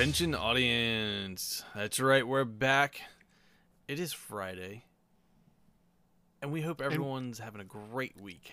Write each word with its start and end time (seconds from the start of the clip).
Attention, 0.00 0.34
audience. 0.34 1.62
That's 1.74 2.00
right, 2.00 2.26
we're 2.26 2.46
back. 2.46 3.02
It 3.86 4.00
is 4.00 4.14
Friday. 4.14 4.86
And 6.40 6.50
we 6.50 6.62
hope 6.62 6.80
everyone's 6.80 7.38
having 7.38 7.60
a 7.60 7.64
great 7.64 8.18
week. 8.18 8.50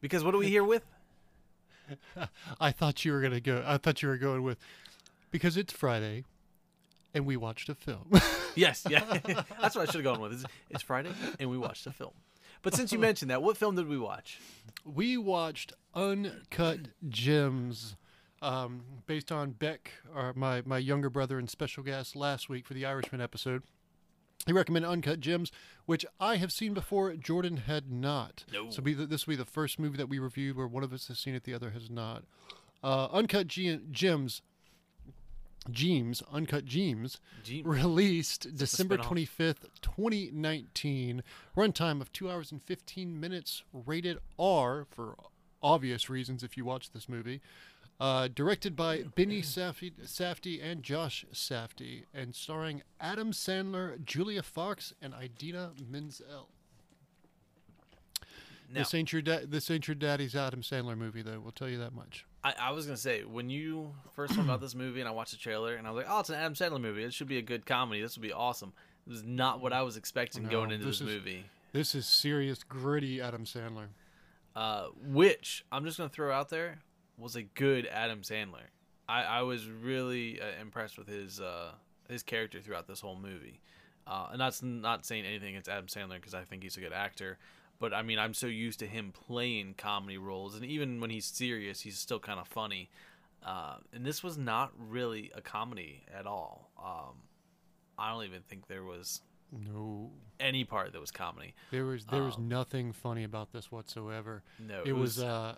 Because 0.00 0.22
what 0.22 0.32
are 0.32 0.38
we 0.38 0.46
here 0.46 0.62
with? 0.62 0.84
I 2.60 2.70
thought 2.70 3.04
you 3.04 3.10
were 3.10 3.20
gonna 3.20 3.40
go. 3.40 3.64
I 3.66 3.76
thought 3.76 4.02
you 4.02 4.08
were 4.08 4.18
going 4.18 4.44
with 4.44 4.58
because 5.32 5.56
it's 5.56 5.72
Friday, 5.72 6.22
and 7.12 7.26
we 7.26 7.36
watched 7.36 7.68
a 7.68 7.74
film. 7.74 8.12
Yes, 8.54 8.84
yeah. 8.88 9.04
That's 9.60 9.74
what 9.74 9.82
I 9.82 9.84
should 9.86 10.04
have 10.04 10.04
gone 10.04 10.20
with. 10.20 10.32
It's, 10.32 10.44
it's 10.70 10.82
Friday, 10.82 11.10
and 11.40 11.50
we 11.50 11.58
watched 11.58 11.88
a 11.88 11.92
film. 11.92 12.12
But 12.62 12.74
since 12.74 12.92
you 12.92 13.00
mentioned 13.00 13.32
that, 13.32 13.42
what 13.42 13.56
film 13.56 13.74
did 13.74 13.88
we 13.88 13.98
watch? 13.98 14.38
we 14.84 15.16
watched 15.16 15.72
Uncut 15.94 16.88
Gems, 17.08 17.96
um, 18.42 18.82
based 19.06 19.30
on 19.30 19.50
Beck, 19.52 19.92
or 20.14 20.32
my 20.34 20.62
my 20.64 20.78
younger 20.78 21.10
brother 21.10 21.38
and 21.38 21.48
special 21.48 21.82
guest 21.82 22.16
last 22.16 22.48
week 22.48 22.66
for 22.66 22.74
the 22.74 22.86
Irishman 22.86 23.20
episode. 23.20 23.62
He 24.46 24.52
recommended 24.54 24.88
Uncut 24.88 25.20
Gems, 25.20 25.52
which 25.84 26.06
I 26.18 26.36
have 26.36 26.50
seen 26.50 26.72
before. 26.72 27.14
Jordan 27.14 27.58
had 27.58 27.92
not. 27.92 28.44
No. 28.50 28.70
So 28.70 28.80
be 28.80 28.94
the, 28.94 29.04
this 29.04 29.26
will 29.26 29.32
be 29.32 29.36
the 29.36 29.44
first 29.44 29.78
movie 29.78 29.98
that 29.98 30.08
we 30.08 30.18
reviewed 30.18 30.56
where 30.56 30.66
one 30.66 30.82
of 30.82 30.92
us 30.94 31.08
has 31.08 31.18
seen 31.18 31.34
it, 31.34 31.44
the 31.44 31.52
other 31.52 31.70
has 31.70 31.90
not. 31.90 32.24
Uh, 32.82 33.08
Uncut 33.12 33.48
Ge- 33.48 33.80
Gems, 33.90 34.40
Gems, 35.70 36.22
Uncut 36.32 36.64
Gems, 36.64 37.20
Gee, 37.44 37.60
released 37.62 38.56
December 38.56 38.96
25th, 38.96 39.68
2019. 39.82 41.22
Runtime 41.54 42.00
of 42.00 42.10
2 42.12 42.30
hours 42.30 42.50
and 42.50 42.62
15 42.62 43.20
minutes, 43.20 43.62
rated 43.72 44.16
R 44.38 44.86
for 44.90 45.16
obvious 45.62 46.08
reasons 46.08 46.42
if 46.42 46.56
you 46.56 46.64
watch 46.64 46.92
this 46.92 47.10
movie. 47.10 47.42
Uh, 48.00 48.28
directed 48.34 48.74
by 48.74 49.02
Benny 49.14 49.42
Safdie, 49.42 49.92
Safdie 50.06 50.58
and 50.64 50.82
Josh 50.82 51.26
Safdie, 51.34 52.04
and 52.14 52.34
starring 52.34 52.80
Adam 52.98 53.32
Sandler, 53.32 54.02
Julia 54.02 54.42
Fox, 54.42 54.94
and 55.02 55.12
Idina 55.22 55.72
Menzel. 55.86 56.48
now, 58.72 58.80
This 58.80 58.94
ain't 58.94 59.12
your 59.12 59.20
da- 59.20 59.44
this 59.46 59.70
ain't 59.70 59.86
your 59.86 59.94
daddy's 59.96 60.34
Adam 60.34 60.62
Sandler 60.62 60.96
movie, 60.96 61.20
though. 61.20 61.40
We'll 61.40 61.52
tell 61.52 61.68
you 61.68 61.76
that 61.78 61.92
much. 61.92 62.24
I, 62.42 62.54
I 62.58 62.70
was 62.70 62.86
going 62.86 62.96
to 62.96 63.00
say, 63.02 63.24
when 63.24 63.50
you 63.50 63.92
first 64.14 64.34
me 64.34 64.42
about 64.44 64.62
this 64.62 64.74
movie 64.74 65.00
and 65.00 65.08
I 65.08 65.12
watched 65.12 65.32
the 65.32 65.36
trailer, 65.38 65.74
and 65.74 65.86
I 65.86 65.90
was 65.90 66.02
like, 66.04 66.10
oh, 66.10 66.20
it's 66.20 66.30
an 66.30 66.36
Adam 66.36 66.54
Sandler 66.54 66.80
movie. 66.80 67.04
It 67.04 67.12
should 67.12 67.28
be 67.28 67.36
a 67.36 67.42
good 67.42 67.66
comedy. 67.66 68.00
This 68.00 68.16
will 68.16 68.22
be 68.22 68.32
awesome. 68.32 68.72
This 69.06 69.18
is 69.18 69.24
not 69.24 69.60
what 69.60 69.74
I 69.74 69.82
was 69.82 69.98
expecting 69.98 70.44
No, 70.44 70.48
going 70.50 70.70
into 70.70 70.86
this 70.86 71.00
this, 71.00 71.08
is- 71.08 71.14
movie. 71.14 71.44
This 71.72 71.94
is 71.94 72.06
serious, 72.06 72.62
gritty 72.64 73.20
Adam 73.20 73.44
Sandler. 73.44 73.88
uh, 74.56 74.86
which 75.06 75.64
I'm 75.70 75.84
just 75.84 75.98
gonna 75.98 76.08
throw 76.08 76.32
out 76.32 76.48
there 76.48 76.78
was 77.20 77.36
a 77.36 77.42
good 77.42 77.86
Adam 77.86 78.22
Sandler. 78.22 78.68
I, 79.08 79.22
I 79.22 79.42
was 79.42 79.68
really 79.68 80.40
uh, 80.40 80.60
impressed 80.60 80.98
with 80.98 81.08
his 81.08 81.40
uh, 81.40 81.72
his 82.08 82.22
character 82.22 82.60
throughout 82.60 82.86
this 82.86 83.00
whole 83.00 83.16
movie. 83.16 83.60
Uh, 84.06 84.28
and 84.32 84.40
that's 84.40 84.62
not 84.62 85.04
saying 85.06 85.24
anything 85.24 85.50
against 85.50 85.68
Adam 85.68 85.86
Sandler 85.86 86.14
because 86.16 86.34
I 86.34 86.42
think 86.42 86.62
he's 86.62 86.76
a 86.76 86.80
good 86.80 86.92
actor. 86.92 87.38
But 87.78 87.94
I 87.94 88.02
mean, 88.02 88.18
I'm 88.18 88.34
so 88.34 88.46
used 88.46 88.78
to 88.80 88.86
him 88.86 89.12
playing 89.12 89.74
comedy 89.78 90.18
roles, 90.18 90.54
and 90.54 90.64
even 90.64 91.00
when 91.00 91.10
he's 91.10 91.24
serious, 91.26 91.80
he's 91.80 91.98
still 91.98 92.18
kind 92.18 92.38
of 92.40 92.46
funny. 92.48 92.90
Uh, 93.44 93.76
and 93.94 94.04
this 94.04 94.22
was 94.22 94.36
not 94.36 94.72
really 94.78 95.30
a 95.34 95.40
comedy 95.40 96.04
at 96.14 96.26
all. 96.26 96.70
Um, 96.78 97.14
I 97.98 98.12
don't 98.12 98.24
even 98.24 98.42
think 98.42 98.66
there 98.66 98.84
was 98.84 99.22
No, 99.50 100.10
any 100.38 100.64
part 100.64 100.92
that 100.92 101.00
was 101.00 101.10
comedy. 101.10 101.54
There 101.70 101.86
was 101.86 102.04
there 102.06 102.22
was 102.22 102.36
Um, 102.36 102.48
nothing 102.48 102.92
funny 102.92 103.24
about 103.24 103.52
this 103.52 103.72
whatsoever. 103.72 104.42
No, 104.58 104.82
it 104.84 104.92
was. 104.92 105.18
Uh, 105.20 105.56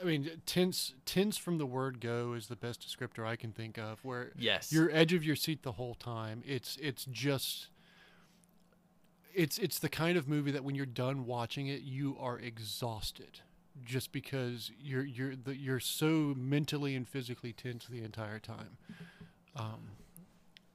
I 0.00 0.04
mean, 0.04 0.30
tense 0.46 0.94
tense 1.04 1.36
from 1.36 1.58
the 1.58 1.66
word 1.66 2.00
go 2.00 2.34
is 2.34 2.48
the 2.48 2.56
best 2.56 2.86
descriptor 2.86 3.26
I 3.26 3.36
can 3.36 3.52
think 3.52 3.78
of. 3.78 4.04
Where 4.04 4.32
yes, 4.38 4.72
you're 4.72 4.90
edge 4.92 5.12
of 5.12 5.24
your 5.24 5.36
seat 5.36 5.62
the 5.62 5.72
whole 5.72 5.94
time. 5.94 6.42
It's 6.46 6.76
it's 6.80 7.04
just. 7.10 7.68
It's 9.34 9.58
it's 9.58 9.78
the 9.78 9.88
kind 9.88 10.18
of 10.18 10.26
movie 10.26 10.50
that 10.50 10.64
when 10.64 10.74
you're 10.74 10.86
done 10.86 11.24
watching 11.24 11.68
it, 11.68 11.82
you 11.82 12.16
are 12.18 12.40
exhausted, 12.40 13.40
just 13.84 14.10
because 14.10 14.72
you're 14.80 15.04
you're 15.04 15.36
the, 15.36 15.56
you're 15.56 15.78
so 15.78 16.34
mentally 16.36 16.96
and 16.96 17.06
physically 17.06 17.52
tense 17.52 17.86
the 17.86 18.02
entire 18.02 18.40
time. 18.40 18.78
Um, 19.54 19.90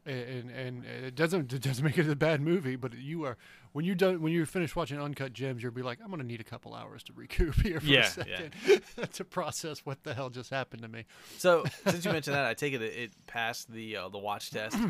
and 0.06 0.50
and 0.52 0.86
it 0.86 1.16
doesn't 1.16 1.54
it 1.54 1.62
doesn't 1.62 1.84
make 1.84 1.98
it 1.98 2.10
a 2.10 2.16
bad 2.16 2.42
movie, 2.42 2.76
but 2.76 2.94
you 2.94 3.24
are 3.26 3.38
when 3.72 3.86
you 3.86 3.96
done 3.96 4.22
when 4.22 4.34
you're 4.34 4.46
finished 4.46 4.76
watching 4.76 5.00
Uncut 5.00 5.34
Gems, 5.34 5.64
you'll 5.64 5.72
be 5.72 5.82
like, 5.82 6.00
I'm 6.04 6.10
gonna 6.10 6.24
need 6.24 6.42
a 6.42 6.44
couple 6.46 6.74
hours 6.74 7.04
to 7.04 7.14
recoup 7.14 7.56
here 7.62 7.80
for 7.80 7.86
Yeah, 7.88 8.00
a 8.00 8.02
yeah. 8.28 8.38
second 8.38 9.12
to 9.14 9.24
process 9.24 9.80
what 9.86 10.04
the 10.04 10.14
hell 10.14 10.30
just 10.30 10.50
happened 10.50 10.82
to 10.84 10.88
me. 10.88 11.06
So 11.38 11.64
since 11.88 12.06
you 12.06 12.12
mentioned 12.12 12.36
that, 12.36 12.46
I 12.46 12.54
take 12.54 12.74
it 12.74 12.82
it, 12.82 12.96
it 12.96 13.12
passed 13.28 13.72
the 13.72 13.98
uh, 13.98 14.10
the 14.10 14.20
watch 14.20 14.52
test. 14.52 14.78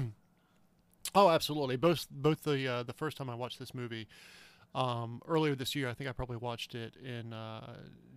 Oh, 1.16 1.30
absolutely. 1.30 1.76
Both 1.76 2.08
both 2.10 2.44
the 2.44 2.68
uh, 2.68 2.84
the 2.84 2.94
first 2.94 3.18
time 3.18 3.30
I 3.30 3.36
watched 3.36 3.60
this 3.60 3.74
movie 3.76 4.08
um, 4.74 5.22
earlier 5.28 5.54
this 5.54 5.76
year, 5.76 5.88
I 5.90 5.94
think 5.94 6.10
I 6.10 6.14
probably 6.14 6.38
watched 6.38 6.74
it 6.74 6.96
in 6.96 7.34
uh, 7.34 7.76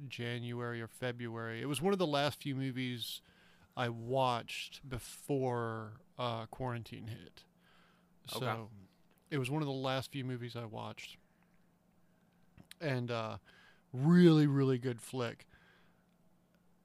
January 0.09 0.81
or 0.81 0.87
February. 0.89 1.61
It 1.61 1.67
was 1.67 1.83
one 1.83 1.93
of 1.93 1.99
the 1.99 2.07
last 2.07 2.41
few 2.41 2.55
movies 2.55 3.21
I 3.77 3.89
watched 3.89 4.89
before 4.89 5.95
uh, 6.19 6.47
quarantine 6.47 7.09
hit. 7.09 7.45
So 8.27 8.47
Okay. 8.47 8.57
it 9.31 9.39
was 9.39 9.51
one 9.51 9.63
of 9.63 9.67
the 9.67 9.73
last 9.75 10.11
few 10.13 10.25
movies 10.25 10.57
I 10.57 10.65
watched, 10.65 11.17
and 12.81 13.11
uh, 13.11 13.39
really 13.93 14.47
really 14.47 14.79
good 14.79 15.01
flick. 15.01 15.47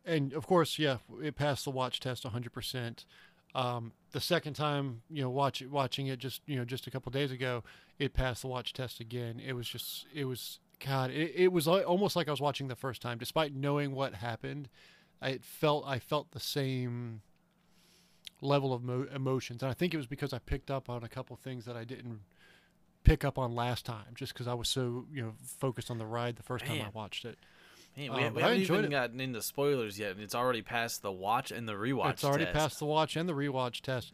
And 0.05 0.33
of 0.33 0.47
course, 0.47 0.79
yeah, 0.79 0.97
it 1.21 1.35
passed 1.35 1.65
the 1.65 1.71
watch 1.71 1.99
test 1.99 2.23
100 2.25 2.51
percent. 2.51 3.05
Um, 3.53 3.93
the 4.11 4.21
second 4.21 4.53
time, 4.53 5.01
you 5.09 5.21
know, 5.21 5.29
watch 5.29 5.61
watching 5.61 6.07
it 6.07 6.19
just 6.19 6.41
you 6.45 6.55
know 6.55 6.65
just 6.65 6.87
a 6.87 6.91
couple 6.91 7.11
days 7.11 7.31
ago, 7.31 7.63
it 7.99 8.13
passed 8.13 8.41
the 8.41 8.47
watch 8.47 8.73
test 8.73 8.99
again. 8.99 9.39
It 9.45 9.53
was 9.53 9.67
just 9.67 10.05
it 10.13 10.25
was 10.25 10.59
God, 10.85 11.11
it, 11.11 11.33
it 11.35 11.51
was 11.51 11.67
almost 11.67 12.15
like 12.15 12.27
I 12.27 12.31
was 12.31 12.41
watching 12.41 12.67
the 12.67 12.75
first 12.75 13.01
time, 13.01 13.17
despite 13.17 13.53
knowing 13.53 13.93
what 13.93 14.15
happened. 14.15 14.69
I 15.21 15.37
felt 15.37 15.85
I 15.87 15.99
felt 15.99 16.31
the 16.31 16.39
same 16.39 17.21
level 18.41 18.73
of 18.73 18.83
mo- 18.83 19.07
emotions, 19.13 19.61
and 19.61 19.69
I 19.69 19.73
think 19.73 19.93
it 19.93 19.97
was 19.97 20.07
because 20.07 20.33
I 20.33 20.39
picked 20.39 20.71
up 20.71 20.89
on 20.89 21.03
a 21.03 21.09
couple 21.09 21.35
things 21.35 21.65
that 21.65 21.75
I 21.75 21.83
didn't 21.83 22.21
pick 23.03 23.23
up 23.23 23.37
on 23.37 23.53
last 23.53 23.85
time, 23.85 24.13
just 24.15 24.33
because 24.33 24.47
I 24.47 24.53
was 24.53 24.69
so 24.69 25.05
you 25.11 25.21
know 25.21 25.33
focused 25.59 25.91
on 25.91 25.97
the 25.97 26.05
ride 26.05 26.35
the 26.35 26.43
first 26.43 26.65
time 26.65 26.81
I 26.81 26.89
watched 26.93 27.25
it. 27.25 27.37
Man, 27.97 28.13
we, 28.13 28.23
but 28.23 28.35
we 28.35 28.41
haven't 28.41 28.59
even 28.59 28.85
it. 28.85 28.91
gotten 28.91 29.19
into 29.19 29.41
spoilers 29.41 29.99
yet, 29.99 30.11
and 30.11 30.21
it's 30.21 30.35
already 30.35 30.61
passed 30.61 31.01
the 31.01 31.11
watch 31.11 31.51
and 31.51 31.67
the 31.67 31.73
rewatch. 31.73 32.11
it's 32.11 32.23
already 32.23 32.45
test. 32.45 32.57
passed 32.57 32.79
the 32.79 32.85
watch 32.85 33.15
and 33.15 33.27
the 33.27 33.33
rewatch 33.33 33.81
test. 33.81 34.13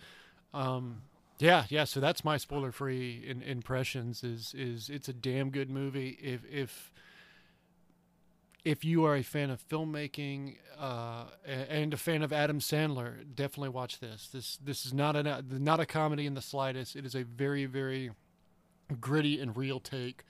Um, 0.53 1.03
yeah, 1.40 1.66
yeah. 1.69 1.84
So 1.84 2.00
that's 2.00 2.25
my 2.25 2.38
spoiler-free 2.38 3.23
in, 3.28 3.44
impressions. 3.44 4.23
Is 4.23 4.53
is 4.57 4.90
it's 4.90 5.07
a 5.07 5.13
damn 5.13 5.51
good 5.51 5.69
movie. 5.69 6.17
If 6.22 6.41
if 6.51 6.91
if 8.67 8.83
you 8.83 9.05
are 9.05 9.16
a 9.16 9.23
fan 9.23 9.50
of 9.50 9.66
filmmaking 9.69 10.57
uh, 10.78 11.23
and 11.47 11.94
a 11.94 11.97
fan 11.97 12.22
of 12.22 12.33
Adam 12.33 12.59
Sandler, 12.59 13.23
definitely 13.33 13.69
watch 13.69 14.00
this. 14.00 14.28
This 14.28 14.57
this 14.57 14.85
is 14.85 14.94
not 14.94 15.16
a 15.16 15.41
not 15.50 15.79
a 15.79 15.85
comedy 15.85 16.25
in 16.25 16.33
the 16.33 16.41
slightest. 16.41 16.97
It 16.97 17.05
is 17.05 17.16
a 17.16 17.23
very 17.23 17.66
very 17.66 18.11
gritty 19.00 19.39
and 19.39 19.55
real 19.55 19.79
take 19.79 20.25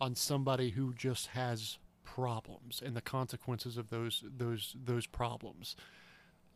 on 0.00 0.16
somebody 0.16 0.70
who 0.70 0.92
just 0.94 1.28
has 1.28 1.78
problems 2.02 2.82
and 2.84 2.96
the 2.96 3.00
consequences 3.00 3.76
of 3.76 3.88
those 3.88 4.24
those 4.36 4.74
those 4.84 5.06
problems. 5.06 5.76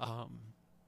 Um, 0.00 0.40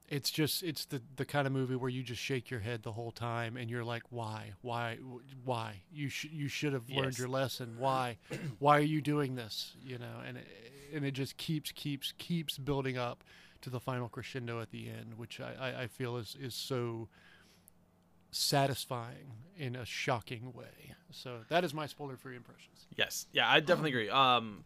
it's 0.08 0.30
just 0.30 0.62
it's 0.62 0.84
the 0.84 1.02
the 1.16 1.24
kind 1.24 1.46
of 1.46 1.52
movie 1.52 1.74
where 1.76 1.90
you 1.90 2.02
just 2.02 2.20
shake 2.22 2.50
your 2.50 2.60
head 2.60 2.82
the 2.82 2.92
whole 2.92 3.10
time 3.10 3.56
and 3.56 3.68
you're 3.70 3.84
like, 3.84 4.04
why, 4.10 4.52
why, 4.62 4.98
why? 5.44 5.82
You 5.92 6.08
should 6.08 6.30
you 6.30 6.48
should 6.48 6.72
have 6.72 6.88
learned 6.88 7.12
Yes. 7.12 7.18
your 7.18 7.28
lesson. 7.28 7.76
Why, 7.78 8.18
why 8.58 8.78
are 8.78 8.80
you 8.82 9.00
doing 9.00 9.34
this? 9.34 9.76
You 9.82 9.98
know, 9.98 10.20
and 10.26 10.36
it, 10.38 10.46
and 10.94 11.04
it 11.04 11.12
just 11.12 11.36
keeps 11.36 11.72
keeps 11.72 12.12
keeps 12.18 12.58
building 12.58 12.96
up 12.96 13.24
to 13.62 13.70
the 13.70 13.80
final 13.80 14.08
crescendo 14.08 14.60
at 14.60 14.70
the 14.70 14.88
end, 14.88 15.14
which 15.16 15.40
I, 15.40 15.54
I, 15.58 15.82
I 15.82 15.86
feel 15.88 16.16
is 16.16 16.36
is 16.40 16.54
so 16.54 17.08
satisfying 18.30 19.32
in 19.56 19.74
a 19.76 19.84
shocking 19.84 20.52
way. 20.52 20.94
So 21.10 21.40
that 21.48 21.64
is 21.64 21.72
my 21.72 21.86
spoiler-free 21.86 22.36
impressions. 22.36 22.86
Yes, 22.96 23.26
yeah, 23.32 23.48
I 23.50 23.60
definitely 23.60 23.90
agree. 23.90 24.10
Um, 24.10 24.64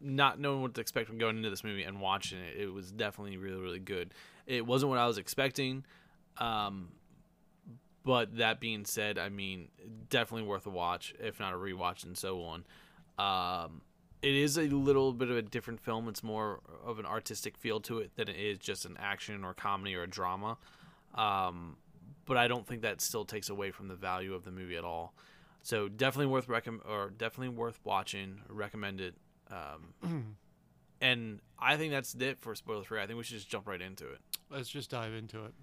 not 0.00 0.38
knowing 0.38 0.62
what 0.62 0.74
to 0.74 0.80
expect 0.80 1.08
when 1.08 1.18
going 1.18 1.36
into 1.36 1.50
this 1.50 1.64
movie 1.64 1.82
and 1.82 2.00
watching 2.00 2.38
it, 2.38 2.56
it 2.60 2.72
was 2.72 2.92
definitely 2.92 3.36
really, 3.36 3.60
really 3.60 3.78
good. 3.78 4.12
It 4.46 4.66
wasn't 4.66 4.90
what 4.90 4.98
I 4.98 5.06
was 5.06 5.18
expecting, 5.18 5.84
um, 6.38 6.88
but 8.04 8.36
that 8.38 8.60
being 8.60 8.84
said, 8.84 9.18
I 9.18 9.28
mean, 9.28 9.68
definitely 10.08 10.48
worth 10.48 10.66
a 10.66 10.70
watch, 10.70 11.14
if 11.20 11.40
not 11.40 11.52
a 11.52 11.56
rewatch, 11.56 12.04
and 12.04 12.16
so 12.16 12.42
on. 12.42 12.64
Um, 13.18 13.82
it 14.22 14.34
is 14.34 14.56
a 14.56 14.62
little 14.62 15.12
bit 15.12 15.30
of 15.30 15.36
a 15.36 15.42
different 15.42 15.80
film. 15.80 16.08
It's 16.08 16.22
more 16.22 16.60
of 16.84 16.98
an 16.98 17.06
artistic 17.06 17.56
feel 17.56 17.80
to 17.80 17.98
it 17.98 18.12
than 18.16 18.28
it 18.28 18.36
is 18.36 18.58
just 18.58 18.84
an 18.84 18.96
action 18.98 19.44
or 19.44 19.54
comedy 19.54 19.94
or 19.94 20.04
a 20.04 20.08
drama. 20.08 20.56
Um, 21.14 21.76
but 22.24 22.36
I 22.36 22.48
don't 22.48 22.66
think 22.66 22.82
that 22.82 23.00
still 23.00 23.24
takes 23.24 23.48
away 23.48 23.70
from 23.70 23.88
the 23.88 23.94
value 23.94 24.34
of 24.34 24.44
the 24.44 24.50
movie 24.50 24.76
at 24.76 24.84
all. 24.84 25.14
So 25.62 25.88
definitely 25.88 26.26
worth 26.26 26.48
recomm- 26.48 26.86
or 26.88 27.10
definitely 27.10 27.50
worth 27.50 27.78
watching. 27.84 28.42
Recommend 28.48 29.00
it. 29.00 29.14
Um, 29.50 30.36
and 31.00 31.40
I 31.58 31.76
think 31.76 31.92
that's 31.92 32.14
it 32.14 32.38
for 32.40 32.54
spoiler 32.54 32.84
free. 32.84 33.00
I 33.00 33.06
think 33.06 33.16
we 33.16 33.24
should 33.24 33.36
just 33.36 33.48
jump 33.48 33.66
right 33.66 33.80
into 33.80 34.06
it. 34.10 34.18
Let's 34.50 34.68
just 34.68 34.90
dive 34.90 35.14
into 35.14 35.44
it. 35.44 35.54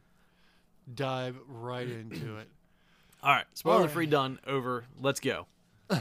dive 0.93 1.37
right 1.47 1.87
into 2.01 2.37
it. 2.37 2.47
All 3.23 3.31
right, 3.31 3.45
spoiler 3.53 3.81
All 3.81 3.87
free 3.87 4.05
done. 4.05 4.39
Over. 4.45 4.85
Let's 5.01 5.19
go. 5.19 5.47
All 5.89 5.97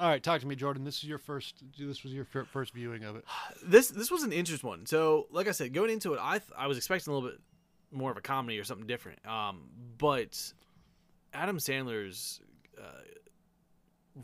right, 0.00 0.22
talk 0.22 0.40
to 0.42 0.46
me, 0.46 0.54
Jordan. 0.54 0.84
This 0.84 0.98
is 0.98 1.04
your 1.04 1.18
first. 1.18 1.62
This 1.76 2.04
was 2.04 2.12
your 2.12 2.24
first 2.24 2.72
viewing 2.72 3.04
of 3.04 3.16
it. 3.16 3.24
This 3.64 3.88
this 3.88 4.10
was 4.10 4.22
an 4.22 4.32
interesting 4.32 4.68
one. 4.68 4.86
So, 4.86 5.26
like 5.32 5.48
I 5.48 5.50
said, 5.52 5.72
going 5.74 5.90
into 5.90 6.14
it, 6.14 6.20
I 6.22 6.38
th- 6.38 6.52
I 6.56 6.68
was 6.68 6.76
expecting 6.76 7.12
a 7.12 7.14
little 7.16 7.30
bit 7.30 7.40
more 7.90 8.10
of 8.10 8.16
a 8.16 8.20
comedy 8.20 8.58
or 8.58 8.64
something 8.64 8.86
different. 8.86 9.18
Um, 9.26 9.62
but 9.98 10.52
Adam 11.34 11.58
Sandler's 11.58 12.40
uh, 12.80 13.02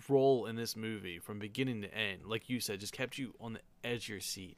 role 0.08 0.46
in 0.46 0.56
this 0.56 0.76
movie 0.76 1.18
from 1.18 1.38
beginning 1.38 1.82
to 1.82 1.94
end, 1.94 2.22
like 2.26 2.48
you 2.48 2.60
said, 2.60 2.80
just 2.80 2.92
kept 2.92 3.18
you 3.18 3.34
on 3.40 3.54
the 3.54 3.60
edge 3.82 4.04
of 4.04 4.08
your 4.08 4.20
seat. 4.20 4.56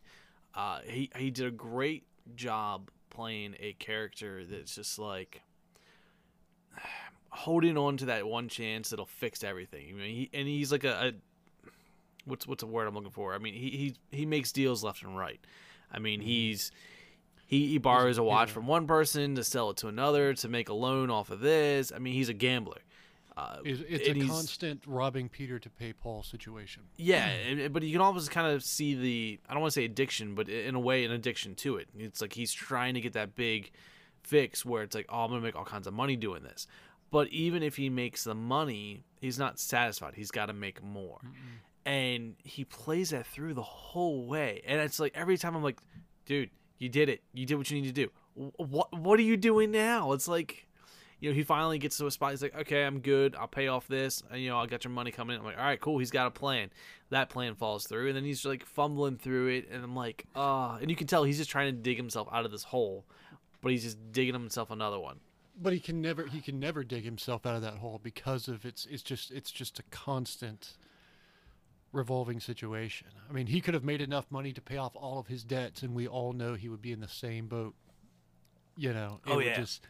Uh, 0.54 0.80
he 0.84 1.10
he 1.16 1.30
did 1.30 1.46
a 1.46 1.50
great 1.50 2.04
job 2.34 2.90
playing 3.10 3.54
a 3.60 3.72
character 3.74 4.44
that's 4.44 4.74
just 4.74 4.98
like 4.98 5.42
holding 7.30 7.76
on 7.76 7.96
to 7.98 8.06
that 8.06 8.26
one 8.26 8.48
chance 8.48 8.90
that'll 8.90 9.06
fix 9.06 9.44
everything. 9.44 9.88
I 9.90 9.92
mean, 9.92 10.14
he, 10.14 10.30
and 10.32 10.48
he's 10.48 10.72
like 10.72 10.84
a, 10.84 11.08
a 11.08 11.70
what's 12.24 12.46
what's 12.46 12.62
a 12.62 12.66
word 12.66 12.86
I'm 12.86 12.94
looking 12.94 13.10
for? 13.10 13.34
I 13.34 13.38
mean, 13.38 13.54
he 13.54 13.70
he 13.70 13.94
he 14.10 14.26
makes 14.26 14.52
deals 14.52 14.82
left 14.82 15.02
and 15.02 15.16
right. 15.16 15.40
I 15.92 15.98
mean, 15.98 16.20
he's 16.20 16.72
he, 17.46 17.68
he 17.68 17.78
borrows 17.78 18.18
a 18.18 18.22
watch 18.22 18.48
yeah. 18.48 18.54
from 18.54 18.66
one 18.66 18.86
person 18.86 19.36
to 19.36 19.44
sell 19.44 19.70
it 19.70 19.76
to 19.78 19.88
another 19.88 20.34
to 20.34 20.48
make 20.48 20.68
a 20.68 20.74
loan 20.74 21.10
off 21.10 21.30
of 21.30 21.40
this. 21.40 21.92
I 21.94 21.98
mean, 21.98 22.14
he's 22.14 22.28
a 22.28 22.34
gambler. 22.34 22.80
Uh, 23.36 23.58
It's, 23.64 23.82
it's 23.86 24.08
a 24.08 24.26
constant 24.26 24.82
robbing 24.86 25.28
Peter 25.28 25.58
to 25.58 25.68
pay 25.68 25.92
Paul 25.92 26.22
situation. 26.22 26.84
yeah, 26.96 27.26
and, 27.26 27.72
but 27.72 27.82
you 27.82 27.92
can 27.92 28.00
almost 28.00 28.30
kind 28.30 28.46
of 28.54 28.62
see 28.62 28.94
the 28.94 29.38
I 29.48 29.52
don't 29.52 29.60
want 29.60 29.72
to 29.74 29.80
say 29.80 29.84
addiction, 29.84 30.34
but 30.34 30.48
in 30.48 30.74
a 30.74 30.80
way, 30.80 31.04
an 31.04 31.12
addiction 31.12 31.54
to 31.56 31.76
it. 31.76 31.88
It's 31.98 32.20
like 32.22 32.32
he's 32.32 32.52
trying 32.52 32.94
to 32.94 33.00
get 33.00 33.12
that 33.12 33.34
big 33.34 33.72
fix 34.22 34.64
where 34.64 34.82
it's 34.82 34.94
like, 34.94 35.06
oh, 35.10 35.24
I'm 35.24 35.30
gonna 35.30 35.42
make 35.42 35.54
all 35.54 35.64
kinds 35.64 35.86
of 35.86 35.92
money 35.92 36.16
doing 36.16 36.42
this. 36.42 36.66
But 37.10 37.28
even 37.28 37.62
if 37.62 37.76
he 37.76 37.88
makes 37.90 38.24
the 38.24 38.34
money, 38.34 39.04
he's 39.20 39.38
not 39.38 39.58
satisfied. 39.60 40.14
He's 40.16 40.30
got 40.30 40.46
to 40.46 40.52
make 40.52 40.82
more, 40.82 41.20
and 41.84 42.34
he 42.42 42.64
plays 42.64 43.10
that 43.10 43.26
through 43.26 43.54
the 43.54 43.62
whole 43.62 44.26
way. 44.26 44.62
And 44.66 44.80
it's 44.80 44.98
like 44.98 45.12
every 45.14 45.36
time 45.38 45.54
I'm 45.54 45.62
like, 45.62 45.78
dude, 46.24 46.50
you 46.78 46.88
did 46.88 47.08
it. 47.08 47.22
You 47.32 47.46
did 47.46 47.56
what 47.56 47.70
you 47.70 47.80
need 47.80 47.86
to 47.86 47.92
do. 47.92 48.10
What 48.56 48.92
What 48.98 49.18
are 49.20 49.22
you 49.22 49.36
doing 49.36 49.70
now? 49.70 50.12
It's 50.12 50.26
like 50.26 50.65
you 51.20 51.30
know, 51.30 51.34
he 51.34 51.42
finally 51.42 51.78
gets 51.78 51.96
to 51.98 52.06
a 52.06 52.10
spot. 52.10 52.32
He's 52.32 52.42
like, 52.42 52.54
okay, 52.54 52.84
I'm 52.84 53.00
good. 53.00 53.34
I'll 53.36 53.48
pay 53.48 53.68
off 53.68 53.88
this. 53.88 54.22
And, 54.30 54.40
you 54.40 54.50
know, 54.50 54.58
I 54.58 54.66
got 54.66 54.84
your 54.84 54.92
money 54.92 55.10
coming 55.10 55.34
in. 55.34 55.40
I'm 55.40 55.46
like, 55.46 55.56
all 55.56 55.64
right, 55.64 55.80
cool. 55.80 55.98
He's 55.98 56.10
got 56.10 56.26
a 56.26 56.30
plan. 56.30 56.70
That 57.10 57.30
plan 57.30 57.54
falls 57.54 57.86
through. 57.86 58.08
And 58.08 58.16
then 58.16 58.24
he's 58.24 58.44
like 58.44 58.66
fumbling 58.66 59.16
through 59.16 59.48
it. 59.48 59.68
And 59.70 59.82
I'm 59.82 59.96
like, 59.96 60.26
ah. 60.34 60.76
and 60.80 60.90
you 60.90 60.96
can 60.96 61.06
tell 61.06 61.24
he's 61.24 61.38
just 61.38 61.50
trying 61.50 61.74
to 61.74 61.80
dig 61.80 61.96
himself 61.96 62.28
out 62.30 62.44
of 62.44 62.50
this 62.50 62.64
hole, 62.64 63.06
but 63.62 63.72
he's 63.72 63.84
just 63.84 64.12
digging 64.12 64.34
himself 64.34 64.70
another 64.70 64.98
one. 64.98 65.20
But 65.58 65.72
he 65.72 65.80
can 65.80 66.02
never 66.02 66.26
he 66.26 66.42
can 66.42 66.60
never 66.60 66.84
dig 66.84 67.04
himself 67.04 67.46
out 67.46 67.54
of 67.54 67.62
that 67.62 67.76
hole 67.78 67.98
because 68.02 68.46
of 68.46 68.66
it's 68.66 68.84
it's 68.90 69.02
just 69.02 69.30
it's 69.30 69.50
just 69.50 69.78
a 69.78 69.82
constant 69.84 70.76
revolving 71.92 72.40
situation. 72.40 73.08
I 73.30 73.32
mean, 73.32 73.46
he 73.46 73.62
could 73.62 73.72
have 73.72 73.84
made 73.84 74.02
enough 74.02 74.26
money 74.30 74.52
to 74.52 74.60
pay 74.60 74.76
off 74.76 74.94
all 74.94 75.18
of 75.18 75.28
his 75.28 75.44
debts, 75.44 75.82
and 75.82 75.94
we 75.94 76.06
all 76.06 76.34
know 76.34 76.54
he 76.54 76.68
would 76.68 76.82
be 76.82 76.92
in 76.92 77.00
the 77.00 77.08
same 77.08 77.46
boat. 77.46 77.74
You 78.76 78.92
know, 78.92 79.20
it 79.26 79.30
Oh, 79.30 79.36
would 79.36 79.46
yeah. 79.46 79.56
just 79.56 79.86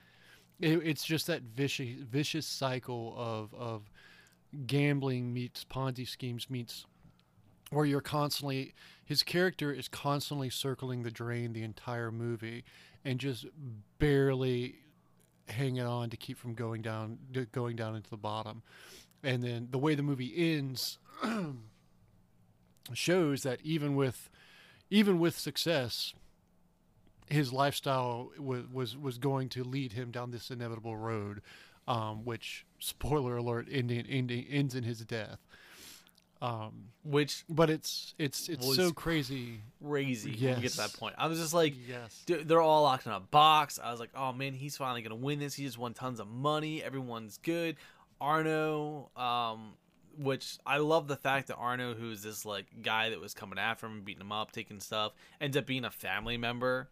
it, 0.61 0.81
it's 0.85 1.05
just 1.05 1.27
that 1.27 1.43
vicious 1.43 1.97
vicious 2.01 2.47
cycle 2.47 3.15
of 3.17 3.55
of 3.55 3.91
gambling 4.67 5.33
meets 5.33 5.65
Ponzi 5.65 6.09
schemes 6.09 6.49
meets 6.49 6.87
where 7.71 7.85
you're 7.85 8.01
constantly 8.01 8.75
his 9.05 9.23
character 9.23 9.73
is 9.73 9.89
constantly 9.89 10.51
circling 10.51 11.03
the 11.03 11.11
drain 11.11 11.53
the 11.53 11.63
entire 11.63 12.11
movie 12.11 12.65
and 13.05 13.21
just 13.21 13.47
barely 13.99 14.77
hanging 15.49 15.83
on 15.83 16.11
to 16.11 16.17
keep 16.17 16.39
from 16.39 16.55
going 16.55 16.83
down 16.83 17.19
going 17.53 17.77
down 17.77 17.95
into 17.95 18.11
the 18.11 18.17
bottom. 18.17 18.63
And 19.23 19.43
then 19.43 19.69
the 19.71 19.79
way 19.79 19.95
the 19.95 20.03
movie 20.03 20.33
ends 20.37 20.99
shows 22.93 23.43
that 23.43 23.61
even 23.63 23.97
with 23.97 24.31
even 24.91 25.19
with 25.19 25.39
success 25.39 26.15
his 27.29 27.53
lifestyle 27.53 28.31
was 28.39 28.63
was 28.73 28.97
was 28.97 29.19
going 29.19 29.49
to 29.51 29.65
lead 29.65 29.93
him 29.93 30.11
down 30.11 30.31
this 30.31 30.51
inevitable 30.51 30.97
road 30.97 31.43
um, 31.89 32.25
which 32.25 32.67
spoiler 32.79 33.37
alert 33.37 33.69
ending, 33.71 34.05
ending 34.09 34.45
ends 34.51 34.75
in 34.75 34.83
his 34.83 35.01
death 35.01 35.39
um, 36.43 36.89
Which 37.03 37.45
but 37.49 37.71
it's 37.71 38.15
it's 38.19 38.49
it's 38.49 38.77
so 38.77 38.93
crazy 38.93 39.63
crazy 39.83 40.31
when 40.33 40.57
you 40.57 40.63
get 40.63 40.73
to 40.73 40.77
that 40.79 40.93
point. 40.93 41.15
I 41.17 41.29
was 41.29 41.39
just 41.39 41.55
like, 41.55 41.75
yes 41.89 42.23
Dude, 42.27 42.47
they're 42.47 42.61
all 42.61 42.83
locked 42.83 43.07
in 43.07 43.13
a 43.13 43.21
box. 43.21 43.79
I 43.83 43.91
was 43.91 44.01
like, 44.01 44.11
oh 44.15 44.33
man, 44.33 44.53
he's 44.53 44.77
finally 44.77 45.01
gonna 45.01 45.15
win 45.15 45.39
this. 45.39 45.55
He 45.55 45.65
just 45.65 45.79
won 45.79 45.95
tons 45.95 46.21
of 46.21 46.29
money. 46.29 46.83
Everyone's 46.83 47.39
good. 47.39 47.77
Arno, 48.21 49.11
um, 49.17 49.75
which 50.19 50.59
I 50.67 50.79
love 50.79 51.09
the 51.09 51.17
fact 51.17 51.49
that 51.49 51.57
Arno, 51.57 51.95
who's 51.95 52.23
this 52.23 52.45
like 52.45 52.67
guy 52.83 53.11
that 53.11 53.21
was 53.21 53.35
coming 53.35 53.59
after 53.59 53.87
him, 53.87 54.03
beating 54.03 54.21
him 54.21 54.33
up, 54.33 54.53
taking 54.53 54.81
stuff, 54.81 55.13
ends 55.41 55.57
up 55.57 55.67
being 55.67 55.85
a 55.85 55.91
family 55.91 56.37
member. 56.37 56.89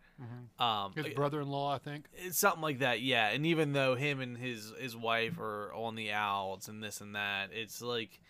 Um, 0.58 0.92
his 0.94 1.14
brother-in-law 1.14 1.74
i 1.74 1.78
think 1.78 2.06
it's 2.14 2.38
something 2.38 2.62
like 2.62 2.78
that, 2.78 3.00
yeah. 3.00 3.30
And 3.30 3.44
even 3.46 3.72
though 3.72 3.94
him 3.96 4.20
and 4.20 4.36
his 4.38 4.72
his 4.78 4.96
wife 4.96 5.38
are 5.38 5.72
on 5.74 5.96
the 5.96 6.12
outs 6.12 6.68
and 6.68 6.82
this 6.82 7.00
and 7.00 7.14
that, 7.16 7.50
it's 7.52 7.82
like 7.82 8.20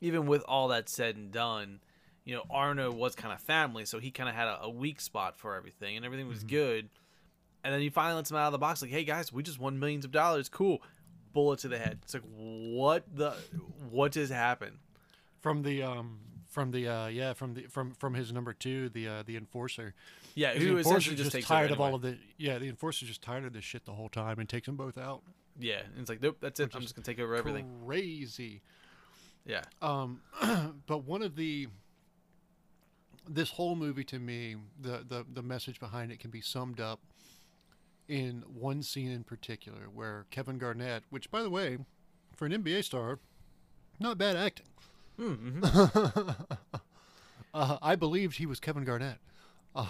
even 0.00 0.26
with 0.26 0.42
all 0.48 0.68
that 0.68 0.88
said 0.88 1.16
and 1.16 1.30
done, 1.30 1.80
you 2.24 2.34
know, 2.34 2.42
Arno 2.50 2.90
was 2.90 3.14
kind 3.14 3.32
of 3.32 3.40
family, 3.40 3.84
so 3.84 3.98
he 3.98 4.10
kind 4.10 4.28
of 4.28 4.34
had 4.34 4.48
a, 4.48 4.62
a 4.62 4.70
weak 4.70 5.00
spot 5.00 5.36
for 5.36 5.54
everything, 5.54 5.96
and 5.96 6.04
everything 6.04 6.28
was 6.28 6.42
good. 6.44 6.88
And 7.64 7.72
then 7.72 7.80
he 7.80 7.90
finally 7.90 8.16
lets 8.16 8.30
him 8.30 8.36
out 8.36 8.46
of 8.46 8.52
the 8.52 8.58
box, 8.58 8.82
like, 8.82 8.90
"Hey 8.90 9.04
guys, 9.04 9.32
we 9.32 9.42
just 9.44 9.60
won 9.60 9.78
millions 9.78 10.04
of 10.04 10.10
dollars. 10.10 10.48
Cool." 10.48 10.82
Bullet 11.32 11.60
to 11.60 11.68
the 11.68 11.78
head. 11.78 11.98
It's 12.02 12.14
like, 12.14 12.22
what 12.36 13.04
the, 13.14 13.34
what 13.90 14.12
just 14.12 14.32
happened? 14.32 14.78
from 15.40 15.62
the 15.62 15.82
um 15.82 16.20
from 16.48 16.70
the 16.70 16.86
uh 16.88 17.06
yeah 17.08 17.32
from 17.32 17.54
the 17.54 17.62
from 17.62 17.92
from 17.94 18.14
his 18.14 18.32
number 18.32 18.52
two 18.52 18.88
the 18.90 19.08
uh 19.08 19.22
the 19.26 19.36
enforcer 19.36 19.92
Yeah, 20.34 20.54
the 20.54 20.60
who 20.60 20.76
essentially 20.76 21.16
just, 21.16 21.32
tired 21.42 21.72
over 21.72 21.74
of 21.74 21.80
all 21.80 21.94
of 21.96 22.02
the 22.02 22.16
yeah 22.38 22.58
the 22.58 22.68
enforcer's 22.68 23.08
just 23.08 23.22
tired 23.22 23.44
of 23.44 23.52
this 23.52 23.64
shit 23.64 23.84
the 23.84 23.92
whole 23.92 24.08
time 24.08 24.38
and 24.38 24.48
takes 24.48 24.66
them 24.66 24.76
both 24.76 24.96
out 24.96 25.22
Yeah, 25.58 25.80
and 25.80 25.98
it's 25.98 26.08
like, 26.08 26.22
nope, 26.22 26.36
that's 26.40 26.60
it. 26.60 26.64
Which 26.66 26.76
I'm 26.76 26.82
just 26.82 26.94
gonna 26.94 27.04
take 27.04 27.18
over 27.18 27.34
everything. 27.34 27.68
crazy 27.84 28.62
Yeah, 29.44 29.62
Um, 29.82 30.20
but 30.86 31.04
one 31.04 31.22
of 31.22 31.34
the 31.34 31.66
this 33.28 33.50
whole 33.50 33.74
movie 33.76 34.04
to 34.04 34.18
me, 34.18 34.56
the, 34.80 35.04
the 35.08 35.24
the 35.32 35.42
message 35.42 35.80
behind 35.80 36.12
it 36.12 36.20
can 36.20 36.30
be 36.30 36.40
summed 36.40 36.80
up 36.80 37.00
in 38.12 38.44
one 38.46 38.82
scene 38.82 39.10
in 39.10 39.24
particular, 39.24 39.88
where 39.92 40.26
Kevin 40.30 40.58
Garnett, 40.58 41.04
which 41.08 41.30
by 41.30 41.42
the 41.42 41.48
way, 41.48 41.78
for 42.36 42.44
an 42.44 42.52
NBA 42.52 42.84
star, 42.84 43.18
not 43.98 44.18
bad 44.18 44.36
acting. 44.36 44.66
mm-hmm. 45.18 46.30
Uh, 47.54 47.76
I 47.82 47.96
believed 47.96 48.36
he 48.38 48.46
was 48.46 48.58
Kevin 48.58 48.82
Garnett. 48.82 49.18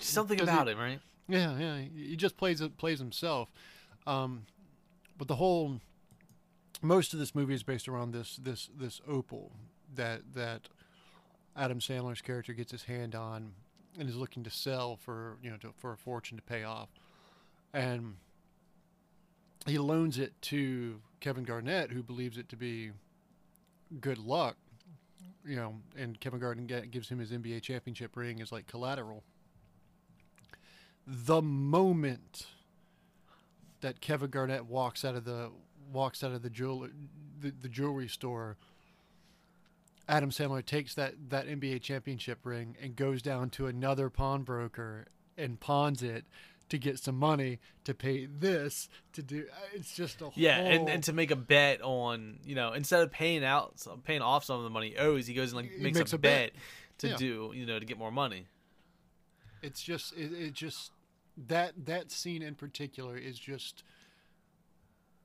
something 0.00 0.38
Does 0.38 0.48
he- 0.48 0.54
about 0.54 0.66
him, 0.68 0.78
right? 0.78 0.98
Yeah, 1.28 1.58
yeah. 1.58 1.78
He 1.94 2.16
just 2.16 2.38
plays 2.38 2.62
it 2.62 2.78
plays 2.78 2.98
himself. 2.98 3.50
Um, 4.06 4.46
but 5.18 5.28
the 5.28 5.36
whole 5.36 5.80
most 6.80 7.12
of 7.12 7.18
this 7.18 7.34
movie 7.34 7.52
is 7.52 7.62
based 7.62 7.86
around 7.86 8.12
this 8.12 8.36
this 8.42 8.70
this 8.74 9.02
opal 9.06 9.52
that 9.94 10.22
that 10.34 10.70
Adam 11.54 11.80
Sandler's 11.80 12.22
character 12.22 12.54
gets 12.54 12.72
his 12.72 12.84
hand 12.84 13.14
on 13.14 13.52
and 13.98 14.08
is 14.08 14.16
looking 14.16 14.44
to 14.44 14.50
sell 14.50 14.96
for 14.96 15.36
you 15.42 15.50
know 15.50 15.56
to, 15.58 15.72
for 15.76 15.92
a 15.92 15.96
fortune 15.96 16.36
to 16.36 16.42
pay 16.42 16.64
off, 16.64 16.88
and 17.72 18.16
he 19.66 19.78
loans 19.78 20.18
it 20.18 20.40
to 20.42 21.00
Kevin 21.20 21.44
Garnett, 21.44 21.90
who 21.90 22.02
believes 22.02 22.38
it 22.38 22.48
to 22.50 22.56
be 22.56 22.92
good 24.00 24.18
luck. 24.18 24.56
You 25.44 25.56
know, 25.56 25.74
and 25.96 26.20
Kevin 26.20 26.40
Garnett 26.40 26.90
gives 26.90 27.08
him 27.08 27.18
his 27.18 27.30
NBA 27.30 27.62
championship 27.62 28.16
ring 28.16 28.40
as 28.40 28.52
like 28.52 28.66
collateral 28.66 29.24
the 31.08 31.40
moment 31.40 32.46
that 33.80 34.00
Kevin 34.00 34.28
Garnett 34.28 34.66
walks 34.66 35.04
out 35.04 35.14
of 35.14 35.24
the 35.24 35.50
walks 35.90 36.22
out 36.22 36.32
of 36.32 36.42
the 36.42 36.50
jewel 36.50 36.86
the, 37.40 37.50
the 37.50 37.68
jewelry 37.68 38.08
store, 38.08 38.58
Adam 40.08 40.30
Sandler 40.30 40.64
takes 40.64 40.94
that 40.94 41.14
that 41.30 41.46
NBA 41.46 41.82
championship 41.82 42.38
ring 42.44 42.76
and 42.80 42.96
goes 42.96 43.20
down 43.22 43.50
to 43.50 43.66
another 43.66 44.08
pawnbroker 44.08 45.06
and 45.36 45.60
pawns 45.60 46.02
it 46.02 46.24
to 46.70 46.78
get 46.78 46.98
some 46.98 47.16
money 47.18 47.58
to 47.84 47.94
pay 47.94 48.26
this 48.26 48.88
to 49.12 49.22
do. 49.22 49.46
Uh, 49.50 49.56
it's 49.74 49.94
just 49.94 50.20
a 50.20 50.30
Yeah, 50.34 50.56
whole, 50.56 50.66
and, 50.66 50.88
and 50.88 51.04
to 51.04 51.12
make 51.14 51.30
a 51.30 51.36
bet 51.36 51.80
on, 51.82 52.40
you 52.44 52.54
know, 52.54 52.72
instead 52.74 53.00
of 53.02 53.10
paying 53.10 53.42
out, 53.44 53.78
some- 53.80 54.00
paying 54.02 54.20
off 54.20 54.44
some 54.44 54.58
of 54.58 54.64
the 54.64 54.70
money 54.70 54.90
he 54.90 54.96
owes, 54.98 55.26
he 55.26 55.32
goes 55.34 55.52
and 55.52 55.62
like 55.62 55.70
makes, 55.78 55.98
makes 55.98 56.12
a, 56.12 56.16
a 56.16 56.18
bet. 56.18 56.52
bet, 56.52 56.62
to 56.98 57.08
Yeah. 57.08 57.16
do, 57.16 57.52
you 57.54 57.64
know, 57.64 57.78
to 57.78 57.84
get 57.86 57.96
more 57.98 58.10
money. 58.12 58.46
it's 59.62 59.82
just 59.82 60.12
it, 60.16 60.32
it 60.32 60.52
just 60.52 60.92
that 61.48 61.72
that 61.86 62.10
scene 62.10 62.42
in 62.42 62.54
particular 62.54 63.16
is 63.16 63.38
just 63.38 63.82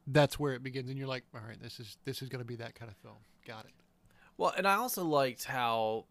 that's 0.07 0.37
where 0.39 0.53
it 0.53 0.63
begins 0.63 0.89
and 0.89 0.97
you're 0.97 1.07
like 1.07 1.23
all 1.33 1.41
right 1.47 1.61
this 1.61 1.79
is 1.79 1.97
this 2.05 2.21
is 2.21 2.29
going 2.29 2.39
to 2.41 2.45
be 2.45 2.55
that 2.55 2.75
kind 2.75 2.89
of 2.91 2.97
film 2.97 3.15
got 3.47 3.65
it 3.65 3.71
Well, 4.37 4.53
and 4.57 4.67
I 4.67 4.75
also 4.75 5.03
liked 5.03 5.45
how 5.45 6.05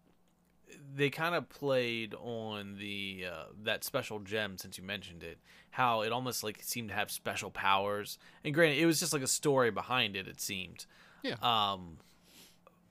they 0.95 1.09
kind 1.09 1.35
of 1.35 1.49
played 1.49 2.13
on 2.15 2.75
the 2.77 3.25
uh, 3.31 3.43
that 3.63 3.83
special 3.83 4.19
gem 4.19 4.57
since 4.57 4.77
you 4.77 4.83
mentioned 4.83 5.23
it 5.23 5.37
how 5.71 6.01
it 6.01 6.11
almost 6.11 6.43
like 6.43 6.59
seemed 6.61 6.89
to 6.89 6.95
have 6.95 7.09
special 7.09 7.49
powers. 7.49 8.19
And 8.43 8.53
granted 8.53 8.77
it 8.77 8.85
was 8.85 8.99
just 8.99 9.11
like 9.11 9.23
a 9.23 9.27
story 9.27 9.71
behind 9.71 10.15
it 10.15 10.27
it 10.27 10.39
seemed. 10.39 10.85
Yeah. 11.23 11.35
um 11.41 11.97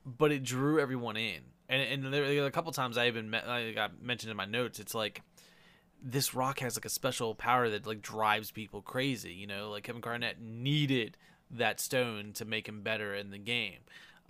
but 0.04 0.32
it 0.32 0.42
drew 0.42 0.80
everyone 0.80 1.16
in. 1.16 1.42
And 1.68 2.04
and 2.04 2.12
there, 2.12 2.26
there 2.26 2.46
a 2.46 2.50
couple 2.50 2.72
times 2.72 2.98
i 2.98 3.06
even 3.06 3.30
met, 3.30 3.46
i 3.46 3.72
got 3.72 4.02
mentioned 4.02 4.30
in 4.30 4.36
my 4.36 4.46
notes 4.46 4.80
it's 4.80 4.94
like 4.94 5.22
this 6.02 6.34
rock 6.34 6.58
has 6.58 6.76
like 6.76 6.84
a 6.84 6.90
special 6.90 7.34
power 7.34 7.68
that 7.68 7.86
like 7.86 8.02
drives 8.02 8.50
people 8.50 8.82
crazy 8.82 9.32
you 9.32 9.46
know? 9.46 9.70
Like 9.70 9.84
kevin 9.84 10.00
garnett 10.00 10.40
needed 10.40 11.16
that 11.50 11.78
stone 11.78 12.32
to 12.34 12.44
make 12.44 12.68
him 12.68 12.82
better 12.82 13.14
in 13.14 13.30
the 13.30 13.38
game 13.38 13.80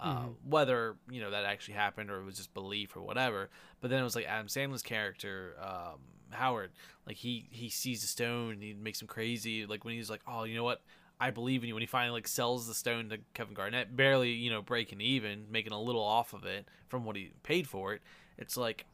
uh, 0.02 0.26
whether 0.48 0.96
you 1.10 1.20
know 1.20 1.30
that 1.30 1.44
actually 1.44 1.74
happened 1.74 2.10
or 2.10 2.20
it 2.20 2.24
was 2.24 2.36
just 2.36 2.52
belief 2.54 2.96
or 2.96 3.02
whatever 3.02 3.48
but 3.80 3.90
then 3.90 4.00
it 4.00 4.04
was 4.04 4.16
like 4.16 4.26
adam 4.26 4.48
sandler's 4.48 4.82
character 4.82 5.54
um, 5.60 6.00
howard 6.30 6.70
like 7.06 7.16
he 7.16 7.46
he 7.50 7.68
sees 7.68 8.00
the 8.02 8.08
stone 8.08 8.52
and 8.52 8.62
he 8.62 8.74
makes 8.74 9.00
him 9.00 9.08
crazy 9.08 9.64
like 9.66 9.84
when 9.84 9.94
he's 9.94 10.10
like 10.10 10.22
oh 10.26 10.44
you 10.44 10.56
know 10.56 10.64
what 10.64 10.82
i 11.20 11.30
believe 11.30 11.62
in 11.62 11.68
you 11.68 11.74
when 11.74 11.82
he 11.82 11.86
finally 11.86 12.12
like 12.18 12.26
sells 12.26 12.66
the 12.66 12.74
stone 12.74 13.08
to 13.08 13.18
kevin 13.34 13.54
garnett 13.54 13.94
barely 13.94 14.32
you 14.32 14.50
know 14.50 14.60
breaking 14.60 15.00
even 15.00 15.46
making 15.50 15.72
a 15.72 15.80
little 15.80 16.02
off 16.02 16.32
of 16.32 16.44
it 16.44 16.66
from 16.88 17.04
what 17.04 17.14
he 17.14 17.30
paid 17.42 17.68
for 17.68 17.94
it 17.94 18.02
it's 18.38 18.56
like 18.56 18.86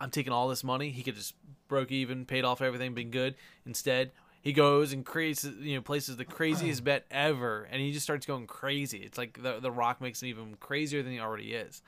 I'm 0.00 0.10
taking 0.10 0.32
all 0.32 0.48
this 0.48 0.64
money. 0.64 0.90
He 0.90 1.02
could 1.02 1.14
just 1.14 1.34
broke 1.68 1.92
even, 1.92 2.24
paid 2.24 2.44
off 2.44 2.62
everything, 2.62 2.94
been 2.94 3.10
good. 3.10 3.34
Instead, 3.66 4.12
he 4.40 4.52
goes 4.52 4.92
and 4.92 5.04
creates, 5.04 5.44
you 5.44 5.74
know, 5.74 5.82
places 5.82 6.16
the 6.16 6.24
craziest 6.24 6.82
bet 6.82 7.04
ever, 7.10 7.68
and 7.70 7.80
he 7.80 7.92
just 7.92 8.04
starts 8.04 8.26
going 8.26 8.46
crazy. 8.46 8.98
It's 8.98 9.18
like 9.18 9.42
the 9.42 9.60
the 9.60 9.70
Rock 9.70 10.00
makes 10.00 10.22
him 10.22 10.28
even 10.28 10.56
crazier 10.58 11.02
than 11.02 11.12
he 11.12 11.20
already 11.20 11.54
is. 11.54 11.82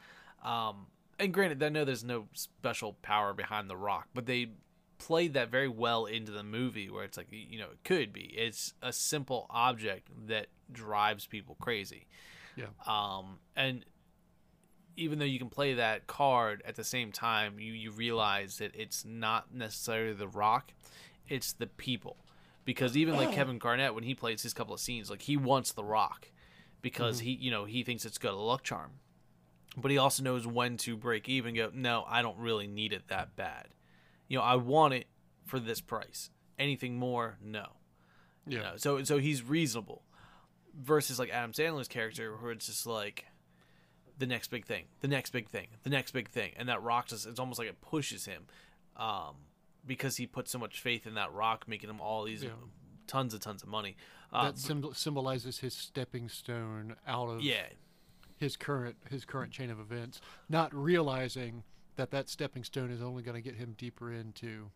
Um, 0.44 0.86
and 1.18 1.32
granted, 1.32 1.62
I 1.62 1.68
know 1.68 1.84
there's 1.84 2.04
no 2.04 2.26
special 2.34 2.94
power 3.02 3.32
behind 3.32 3.70
the 3.70 3.76
Rock, 3.76 4.08
but 4.12 4.26
they 4.26 4.48
played 4.98 5.34
that 5.34 5.50
very 5.50 5.68
well 5.68 6.06
into 6.06 6.30
the 6.30 6.42
movie, 6.42 6.90
where 6.90 7.04
it's 7.04 7.16
like, 7.16 7.28
you 7.30 7.58
know, 7.58 7.66
it 7.72 7.82
could 7.84 8.12
be. 8.12 8.34
It's 8.36 8.74
a 8.82 8.92
simple 8.92 9.46
object 9.50 10.08
that 10.26 10.46
drives 10.70 11.26
people 11.26 11.56
crazy. 11.60 12.06
Yeah. 12.56 12.66
Um, 12.86 13.38
and 13.56 13.84
even 14.96 15.18
though 15.18 15.24
you 15.24 15.38
can 15.38 15.48
play 15.48 15.74
that 15.74 16.06
card 16.06 16.62
at 16.66 16.76
the 16.76 16.84
same 16.84 17.12
time, 17.12 17.58
you, 17.58 17.72
you 17.72 17.90
realize 17.90 18.58
that 18.58 18.74
it's 18.74 19.04
not 19.04 19.54
necessarily 19.54 20.12
the 20.12 20.28
rock, 20.28 20.72
it's 21.28 21.52
the 21.52 21.66
people. 21.66 22.16
Because 22.64 22.96
even 22.96 23.16
like 23.16 23.32
Kevin 23.32 23.58
Garnett, 23.58 23.94
when 23.94 24.04
he 24.04 24.14
plays 24.14 24.42
his 24.42 24.54
couple 24.54 24.74
of 24.74 24.80
scenes, 24.80 25.10
like 25.10 25.22
he 25.22 25.36
wants 25.36 25.72
the 25.72 25.82
rock 25.82 26.28
because 26.80 27.20
he, 27.20 27.32
you 27.32 27.50
know, 27.50 27.64
he 27.64 27.82
thinks 27.82 28.04
it's 28.04 28.18
got 28.18 28.34
a 28.34 28.36
luck 28.36 28.62
charm. 28.62 28.92
But 29.76 29.90
he 29.90 29.98
also 29.98 30.22
knows 30.22 30.46
when 30.46 30.76
to 30.78 30.96
break 30.96 31.28
even. 31.28 31.54
Go, 31.54 31.70
no, 31.72 32.04
I 32.06 32.22
don't 32.22 32.38
really 32.38 32.66
need 32.66 32.92
it 32.92 33.08
that 33.08 33.34
bad. 33.36 33.68
You 34.28 34.38
know, 34.38 34.44
I 34.44 34.56
want 34.56 34.94
it 34.94 35.06
for 35.46 35.58
this 35.58 35.80
price. 35.80 36.30
Anything 36.58 36.98
more, 36.98 37.38
no. 37.42 37.66
Yeah. 38.46 38.58
You 38.58 38.62
know, 38.62 38.72
so 38.76 39.02
so 39.02 39.18
he's 39.18 39.42
reasonable. 39.42 40.02
Versus 40.78 41.18
like 41.18 41.30
Adam 41.30 41.52
Sandler's 41.52 41.88
character, 41.88 42.34
where 42.36 42.52
it's 42.52 42.66
just 42.66 42.86
like 42.86 43.26
the 44.18 44.26
next 44.26 44.48
big 44.48 44.64
thing, 44.66 44.84
the 45.00 45.08
next 45.08 45.30
big 45.30 45.48
thing, 45.48 45.68
the 45.82 45.90
next 45.90 46.12
big 46.12 46.28
thing, 46.28 46.52
and 46.56 46.68
that 46.68 46.82
rocks 46.82 47.10
just 47.10 47.26
it's 47.26 47.40
almost 47.40 47.58
like 47.58 47.68
it 47.68 47.80
pushes 47.80 48.24
him, 48.24 48.44
um, 48.96 49.36
because 49.86 50.16
he 50.16 50.26
put 50.26 50.48
so 50.48 50.58
much 50.58 50.80
faith 50.80 51.06
in 51.06 51.14
that 51.14 51.32
rock, 51.32 51.66
making 51.66 51.90
him 51.90 52.00
all 52.00 52.24
these 52.24 52.42
Yeah. 52.44 52.50
tons 53.06 53.32
and 53.32 53.42
tons 53.42 53.62
of 53.62 53.68
money. 53.68 53.96
Uh, 54.32 54.44
that 54.44 54.58
symbol 54.58 54.94
symbolizes 54.94 55.58
his 55.58 55.74
stepping 55.74 56.28
stone 56.28 56.96
out 57.06 57.28
of 57.28 57.42
yeah, 57.42 57.66
his 58.38 58.56
current 58.56 58.96
his 59.10 59.24
current 59.24 59.52
chain 59.52 59.70
of 59.70 59.78
events, 59.80 60.20
not 60.48 60.72
realizing 60.74 61.64
that 61.96 62.10
that 62.10 62.28
stepping 62.28 62.64
stone 62.64 62.90
is 62.90 63.02
only 63.02 63.22
going 63.22 63.34
to 63.34 63.42
get 63.42 63.56
him 63.58 63.74
deeper 63.76 64.10
into 64.12 64.70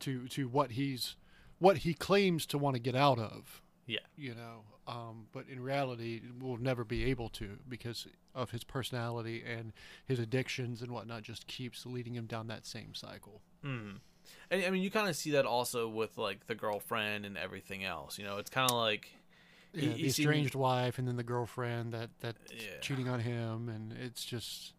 to 0.00 0.26
to 0.28 0.48
what 0.48 0.72
he's 0.72 1.16
what 1.58 1.78
he 1.78 1.94
claims 1.94 2.44
to 2.46 2.58
want 2.58 2.74
to 2.74 2.80
get 2.80 2.96
out 2.96 3.18
of. 3.18 3.62
yeah, 3.86 4.00
You 4.16 4.34
know, 4.34 4.64
um, 4.88 5.26
but 5.32 5.48
in 5.48 5.60
reality, 5.60 6.20
will 6.40 6.56
never 6.56 6.84
be 6.84 7.04
able 7.04 7.28
to 7.30 7.58
because 7.68 8.06
of 8.34 8.50
his 8.50 8.64
personality 8.64 9.44
and 9.46 9.72
his 10.04 10.18
addictions 10.18 10.82
and 10.82 10.90
whatnot. 10.90 11.22
Just 11.22 11.46
keeps 11.46 11.86
leading 11.86 12.14
him 12.14 12.26
down 12.26 12.48
that 12.48 12.66
same 12.66 12.94
cycle. 12.94 13.42
Mm. 13.64 13.96
and 14.50 14.64
I 14.64 14.70
mean 14.70 14.82
you 14.82 14.90
kind 14.90 15.08
of 15.08 15.16
see 15.16 15.32
that 15.32 15.46
also 15.46 15.88
with 15.88 16.18
like 16.18 16.46
the 16.46 16.54
girlfriend 16.54 17.24
and 17.26 17.36
everything 17.38 17.84
else. 17.84 18.18
You 18.18 18.24
know, 18.24 18.38
it's 18.38 18.50
kind 18.50 18.70
of 18.70 18.76
like 18.76 19.08
he- 19.72 19.86
Yeah, 19.86 19.92
he 19.92 20.02
the 20.02 20.08
estranged 20.08 20.54
wife 20.54 20.98
and 20.98 21.08
then 21.08 21.16
the 21.16 21.22
girlfriend 21.22 21.92
that 21.94 22.10
that 22.20 22.36
Yeah. 22.50 22.78
cheating 22.80 23.08
on 23.08 23.20
him, 23.20 23.68
and 23.68 23.92
it's 23.92 24.24
just 24.24 24.74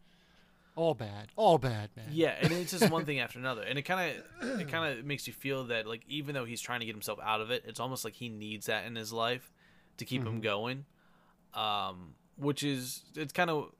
all 0.76 0.94
bad, 0.96 1.28
all 1.36 1.58
bad, 1.60 1.90
man. 1.96 2.08
Yeah, 2.12 2.36
and 2.42 2.52
it's 2.52 2.72
just 2.72 2.90
one 2.92 3.06
thing 3.06 3.20
after 3.26 3.38
another, 3.40 3.62
and 3.62 3.78
it 3.78 3.84
kind 3.84 4.16
of 4.42 4.60
it 4.60 4.68
kind 4.70 4.98
of 4.98 5.06
makes 5.06 5.28
you 5.28 5.34
feel 5.34 5.66
that 5.66 5.86
like 5.88 6.02
even 6.08 6.34
though 6.36 6.46
he's 6.46 6.62
trying 6.62 6.80
to 6.80 6.86
get 6.86 6.96
himself 6.96 7.20
out 7.24 7.42
of 7.42 7.52
it, 7.52 7.64
it's 7.68 7.80
almost 7.80 8.04
like 8.04 8.16
he 8.16 8.30
needs 8.30 8.66
that 8.68 8.86
in 8.86 8.96
his 8.96 9.12
life 9.14 9.52
to 9.98 10.06
keep 10.06 10.24
him 10.24 10.42
going. 10.42 10.86
Um, 11.54 12.16
which 12.38 12.64
is 12.64 13.04
it's 13.16 13.32
kind 13.34 13.50
of 13.52 13.72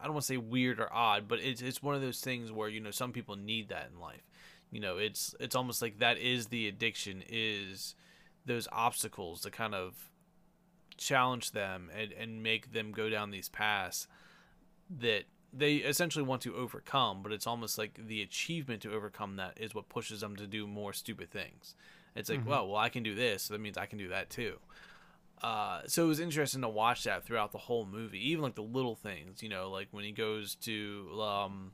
I 0.00 0.04
don't 0.04 0.14
want 0.14 0.22
to 0.22 0.32
say 0.32 0.36
weird 0.36 0.80
or 0.80 0.92
odd, 0.92 1.28
but 1.28 1.40
it's 1.40 1.62
it's 1.62 1.82
one 1.82 1.94
of 1.94 2.00
those 2.00 2.20
things 2.20 2.52
where 2.52 2.68
you 2.68 2.80
know 2.80 2.90
some 2.90 3.12
people 3.12 3.36
need 3.36 3.68
that 3.68 3.90
in 3.92 4.00
life. 4.00 4.22
You 4.70 4.80
know, 4.80 4.98
it's 4.98 5.34
it's 5.40 5.56
almost 5.56 5.82
like 5.82 5.98
that 5.98 6.18
is 6.18 6.46
the 6.46 6.68
addiction 6.68 7.22
is 7.28 7.94
those 8.44 8.68
obstacles 8.72 9.40
to 9.42 9.50
kind 9.50 9.74
of 9.74 10.10
challenge 10.96 11.52
them 11.52 11.90
and, 11.96 12.12
and 12.12 12.42
make 12.42 12.72
them 12.72 12.92
go 12.92 13.10
down 13.10 13.30
these 13.30 13.48
paths 13.48 14.06
that 14.98 15.24
they 15.52 15.76
essentially 15.76 16.24
want 16.24 16.42
to 16.42 16.54
overcome, 16.54 17.22
but 17.22 17.32
it's 17.32 17.46
almost 17.46 17.78
like 17.78 17.98
the 18.06 18.22
achievement 18.22 18.82
to 18.82 18.92
overcome 18.92 19.36
that 19.36 19.58
is 19.60 19.74
what 19.74 19.88
pushes 19.88 20.20
them 20.20 20.36
to 20.36 20.46
do 20.46 20.66
more 20.66 20.92
stupid 20.92 21.30
things. 21.30 21.74
It's 22.14 22.30
like, 22.30 22.40
mm-hmm. 22.40 22.50
well, 22.50 22.68
well, 22.68 22.76
I 22.76 22.88
can 22.88 23.02
do 23.02 23.14
this, 23.14 23.44
so 23.44 23.54
that 23.54 23.60
means 23.60 23.76
I 23.76 23.86
can 23.86 23.98
do 23.98 24.08
that 24.08 24.30
too. 24.30 24.58
Uh, 25.42 25.82
so 25.86 26.04
it 26.04 26.08
was 26.08 26.20
interesting 26.20 26.62
to 26.62 26.68
watch 26.68 27.04
that 27.04 27.24
throughout 27.24 27.52
the 27.52 27.58
whole 27.58 27.84
movie, 27.86 28.30
even 28.30 28.42
like 28.42 28.54
the 28.54 28.62
little 28.62 28.94
things, 28.96 29.42
you 29.42 29.48
know, 29.48 29.70
like 29.70 29.88
when 29.90 30.02
he 30.04 30.12
goes 30.12 30.54
to 30.54 31.20
um, 31.22 31.72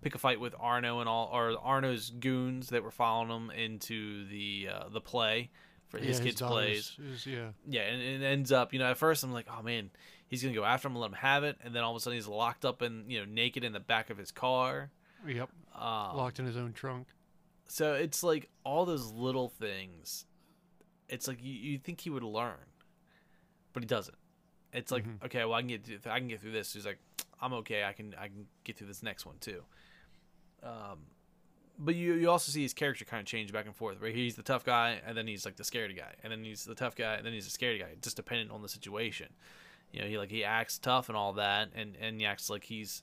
pick 0.00 0.14
a 0.14 0.18
fight 0.18 0.38
with 0.40 0.54
Arno 0.58 1.00
and 1.00 1.08
all, 1.08 1.28
or 1.32 1.56
Arno's 1.60 2.10
goons 2.10 2.68
that 2.68 2.82
were 2.84 2.90
following 2.92 3.30
him 3.30 3.50
into 3.50 4.26
the 4.28 4.68
uh, 4.72 4.88
the 4.90 5.00
play 5.00 5.50
for 5.88 5.98
Yeah, 5.98 6.04
his 6.04 6.20
kids' 6.20 6.38
daughter's- 6.40 6.92
plays. 6.96 7.12
is- 7.14 7.26
yeah, 7.26 7.48
Yeah, 7.68 7.82
and 7.82 8.00
and 8.00 8.22
it 8.22 8.26
ends 8.26 8.52
up, 8.52 8.72
you 8.72 8.78
know, 8.78 8.88
at 8.90 8.96
first 8.96 9.24
I'm 9.24 9.32
like, 9.32 9.48
oh 9.50 9.62
man, 9.62 9.90
he's 10.28 10.40
gonna 10.42 10.54
go 10.54 10.64
after 10.64 10.86
him 10.86 10.92
and 10.94 11.00
let 11.00 11.08
him 11.10 11.16
have 11.16 11.42
it, 11.42 11.56
and 11.64 11.74
then 11.74 11.82
all 11.82 11.90
of 11.90 11.96
a 11.96 12.00
sudden 12.00 12.16
he's 12.16 12.28
locked 12.28 12.64
up 12.64 12.80
and 12.80 13.10
you 13.10 13.18
know 13.18 13.24
naked 13.24 13.64
in 13.64 13.72
the 13.72 13.80
back 13.80 14.10
of 14.10 14.18
his 14.18 14.30
car. 14.30 14.92
yep, 15.26 15.50
Um, 15.74 16.16
locked 16.16 16.38
in 16.38 16.46
his 16.46 16.56
own 16.56 16.72
trunk. 16.74 17.08
so 17.66 17.94
it's 17.94 18.22
like 18.22 18.48
all 18.64 18.84
those 18.86 19.10
little 19.10 19.48
things. 19.48 20.26
It's 21.08 21.26
like 21.26 21.42
you, 21.42 21.52
you 21.52 21.78
think 21.78 22.00
he 22.02 22.08
would 22.10 22.22
learn, 22.22 22.54
but 23.72 23.82
he 23.82 23.86
doesn't. 23.86 24.16
It's 24.72 24.92
like 24.92 25.04
Mhm. 25.06 25.24
okay, 25.24 25.44
well 25.44 25.54
I 25.54 25.60
can 25.62 25.68
get 25.68 25.84
through, 25.84 25.98
I 26.12 26.18
can 26.18 26.28
get 26.28 26.40
through 26.40 26.52
this. 26.52 26.72
He's 26.72 26.86
like, 26.86 26.98
I'm 27.40 27.52
okay. 27.54 27.84
I 27.84 27.92
can 27.92 28.14
I 28.18 28.28
can 28.28 28.46
get 28.64 28.76
through 28.76 28.86
this 28.88 29.02
next 29.02 29.26
one 29.26 29.36
too. 29.40 29.62
Um, 30.62 31.06
but 31.78 31.94
you 31.94 32.14
you 32.14 32.30
also 32.30 32.52
see 32.52 32.62
his 32.62 32.74
character 32.74 33.04
kind 33.04 33.20
of 33.20 33.26
change 33.26 33.52
back 33.52 33.66
and 33.66 33.74
forth. 33.74 34.00
Right, 34.00 34.14
he's 34.14 34.36
the 34.36 34.42
tough 34.42 34.64
guy, 34.64 35.00
and 35.06 35.16
then 35.16 35.26
he's 35.26 35.44
like 35.44 35.56
the 35.56 35.62
scaredy 35.64 35.96
guy, 35.96 36.14
and 36.22 36.30
then 36.30 36.44
he's 36.44 36.64
the 36.64 36.74
tough 36.74 36.94
guy, 36.94 37.14
and 37.14 37.24
then 37.24 37.32
he's 37.32 37.50
the 37.50 37.56
scaredy 37.58 37.80
guy. 37.80 37.94
Just 38.02 38.16
dependent 38.16 38.50
on 38.50 38.62
the 38.62 38.68
situation. 38.68 39.28
You 39.92 40.02
know, 40.02 40.06
he 40.06 40.18
like 40.18 40.30
he 40.30 40.44
acts 40.44 40.78
tough 40.78 41.08
and 41.08 41.16
all 41.16 41.32
that, 41.34 41.70
and 41.74 41.96
and 42.00 42.20
he 42.20 42.26
acts 42.26 42.50
like 42.50 42.64
he's 42.64 43.02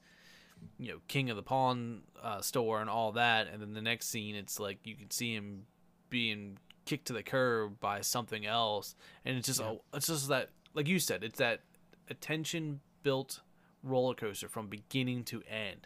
you 0.79 0.91
know 0.91 0.99
king 1.07 1.29
of 1.29 1.35
the 1.35 1.43
pawn 1.43 2.01
uh, 2.23 2.41
store 2.41 2.81
and 2.81 2.89
all 2.89 3.11
that 3.11 3.45
and 3.47 3.61
then 3.61 3.73
the 3.75 3.81
next 3.81 4.09
scene 4.09 4.33
it's 4.33 4.59
like 4.59 4.79
you 4.83 4.95
can 4.95 5.11
see 5.11 5.35
him 5.35 5.67
being 6.09 6.57
kicked 6.87 7.05
to 7.05 7.13
the 7.13 7.21
curb 7.23 7.79
by 7.79 8.01
something 8.01 8.45
else 8.45 8.95
and 9.25 9.37
it's 9.37 9.45
just 9.47 9.59
Yeah. 9.59 9.75
a, 9.93 9.97
it's 9.97 10.07
just 10.07 10.27
that 10.29 10.49
like 10.73 10.87
you 10.87 10.97
said 10.99 11.23
it's 11.23 11.37
that 11.37 11.61
attention 12.09 12.79
built 13.03 13.41
roller 13.83 14.15
coaster 14.15 14.47
from 14.49 14.67
beginning 14.67 15.23
to 15.25 15.43
end 15.49 15.85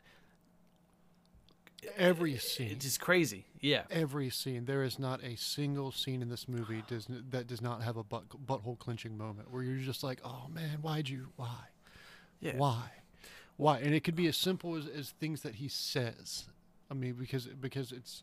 Every 1.97 2.37
scene, 2.37 2.73
it's 2.73 2.85
just 2.85 2.99
crazy 3.01 3.45
yeah 3.59 3.83
every 3.89 4.29
scene. 4.29 4.65
There 4.65 4.83
is 4.83 4.99
not 4.99 5.23
a 5.23 5.35
single 5.35 5.91
scene 5.91 6.21
in 6.21 6.29
this 6.29 6.47
movie 6.47 6.83
does 6.87 7.07
that 7.31 7.47
does 7.47 7.59
not 7.61 7.81
have 7.81 7.97
a 7.97 8.03
butt, 8.03 8.29
butthole 8.45 8.77
clenching 8.77 9.17
moment 9.17 9.51
where 9.51 9.63
you're 9.63 9.77
just 9.77 10.03
like, 10.03 10.19
oh 10.23 10.45
man, 10.53 10.77
why'd 10.83 11.09
you? 11.09 11.29
Why? 11.37 11.55
yeah 12.39 12.55
Why? 12.55 12.83
Why? 13.57 13.79
And 13.79 13.95
it 13.95 14.03
could 14.03 14.15
be 14.15 14.27
as 14.27 14.37
simple 14.37 14.75
as, 14.75 14.85
as 14.87 15.09
things 15.19 15.41
that 15.41 15.55
he 15.55 15.67
says. 15.67 16.45
I 16.91 16.93
mean, 16.93 17.13
because 17.13 17.47
because 17.47 17.91
it's 17.91 18.21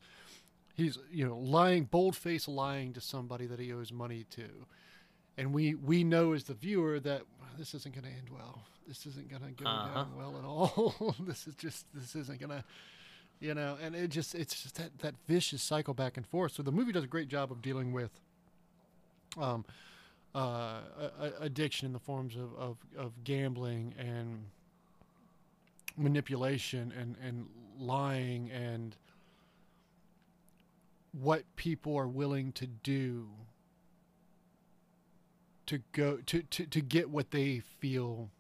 he's 0.78 0.96
you 1.12 1.26
know 1.26 1.36
lying, 1.36 1.84
bold 1.84 2.16
face 2.16 2.48
lying 2.48 2.94
to 2.94 3.00
somebody 3.02 3.44
that 3.46 3.58
he 3.60 3.70
owes 3.74 3.92
money 3.92 4.24
to, 4.30 4.48
and 5.36 5.52
we 5.52 5.74
we 5.74 6.04
know 6.04 6.32
as 6.32 6.44
the 6.44 6.54
viewer 6.54 6.98
that 7.00 7.22
this 7.58 7.74
isn't 7.74 7.94
going 7.94 8.04
to 8.04 8.10
end 8.10 8.30
well. 8.32 8.62
This 8.86 9.04
isn't 9.04 9.28
going 9.28 9.42
to 9.42 9.62
go 9.62 9.68
Uh-huh. 9.68 9.94
down 9.94 10.16
well 10.16 10.38
at 10.38 10.44
all. 10.46 11.14
this 11.20 11.46
is 11.46 11.54
just 11.56 11.84
this 11.92 12.16
isn't 12.16 12.40
going 12.40 12.50
to. 12.50 12.64
You 13.40 13.54
know, 13.54 13.76
and 13.80 13.94
it 13.94 14.08
just 14.08 14.34
it's 14.34 14.62
just 14.62 14.76
that, 14.78 14.98
that 14.98 15.14
vicious 15.28 15.62
cycle 15.62 15.94
back 15.94 16.16
and 16.16 16.26
forth. 16.26 16.52
So 16.52 16.62
the 16.64 16.72
movie 16.72 16.90
does 16.92 17.04
a 17.04 17.08
great 17.08 17.28
job 17.28 17.52
of 17.52 17.62
dealing 17.62 17.92
with 17.92 18.10
um, 19.40 19.64
uh, 20.34 20.80
addiction 21.38 21.86
in 21.86 21.92
the 21.92 22.00
forms 22.00 22.34
of, 22.34 22.52
of, 22.58 22.76
of 22.96 23.12
gambling 23.22 23.94
and 23.98 24.44
manipulation 25.96 26.92
and 26.98 27.16
and 27.24 27.46
lying 27.78 28.50
and 28.50 28.96
what 31.12 31.44
people 31.56 31.96
are 31.96 32.08
willing 32.08 32.52
to 32.52 32.66
do 32.66 33.28
to 35.66 35.78
go 35.92 36.18
to, 36.26 36.42
to, 36.42 36.66
to 36.66 36.80
get 36.80 37.10
what 37.10 37.30
they 37.30 37.60
feel 37.60 38.30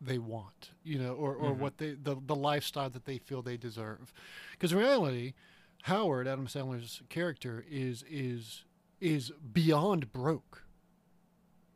they 0.00 0.18
want, 0.18 0.70
you 0.82 0.98
know, 0.98 1.12
or, 1.12 1.34
or 1.34 1.54
Mhm. 1.54 1.58
what 1.58 1.78
they 1.78 1.92
the, 1.92 2.16
the 2.24 2.34
lifestyle 2.36 2.88
that 2.90 3.04
they 3.04 3.18
feel 3.18 3.42
they 3.42 3.56
deserve. 3.56 4.12
Because 4.52 4.72
in 4.72 4.78
reality, 4.78 5.34
Howard, 5.82 6.26
Adam 6.26 6.46
Sandler's 6.46 7.02
character, 7.08 7.64
is 7.68 8.04
is 8.08 8.64
is 9.00 9.32
beyond 9.52 10.12
broke. 10.12 10.64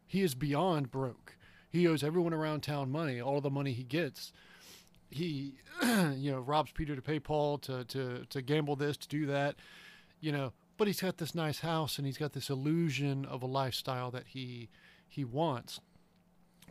He 0.06 0.22
is 0.22 0.34
beyond 0.34 0.90
broke. 0.90 1.36
He 1.70 1.88
owes 1.88 2.04
everyone 2.04 2.32
around 2.32 2.62
town 2.62 2.90
money, 2.92 3.20
all 3.20 3.40
the 3.40 3.50
money 3.50 3.72
he 3.72 3.82
gets. 3.82 4.32
He, 5.10 5.54
you 6.16 6.30
know, 6.32 6.40
robs 6.40 6.72
Peter 6.72 6.94
to 6.96 7.02
pay 7.02 7.18
Paul 7.18 7.58
to, 7.58 7.84
to, 7.84 8.24
to 8.30 8.42
gamble 8.42 8.76
this, 8.76 8.96
to 8.98 9.08
do 9.08 9.26
that, 9.26 9.56
you 10.20 10.32
know. 10.32 10.52
But 10.76 10.88
he's 10.88 11.00
got 11.00 11.18
this 11.18 11.34
nice 11.34 11.60
house 11.60 11.98
and 11.98 12.06
he's 12.06 12.18
got 12.18 12.32
this 12.32 12.50
illusion 12.50 13.24
of 13.26 13.42
a 13.42 13.46
lifestyle 13.46 14.10
that 14.10 14.28
he 14.28 14.68
he 15.08 15.24
wants, 15.24 15.78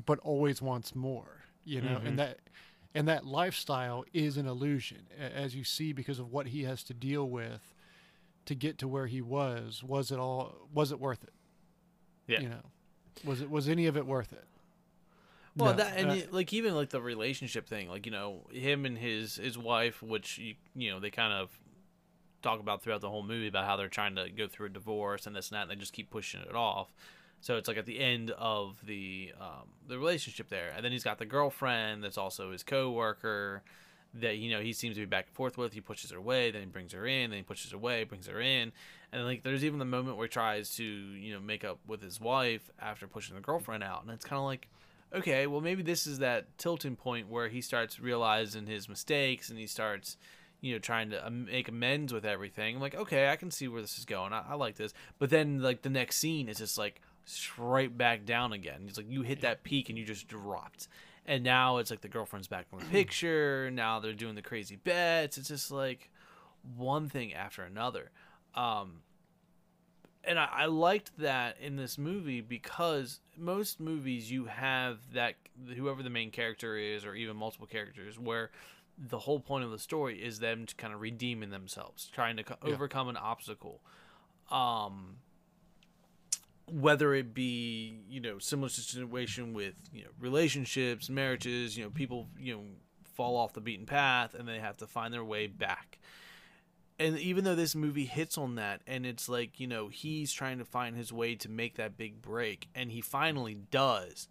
but 0.06 0.20
always 0.20 0.62
wants 0.62 0.94
more, 0.94 1.44
you 1.64 1.80
know. 1.82 2.00
Mhm. 2.00 2.08
And 2.08 2.20
that 2.20 2.40
and 2.94 3.08
that 3.08 3.26
lifestyle 3.26 4.04
is 4.14 4.36
an 4.38 4.46
illusion, 4.46 5.08
as 5.18 5.56
you 5.56 5.64
see, 5.64 5.94
because 5.94 6.20
of 6.20 6.32
what 6.32 6.48
he 6.48 6.64
has 6.64 6.84
to 6.84 6.94
deal 6.94 7.30
with 7.30 7.74
to 8.46 8.56
get 8.56 8.78
to 8.80 8.88
where 8.88 9.08
he 9.08 9.22
was. 9.22 9.84
Was 9.84 10.12
it 10.12 10.20
all? 10.20 10.68
Was 10.74 10.92
it 10.92 11.00
worth 11.00 11.24
it? 11.24 11.34
Yeah. 12.28 12.42
You 12.42 12.50
know, 12.50 12.62
was 13.24 13.40
it 13.42 13.50
was 13.50 13.70
any 13.70 13.86
of 13.86 13.96
it 13.96 14.06
worth 14.06 14.34
it? 14.34 14.46
Well, 15.56 15.72
No, 15.72 15.78
that 15.84 15.98
and 15.98 16.10
uh, 16.10 16.14
it- 16.14 16.34
like 16.34 16.52
even 16.54 16.76
like 16.76 16.90
the 16.90 17.02
relationship 17.02 17.68
thing, 17.68 17.90
like 17.90 18.06
you 18.06 18.12
know 18.12 18.48
him 18.52 18.86
and 18.86 18.98
his 18.98 19.36
his 19.36 19.58
wife, 19.58 20.02
which 20.02 20.38
you 20.38 20.56
you 20.76 20.92
know 20.92 21.00
they 21.00 21.12
kind 21.12 21.34
of 21.34 21.50
talk 22.42 22.60
about 22.60 22.82
throughout 22.82 23.02
the 23.02 23.10
whole 23.10 23.24
movie 23.24 23.48
about 23.48 23.66
how 23.66 23.78
they're 23.78 23.88
trying 23.88 24.16
to 24.16 24.30
go 24.30 24.48
through 24.48 24.66
a 24.68 24.70
divorce 24.70 25.26
and 25.28 25.36
this 25.36 25.50
and 25.50 25.56
that, 25.58 25.64
and 25.64 25.72
they 25.72 25.76
just 25.76 25.94
keep 25.94 26.10
pushing 26.10 26.42
it 26.42 26.56
off. 26.56 26.94
So 27.40 27.58
it's 27.58 27.68
like 27.68 27.78
at 27.78 27.86
the 27.86 28.00
end 28.00 28.32
of 28.32 28.78
the 28.86 29.32
um, 29.40 29.70
the 29.88 29.98
relationship 29.98 30.50
there, 30.50 30.72
and 30.76 30.84
then 30.84 30.92
he's 30.92 31.04
got 31.04 31.20
the 31.20 31.26
girlfriend 31.26 32.04
that's 32.04 32.18
also 32.18 32.52
his 32.52 32.64
coworker 32.64 33.64
that 34.16 34.38
you 34.38 34.50
know 34.52 34.62
he 34.62 34.74
seems 34.74 34.96
to 34.96 35.02
be 35.02 35.06
back 35.06 35.26
and 35.28 35.36
forth 35.36 35.58
with. 35.58 35.74
He 35.74 35.82
pushes 35.82 36.12
her 36.12 36.18
away, 36.18 36.52
then 36.52 36.62
he 36.62 36.68
brings 36.68 36.94
her 36.94 37.06
in, 37.06 37.30
then 37.32 37.38
he 37.38 37.44
pushes 37.44 37.72
her 37.72 37.78
away, 37.78 38.04
brings 38.06 38.28
her 38.28 38.40
in, 38.42 38.72
and 39.12 39.26
like 39.26 39.44
there's 39.44 39.64
even 39.66 39.78
the 39.80 39.86
moment 39.86 40.18
where 40.18 40.26
he 40.28 40.32
tries 40.32 40.76
to 40.76 40.84
you 40.84 41.34
know 41.34 41.40
make 41.40 41.64
up 41.64 41.80
with 41.88 42.02
his 42.02 42.20
wife 42.20 42.70
after 42.80 43.08
pushing 43.08 43.36
the 43.36 43.42
girlfriend 43.42 43.84
out, 43.84 44.04
and 44.04 44.12
it's 44.12 44.26
kind 44.26 44.40
of 44.40 44.46
like 44.46 44.68
okay, 45.14 45.48
well 45.48 45.62
maybe 45.62 45.84
this 45.84 46.08
is 46.08 46.20
that 46.20 46.58
tilting 46.58 46.96
point 46.96 47.30
where 47.30 47.48
he 47.48 47.62
starts 47.62 48.00
realizing 48.00 48.68
his 48.68 48.90
mistakes 48.90 49.50
and 49.50 49.60
he 49.60 49.68
starts, 49.68 50.18
you 50.62 50.74
know, 50.74 50.80
trying 50.80 51.10
to 51.12 51.26
um, 51.26 51.46
make 51.46 51.68
amends 51.68 52.14
with 52.14 52.26
everything. 52.26 52.76
I'm 52.76 52.82
like, 52.82 52.96
okay, 52.96 53.30
I 53.30 53.36
can 53.36 53.52
see 53.52 53.68
where 53.68 53.82
this 53.82 53.98
is 53.98 54.06
going. 54.06 54.34
I, 54.34 54.44
I 54.50 54.56
like 54.56 54.76
this. 54.76 54.94
But 55.20 55.30
then 55.30 55.62
like 55.62 55.82
the 55.82 55.90
next 55.90 56.18
scene 56.18 56.50
is 56.50 56.58
just 56.58 56.78
like 56.78 57.02
straight 57.26 57.98
back 57.98 58.26
down 58.26 58.54
again. 58.54 58.86
It's 58.88 58.98
like 58.98 59.10
you 59.10 59.22
hit 59.22 59.42
that 59.42 59.64
peak 59.64 59.90
and 59.90 59.98
you 59.98 60.06
just 60.06 60.28
dropped. 60.28 60.88
And 61.26 61.44
now 61.44 61.78
it's 61.78 61.90
like 61.90 62.02
the 62.02 62.10
girlfriend's 62.10 62.48
back 62.48 62.66
in 62.72 62.80
the 62.80 62.86
picture. 62.92 63.72
Now 63.72 64.00
they're 64.00 64.14
doing 64.14 64.36
the 64.36 64.42
crazy 64.42 64.76
bets. 64.76 65.38
It's 65.38 65.48
just 65.48 65.72
like 65.72 66.10
one 66.76 67.10
thing 67.10 67.34
after 67.34 67.64
another. 67.64 68.12
Um, 68.56 69.02
and 70.26 70.40
I, 70.40 70.48
I 70.52 70.66
liked 70.66 71.18
that 71.20 71.58
in 71.60 71.76
this 71.76 71.98
movie 71.98 72.42
because 72.42 73.20
most 73.38 73.80
movies 73.80 74.32
you 74.32 74.46
have 74.46 75.00
that 75.14 75.36
whoever 75.76 76.02
the 76.04 76.10
main 76.10 76.32
character 76.32 76.78
is 76.78 77.06
or 77.06 77.14
even 77.16 77.36
multiple 77.36 77.68
characters 77.68 78.18
where 78.18 78.50
the 78.98 79.20
whole 79.20 79.40
point 79.40 79.64
of 79.66 79.72
the 79.72 79.80
story 79.80 80.24
is 80.24 80.40
them 80.40 80.66
to 80.66 80.76
kind 80.76 80.94
of 80.94 81.02
redeeming 81.02 81.50
themselves 81.50 82.10
trying 82.14 82.38
to 82.38 82.44
co- 82.44 82.56
Yeah. 82.66 82.74
overcome 82.74 83.10
an 83.10 83.18
obstacle 83.18 83.82
um 84.52 85.18
whether 86.66 87.14
it 87.14 87.34
be 87.34 88.00
you 88.10 88.20
know 88.22 88.40
similar 88.40 88.70
situation 88.70 89.54
with 89.54 89.74
you 89.92 90.04
know 90.04 90.10
relationships 90.20 91.10
marriages 91.10 91.78
you 91.78 91.84
know 91.84 91.90
people 91.90 92.28
you 92.40 92.54
know 92.56 92.62
fall 93.16 93.36
off 93.36 93.54
the 93.54 93.62
beaten 93.62 93.86
path 93.86 94.34
and 94.34 94.48
they 94.48 94.60
have 94.60 94.78
to 94.78 94.88
find 94.88 95.14
their 95.14 95.24
way 95.24 95.46
back 95.46 96.00
and 97.00 97.18
even 97.20 97.44
though 97.44 97.56
this 97.56 97.76
movie 97.76 98.06
hits 98.06 98.38
on 98.38 98.56
that 98.56 98.82
and 98.88 99.06
it's 99.06 99.28
like 99.28 99.60
you 99.60 99.68
know 99.68 99.88
he's 99.88 100.32
trying 100.32 100.58
to 100.60 100.66
find 100.66 100.96
his 100.96 101.12
way 101.12 101.36
to 101.36 101.50
make 101.50 101.76
that 101.76 101.98
big 101.98 102.22
break 102.22 102.68
and 102.76 102.92
he 102.92 103.02
finally 103.02 103.58
does 103.72 104.28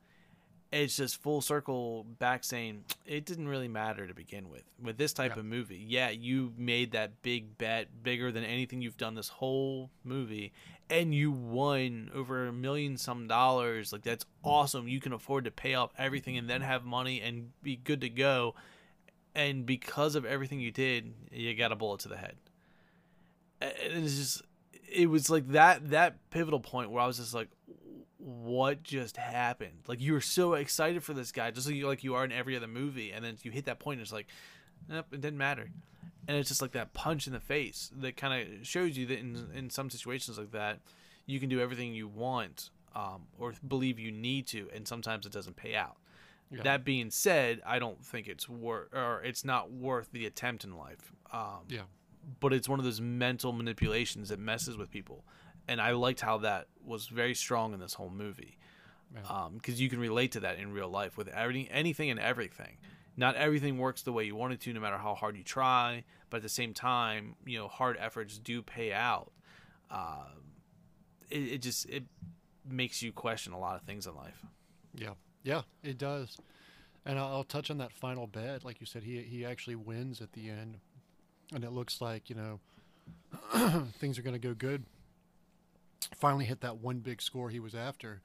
it's 0.70 0.96
just 0.96 1.20
full 1.20 1.42
circle 1.42 2.04
back 2.18 2.42
saying 2.42 2.82
it 3.04 3.26
didn't 3.26 3.46
really 3.48 3.68
matter 3.68 4.06
to 4.06 4.14
begin 4.14 4.48
with 4.48 4.62
with 4.82 4.96
this 4.96 5.12
type 5.12 5.32
Yeah. 5.34 5.40
of 5.40 5.44
movie. 5.44 5.84
Yeah 5.86 6.08
you 6.08 6.54
made 6.56 6.92
that 6.92 7.20
big 7.20 7.58
bet 7.58 7.88
bigger 8.02 8.32
than 8.32 8.42
anything 8.44 8.80
you've 8.80 8.96
done 8.96 9.14
this 9.14 9.28
whole 9.28 9.90
movie 10.02 10.50
and 10.88 11.14
you 11.14 11.30
won 11.30 12.10
over 12.14 12.46
a 12.46 12.52
million 12.54 12.96
some 12.96 13.26
dollars. 13.26 13.92
Like 13.92 14.02
that's 14.02 14.24
awesome. 14.42 14.88
You 14.88 14.98
can 15.00 15.12
afford 15.12 15.44
to 15.44 15.50
pay 15.50 15.74
off 15.74 15.92
everything 15.98 16.38
and 16.38 16.48
then 16.48 16.62
have 16.62 16.84
money 16.84 17.20
and 17.20 17.50
be 17.62 17.76
good 17.76 18.00
to 18.02 18.08
go. 18.08 18.54
And 19.34 19.64
because 19.66 20.14
of 20.14 20.24
everything 20.24 20.60
you 20.60 20.70
did 20.70 21.12
you 21.30 21.54
got 21.54 21.72
a 21.72 21.76
bullet 21.76 22.00
to 22.00 22.08
the 22.08 22.16
head 22.16 22.36
and 23.62 24.04
it's 24.04 24.16
just 24.16 24.42
it 24.90 25.08
was 25.08 25.30
like 25.30 25.48
that 25.48 25.90
that 25.90 26.16
pivotal 26.30 26.60
point 26.60 26.90
where 26.90 27.02
I 27.02 27.06
was 27.06 27.18
just 27.18 27.34
like 27.34 27.48
what 28.18 28.82
just 28.84 29.16
happened? 29.16 29.80
Like 29.88 30.00
you 30.00 30.12
were 30.12 30.20
so 30.20 30.54
excited 30.54 31.02
for 31.02 31.12
this 31.12 31.32
guy 31.32 31.50
just 31.50 31.66
like 31.66 31.76
you, 31.76 31.88
like 31.88 32.04
you 32.04 32.14
are 32.14 32.24
in 32.24 32.32
every 32.32 32.56
other 32.56 32.68
movie 32.68 33.10
and 33.10 33.24
then 33.24 33.36
you 33.42 33.50
hit 33.50 33.64
that 33.64 33.78
point 33.80 33.98
and 33.98 34.02
it's 34.02 34.12
like 34.12 34.26
nope 34.88 35.06
it 35.12 35.20
didn't 35.20 35.38
matter. 35.38 35.70
And 36.28 36.36
it's 36.36 36.48
just 36.48 36.62
like 36.62 36.72
that 36.72 36.92
punch 36.94 37.26
in 37.26 37.32
the 37.32 37.40
face 37.40 37.90
that 37.96 38.16
kind 38.16 38.60
of 38.60 38.66
shows 38.66 38.96
you 38.96 39.06
that 39.06 39.18
in 39.18 39.48
in 39.54 39.70
some 39.70 39.90
situations 39.90 40.38
like 40.38 40.52
that 40.52 40.80
you 41.26 41.40
can 41.40 41.48
do 41.48 41.60
everything 41.60 41.94
you 41.94 42.08
want 42.08 42.70
um, 42.94 43.22
or 43.38 43.54
believe 43.66 43.98
you 43.98 44.12
need 44.12 44.46
to 44.48 44.68
and 44.74 44.86
sometimes 44.86 45.26
it 45.26 45.32
doesn't 45.32 45.56
pay 45.56 45.74
out. 45.74 45.96
Yeah. 46.50 46.64
that 46.64 46.84
being 46.84 47.10
said 47.10 47.62
i 47.64 47.78
don't 47.78 48.04
think 48.04 48.28
it's 48.28 48.46
worth 48.46 48.92
or 48.92 49.22
it's 49.24 49.42
not 49.42 49.72
worth 49.72 50.12
the 50.12 50.26
attempt 50.26 50.64
in 50.64 50.76
life 50.76 51.10
um, 51.32 51.64
yeah, 51.66 51.80
but 52.40 52.52
it's 52.52 52.68
one 52.68 52.78
of 52.78 52.84
those 52.84 53.00
mental 53.00 53.52
manipulations 53.52 54.28
that 54.28 54.38
messes 54.38 54.76
with 54.76 54.90
people 54.90 55.24
and 55.68 55.80
i 55.80 55.90
liked 55.92 56.20
how 56.20 56.38
that 56.38 56.66
was 56.84 57.06
very 57.06 57.34
strong 57.34 57.72
in 57.74 57.80
this 57.80 57.94
whole 57.94 58.10
movie 58.10 58.56
Yeah. 59.14 59.48
because 59.54 59.80
you 59.80 59.88
can 59.88 59.98
relate 60.00 60.32
to 60.32 60.40
that 60.40 60.58
in 60.58 60.72
real 60.72 60.88
life 60.88 61.16
with 61.16 61.28
every, 61.28 61.68
anything 61.70 62.10
and 62.10 62.18
everything 62.20 62.76
not 63.16 63.36
everything 63.36 63.78
works 63.78 64.02
the 64.02 64.12
way 64.12 64.24
you 64.24 64.34
want 64.36 64.52
it 64.54 64.60
to 64.62 64.72
no 64.72 64.80
matter 64.80 64.96
how 64.98 65.14
hard 65.14 65.36
you 65.36 65.42
try 65.44 66.04
but 66.30 66.38
at 66.38 66.42
the 66.42 66.48
same 66.48 66.72
time 66.74 67.34
you 67.44 67.58
know 67.58 67.68
hard 67.68 67.96
efforts 68.00 68.38
do 68.38 68.62
pay 68.62 68.92
out 68.92 69.30
um, 69.90 70.54
it, 71.30 71.42
it 71.54 71.62
just 71.62 71.88
it 71.90 72.04
makes 72.68 73.02
you 73.02 73.12
question 73.12 73.52
a 73.52 73.58
lot 73.58 73.76
of 73.76 73.82
things 73.82 74.06
in 74.06 74.14
life 74.14 74.44
yeah, 74.94 75.14
yeah. 75.42 75.62
It 75.82 75.96
does. 75.96 76.36
And 77.06 77.18
I'll, 77.18 77.28
I'll 77.36 77.44
touch 77.44 77.70
on 77.70 77.78
that 77.78 77.92
final 77.92 78.26
bet. 78.26 78.62
Like 78.62 78.78
you 78.78 78.84
said, 78.86 79.02
he 79.04 79.22
he 79.22 79.42
actually 79.42 79.74
wins 79.74 80.20
at 80.20 80.32
the 80.34 80.50
end, 80.50 80.76
and 81.54 81.64
it 81.64 81.72
looks 81.72 82.00
like 82.00 82.30
you 82.30 82.36
know 82.36 82.60
things 83.98 84.18
are 84.18 84.22
going 84.22 84.34
to 84.40 84.48
go 84.48 84.54
good. 84.54 84.84
Finally 86.16 86.44
hit 86.46 86.60
that 86.60 86.78
one 86.78 86.98
big 86.98 87.22
score 87.22 87.48
he 87.50 87.60
was 87.60 87.74
after, 87.74 88.20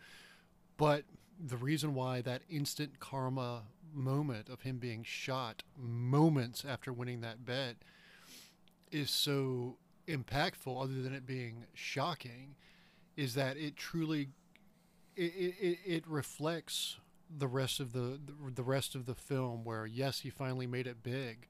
but 0.77 1.03
the 1.39 1.57
reason 1.57 1.93
why 1.93 2.21
that 2.21 2.41
instant 2.49 2.99
karma 2.99 3.63
moment 3.93 4.49
of 4.49 4.61
him 4.61 4.77
being 4.77 5.03
shot 5.03 5.63
moments 5.77 6.65
after 6.65 6.91
winning 6.91 7.21
that 7.21 7.45
bet 7.45 7.75
is 8.91 9.09
so 9.09 9.77
impactful, 10.07 10.81
other 10.81 11.01
than 11.01 11.13
it 11.13 11.25
being 11.25 11.65
shocking, 11.73 12.55
is 13.15 13.33
that 13.35 13.57
it 13.57 13.75
truly 13.75 14.29
it, 15.15 15.33
it, 15.59 15.77
it- 15.85 16.07
reflects 16.07 16.97
the 17.35 17.47
rest 17.47 17.79
of 17.79 17.91
the 17.93 18.19
the 18.55 18.63
rest 18.63 18.95
of 18.95 19.05
the 19.05 19.15
film 19.15 19.65
where 19.65 19.85
yes 19.85 20.21
he 20.21 20.29
finally 20.29 20.65
made 20.67 20.87
it 20.87 21.03
big 21.03 21.47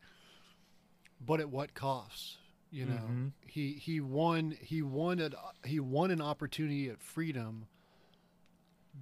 but 1.20 1.40
at 1.40 1.50
what 1.50 1.74
cost 1.74 2.38
you 2.72 2.86
know 2.86 2.96
Mhm. 3.10 3.32
he 3.46 3.74
he 3.74 4.00
won 4.00 4.52
he 4.62 4.82
won 4.82 5.34
he 5.64 5.80
won 5.80 6.12
an 6.12 6.22
opportunity 6.22 6.90
at 6.90 7.02
freedom 7.02 7.68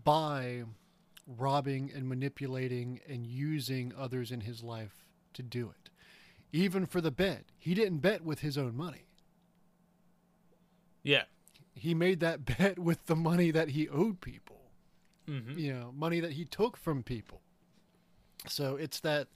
by 0.04 0.64
robbing 1.28 1.92
and 1.92 2.08
manipulating 2.08 3.00
and 3.08 3.26
using 3.26 3.94
others 3.96 4.32
in 4.32 4.42
his 4.42 4.62
life 4.64 5.04
to 5.34 5.42
do 5.42 5.70
it 5.70 5.90
even 6.52 6.86
for 6.86 7.02
the 7.02 7.12
bet 7.12 7.46
he 7.58 7.74
didn't 7.74 8.00
bet 8.00 8.24
with 8.24 8.40
his 8.40 8.58
own 8.58 8.76
money 8.76 9.08
yeah 11.02 11.24
he 11.74 11.94
made 11.94 12.20
that 12.20 12.46
bet 12.58 12.78
with 12.78 13.06
the 13.08 13.16
money 13.16 13.50
that 13.52 13.70
he 13.70 13.90
owed 13.90 14.22
people 14.22 14.56
mm-hmm. 15.28 15.58
you 15.58 15.74
know, 15.74 15.92
money 15.96 16.20
that 16.20 16.34
he 16.34 16.46
took 16.46 16.78
from 16.78 17.04
people. 17.04 17.42
So 18.48 18.76
it's 18.76 19.00
that 19.00 19.28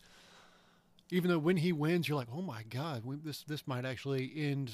even 1.11 1.29
though 1.29 1.39
when 1.39 1.57
he 1.57 1.71
wins, 1.71 2.07
you're 2.07 2.17
like, 2.17 2.27
oh 2.33 2.41
my 2.41 2.63
God, 2.69 3.03
this 3.23 3.43
this 3.43 3.67
might 3.67 3.85
actually 3.85 4.31
end 4.35 4.71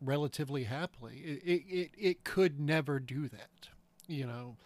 relatively 0.00 0.64
happily. 0.64 1.18
It, 1.24 1.42
it 1.44 1.62
it 1.68 1.90
it 1.98 2.24
could 2.24 2.58
never 2.60 2.98
do 3.00 3.28
that, 3.28 3.68
you 4.06 4.26
know. 4.26 4.56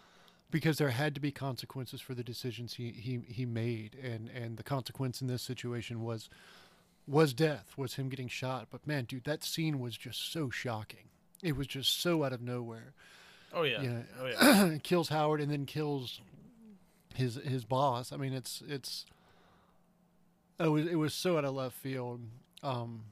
because 0.50 0.76
there 0.78 0.90
had 0.90 1.14
to 1.14 1.20
be 1.20 1.32
consequences 1.32 2.00
for 2.00 2.14
the 2.14 2.22
decisions 2.22 2.74
he, 2.74 2.90
he, 2.90 3.20
he 3.26 3.46
made 3.46 3.96
and, 4.02 4.28
and 4.28 4.58
the 4.58 4.62
consequence 4.62 5.22
in 5.22 5.26
this 5.26 5.42
situation 5.42 6.02
was 6.02 6.28
was 7.06 7.32
death 7.32 7.72
was 7.76 7.94
him 7.94 8.08
getting 8.10 8.28
shot 8.28 8.68
but 8.70 8.86
man 8.86 9.04
dude 9.04 9.24
that 9.24 9.42
scene 9.42 9.80
was 9.80 9.96
just 9.96 10.30
so 10.30 10.50
shocking 10.50 11.08
it 11.42 11.56
was 11.56 11.66
just 11.66 12.00
so 12.00 12.22
out 12.22 12.32
of 12.34 12.42
nowhere 12.42 12.92
Oh 13.54 13.62
yeah. 13.64 13.80
you 13.82 13.88
know, 13.90 14.02
Oh 14.20 14.26
yeah. 14.26 14.78
kills 14.82 15.08
Howard 15.08 15.40
and 15.40 15.50
then 15.50 15.64
kills 15.66 16.20
his 17.14 17.36
his 17.36 17.64
boss 17.64 18.12
I 18.12 18.16
mean 18.18 18.34
it's 18.34 18.62
it's 18.68 19.06
it 20.58 20.68
was 20.68 20.86
it 20.86 20.94
was 20.96 21.14
so 21.14 21.38
out 21.38 21.44
of 21.44 21.54
left 21.54 21.76
field 21.76 22.20
um 22.62 23.02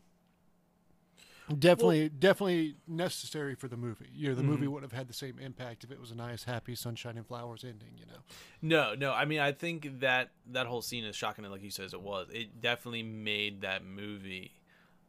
Definitely, 1.59 2.09
definitely 2.11 2.77
necessary 2.87 3.57
for 3.57 3.67
the 3.67 3.77
movie. 3.77 4.07
You 4.15 4.29
know, 4.29 4.35
the 4.37 4.43
movie 4.45 4.67
Mhm. 4.67 4.71
wouldn't 4.71 4.93
have 4.93 4.97
had 4.97 5.09
the 5.09 5.13
same 5.15 5.41
impact 5.41 5.83
if 5.83 5.91
it 5.91 5.99
was 5.99 6.13
a 6.13 6.15
nice, 6.15 6.45
happy, 6.45 6.77
sunshine 6.77 7.17
and 7.17 7.27
flowers 7.27 7.65
ending. 7.65 7.89
You 7.99 8.07
know, 8.07 8.21
No, 8.63 8.95
no. 8.95 9.13
I 9.13 9.25
mean, 9.25 9.41
I 9.41 9.51
think 9.51 9.99
that 9.99 10.31
that 10.47 10.69
whole 10.69 10.81
scene 10.81 11.03
is 11.03 11.17
shocking, 11.17 11.45
and 11.45 11.51
like 11.51 11.65
you 11.65 11.71
said, 11.73 11.93
it 11.93 12.01
was. 12.01 12.29
It 12.33 12.61
definitely 12.61 13.03
made 13.03 13.63
that 13.63 13.85
movie, 13.85 14.53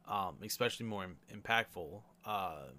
um, 0.08 0.38
especially 0.42 0.84
more 0.86 1.04
Im- 1.04 1.16
impactful. 1.32 2.02
Uh, 2.24 2.70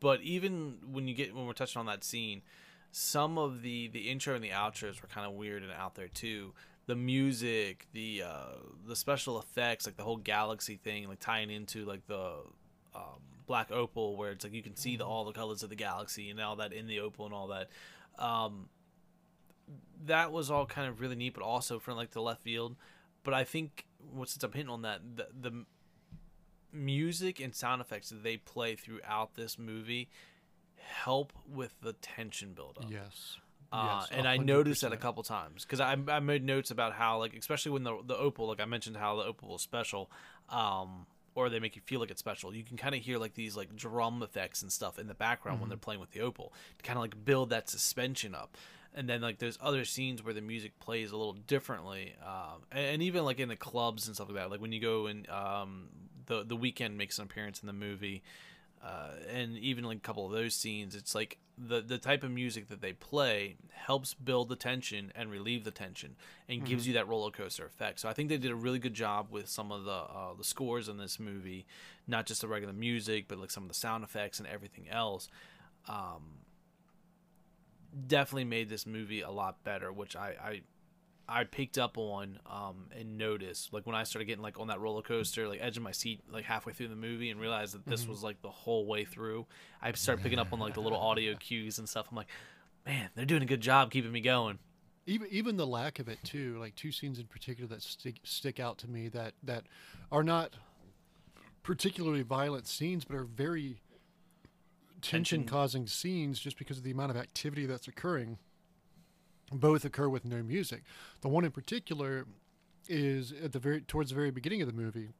but 0.00 0.20
even 0.22 0.78
when 0.90 1.06
you 1.06 1.14
get 1.14 1.32
when 1.36 1.46
we're 1.46 1.52
touching 1.52 1.78
on 1.78 1.86
that 1.86 2.02
scene, 2.02 2.42
some 2.90 3.38
of 3.38 3.62
the 3.62 3.86
the 3.86 4.10
intro 4.10 4.34
and 4.34 4.42
the 4.42 4.50
outros 4.50 5.00
were 5.00 5.06
kind 5.06 5.28
of 5.28 5.34
weird 5.34 5.62
and 5.62 5.70
out 5.70 5.94
there 5.94 6.08
too. 6.08 6.54
The 6.88 6.96
music, 6.96 7.86
the 7.92 8.24
uh, 8.26 8.56
the 8.86 8.96
special 8.96 9.38
effects, 9.38 9.86
like 9.86 9.96
the 9.96 10.02
whole 10.02 10.16
galaxy 10.16 10.76
thing, 10.76 11.08
like 11.08 11.20
tying 11.20 11.50
into 11.50 11.84
like 11.84 12.06
the 12.06 12.38
um, 12.94 13.20
black 13.46 13.70
opal, 13.70 14.16
where 14.16 14.32
it's 14.32 14.44
like 14.44 14.54
you 14.54 14.62
can 14.62 14.74
see 14.74 14.96
the, 14.96 15.04
all 15.04 15.24
the 15.24 15.32
colors 15.32 15.62
of 15.62 15.68
the 15.68 15.76
galaxy 15.76 16.30
and 16.30 16.40
all 16.40 16.56
that 16.56 16.72
in 16.72 16.86
the 16.86 17.00
opal 17.00 17.26
and 17.26 17.34
all 17.34 17.48
that. 17.48 17.68
Um, 18.18 18.68
that 20.06 20.32
was 20.32 20.50
all 20.50 20.66
kind 20.66 20.88
of 20.88 21.00
really 21.00 21.16
neat, 21.16 21.34
but 21.34 21.42
also 21.42 21.78
from 21.78 21.96
like 21.96 22.10
the 22.10 22.22
left 22.22 22.42
field. 22.42 22.74
But 23.22 23.34
I 23.34 23.44
think 23.44 23.84
what 24.12 24.28
since 24.28 24.42
I'm 24.42 24.52
hitting 24.52 24.70
on 24.70 24.82
that, 24.82 25.00
the, 25.16 25.28
the 25.38 25.64
music 26.72 27.40
and 27.40 27.54
sound 27.54 27.80
effects 27.80 28.10
that 28.10 28.22
they 28.22 28.36
play 28.36 28.76
throughout 28.76 29.34
this 29.34 29.58
movie 29.58 30.08
help 30.76 31.32
with 31.46 31.74
the 31.82 31.92
tension 31.94 32.52
buildup. 32.54 32.90
yes, 32.90 33.36
Uh, 33.72 33.98
Yes, 34.00 34.08
and 34.18 34.26
I 34.28 34.36
noticed 34.38 34.80
that 34.82 34.92
a 34.92 34.96
couple 34.96 35.22
times 35.22 35.64
because 35.64 35.80
I, 35.80 35.96
I 36.08 36.20
made 36.20 36.42
notes 36.44 36.70
about 36.70 36.92
how 36.94 37.18
like 37.18 37.34
especially 37.34 37.72
when 37.72 37.84
the 37.84 37.98
the 38.04 38.16
opal 38.16 38.46
like 38.48 38.60
I 38.60 38.64
mentioned 38.64 38.96
how 38.96 39.16
the 39.16 39.24
opal 39.24 39.56
is 39.56 39.62
special, 39.62 40.10
um, 40.48 41.06
or 41.34 41.50
they 41.50 41.60
make 41.60 41.76
you 41.76 41.82
feel 41.84 42.00
like 42.00 42.10
it's 42.10 42.20
special. 42.20 42.54
You 42.54 42.64
can 42.64 42.76
kind 42.76 42.94
of 42.94 43.02
hear 43.02 43.18
like 43.18 43.34
these 43.34 43.56
like 43.56 43.76
drum 43.76 44.22
effects 44.22 44.62
and 44.62 44.72
stuff 44.72 44.98
in 44.98 45.06
the 45.06 45.14
background 45.14 45.60
when 45.60 45.68
they're 45.68 45.78
playing 45.78 46.00
with 46.00 46.12
the 46.12 46.20
opal 46.22 46.52
to 46.78 46.82
kind 46.82 46.96
of 46.96 47.02
like 47.02 47.24
build 47.24 47.50
that 47.50 47.68
suspension 47.68 48.34
up. 48.34 48.56
And 48.94 49.08
then 49.08 49.20
like 49.20 49.38
there's 49.38 49.58
other 49.60 49.84
scenes 49.84 50.24
where 50.24 50.34
the 50.34 50.40
music 50.40 50.80
plays 50.80 51.12
a 51.12 51.16
little 51.16 51.34
differently, 51.34 52.14
um, 52.24 52.62
and, 52.72 52.86
and 52.86 53.02
even 53.02 53.24
like 53.24 53.38
in 53.38 53.48
the 53.48 53.56
clubs 53.56 54.06
and 54.06 54.16
stuff 54.16 54.28
like 54.28 54.36
that. 54.38 54.50
Like 54.50 54.60
when 54.60 54.72
you 54.72 54.80
go 54.80 55.06
and 55.06 55.28
um, 55.28 55.88
the 56.26 56.42
the 56.42 56.56
Weeknd 56.56 56.96
makes 56.96 57.18
an 57.18 57.24
appearance 57.24 57.60
in 57.60 57.66
the 57.66 57.72
movie 57.74 58.22
uh, 58.82 59.10
and 59.30 59.58
even 59.58 59.84
like 59.84 59.98
a 59.98 60.00
couple 60.00 60.24
of 60.26 60.32
those 60.32 60.54
scenes, 60.54 60.94
it's 60.94 61.14
like 61.14 61.38
the 61.66 61.80
the 61.80 61.98
type 61.98 62.22
of 62.22 62.30
music 62.30 62.68
that 62.68 62.80
they 62.80 62.92
play 62.92 63.56
helps 63.72 64.14
build 64.14 64.48
the 64.48 64.56
tension 64.56 65.12
and 65.14 65.30
relieve 65.30 65.64
the 65.64 65.70
tension 65.70 66.14
and 66.48 66.64
gives 66.64 66.86
you 66.86 66.94
that 66.94 67.08
roller 67.08 67.30
coaster 67.30 67.66
effect. 67.66 68.00
So 68.00 68.08
I 68.08 68.12
think 68.12 68.28
they 68.28 68.36
did 68.36 68.50
a 68.50 68.56
really 68.56 68.78
good 68.78 68.94
job 68.94 69.28
with 69.30 69.48
some 69.48 69.72
of 69.72 69.84
the 69.84 69.90
uh, 69.90 70.34
the 70.36 70.44
scores 70.44 70.88
in 70.88 70.98
this 70.98 71.18
movie, 71.18 71.66
not 72.06 72.26
just 72.26 72.40
the 72.42 72.48
regular 72.48 72.74
music, 72.74 73.26
but 73.28 73.38
like 73.38 73.50
some 73.50 73.64
of 73.64 73.68
the 73.68 73.74
sound 73.74 74.04
effects 74.04 74.38
and 74.38 74.48
everything 74.48 74.88
else. 74.88 75.28
Um, 75.88 76.40
definitely 78.06 78.44
made 78.44 78.68
this 78.68 78.86
movie 78.86 79.22
a 79.22 79.30
lot 79.30 79.64
better, 79.64 79.92
which 79.92 80.16
I. 80.16 80.34
I 80.42 80.60
I 81.28 81.44
picked 81.44 81.76
up 81.76 81.98
on 81.98 82.38
um, 82.46 82.86
and 82.98 83.18
noticed 83.18 83.72
like 83.72 83.86
when 83.86 83.94
I 83.94 84.04
started 84.04 84.24
getting 84.24 84.42
like 84.42 84.58
on 84.58 84.68
that 84.68 84.80
roller 84.80 85.02
coaster, 85.02 85.46
like 85.46 85.60
edge 85.62 85.76
of 85.76 85.82
my 85.82 85.92
seat, 85.92 86.20
like 86.30 86.44
halfway 86.44 86.72
through 86.72 86.88
the 86.88 86.96
movie, 86.96 87.30
and 87.30 87.38
realized 87.38 87.74
that 87.74 87.84
this 87.86 88.06
was 88.06 88.22
like 88.22 88.40
the 88.40 88.50
whole 88.50 88.86
way 88.86 89.04
through. 89.04 89.46
I 89.82 89.92
started 89.92 90.22
picking 90.22 90.38
up 90.38 90.52
on 90.52 90.58
like 90.58 90.74
the 90.74 90.80
little 90.80 90.98
audio 90.98 91.34
cues 91.38 91.78
and 91.78 91.88
stuff. 91.88 92.06
I'm 92.10 92.16
like, 92.16 92.28
man, 92.86 93.10
they're 93.14 93.26
doing 93.26 93.42
a 93.42 93.46
good 93.46 93.60
job 93.60 93.90
keeping 93.90 94.10
me 94.10 94.20
going. 94.20 94.58
even 95.06 95.28
even 95.30 95.56
the 95.56 95.66
lack 95.66 95.98
of 95.98 96.08
it 96.08 96.18
too. 96.24 96.56
Like 96.58 96.74
two 96.74 96.92
scenes 96.92 97.18
in 97.18 97.26
particular 97.26 97.68
that 97.68 97.82
stick 97.82 98.16
stick 98.24 98.58
out 98.58 98.78
to 98.78 98.88
me 98.88 99.08
that 99.08 99.34
that 99.42 99.64
are 100.10 100.22
not 100.22 100.54
particularly 101.62 102.22
violent 102.22 102.66
scenes, 102.66 103.04
but 103.04 103.16
are 103.16 103.24
very 103.24 103.82
tension 105.02 105.44
causing 105.44 105.86
scenes 105.86 106.40
just 106.40 106.58
because 106.58 106.78
of 106.78 106.84
the 106.84 106.90
amount 106.90 107.10
of 107.10 107.16
activity 107.16 107.66
that's 107.66 107.86
occurring. 107.86 108.38
Both 109.52 109.84
occur 109.84 110.08
with 110.08 110.24
no 110.24 110.42
music. 110.42 110.82
The 111.20 111.28
one 111.28 111.44
in 111.44 111.50
particular 111.50 112.26
is 112.88 113.32
at 113.32 113.52
the 113.52 113.58
very 113.58 113.80
towards 113.80 114.10
the 114.10 114.16
very 114.16 114.30
beginning 114.30 114.62
of 114.62 114.68
the 114.68 114.74
movie 114.74 115.10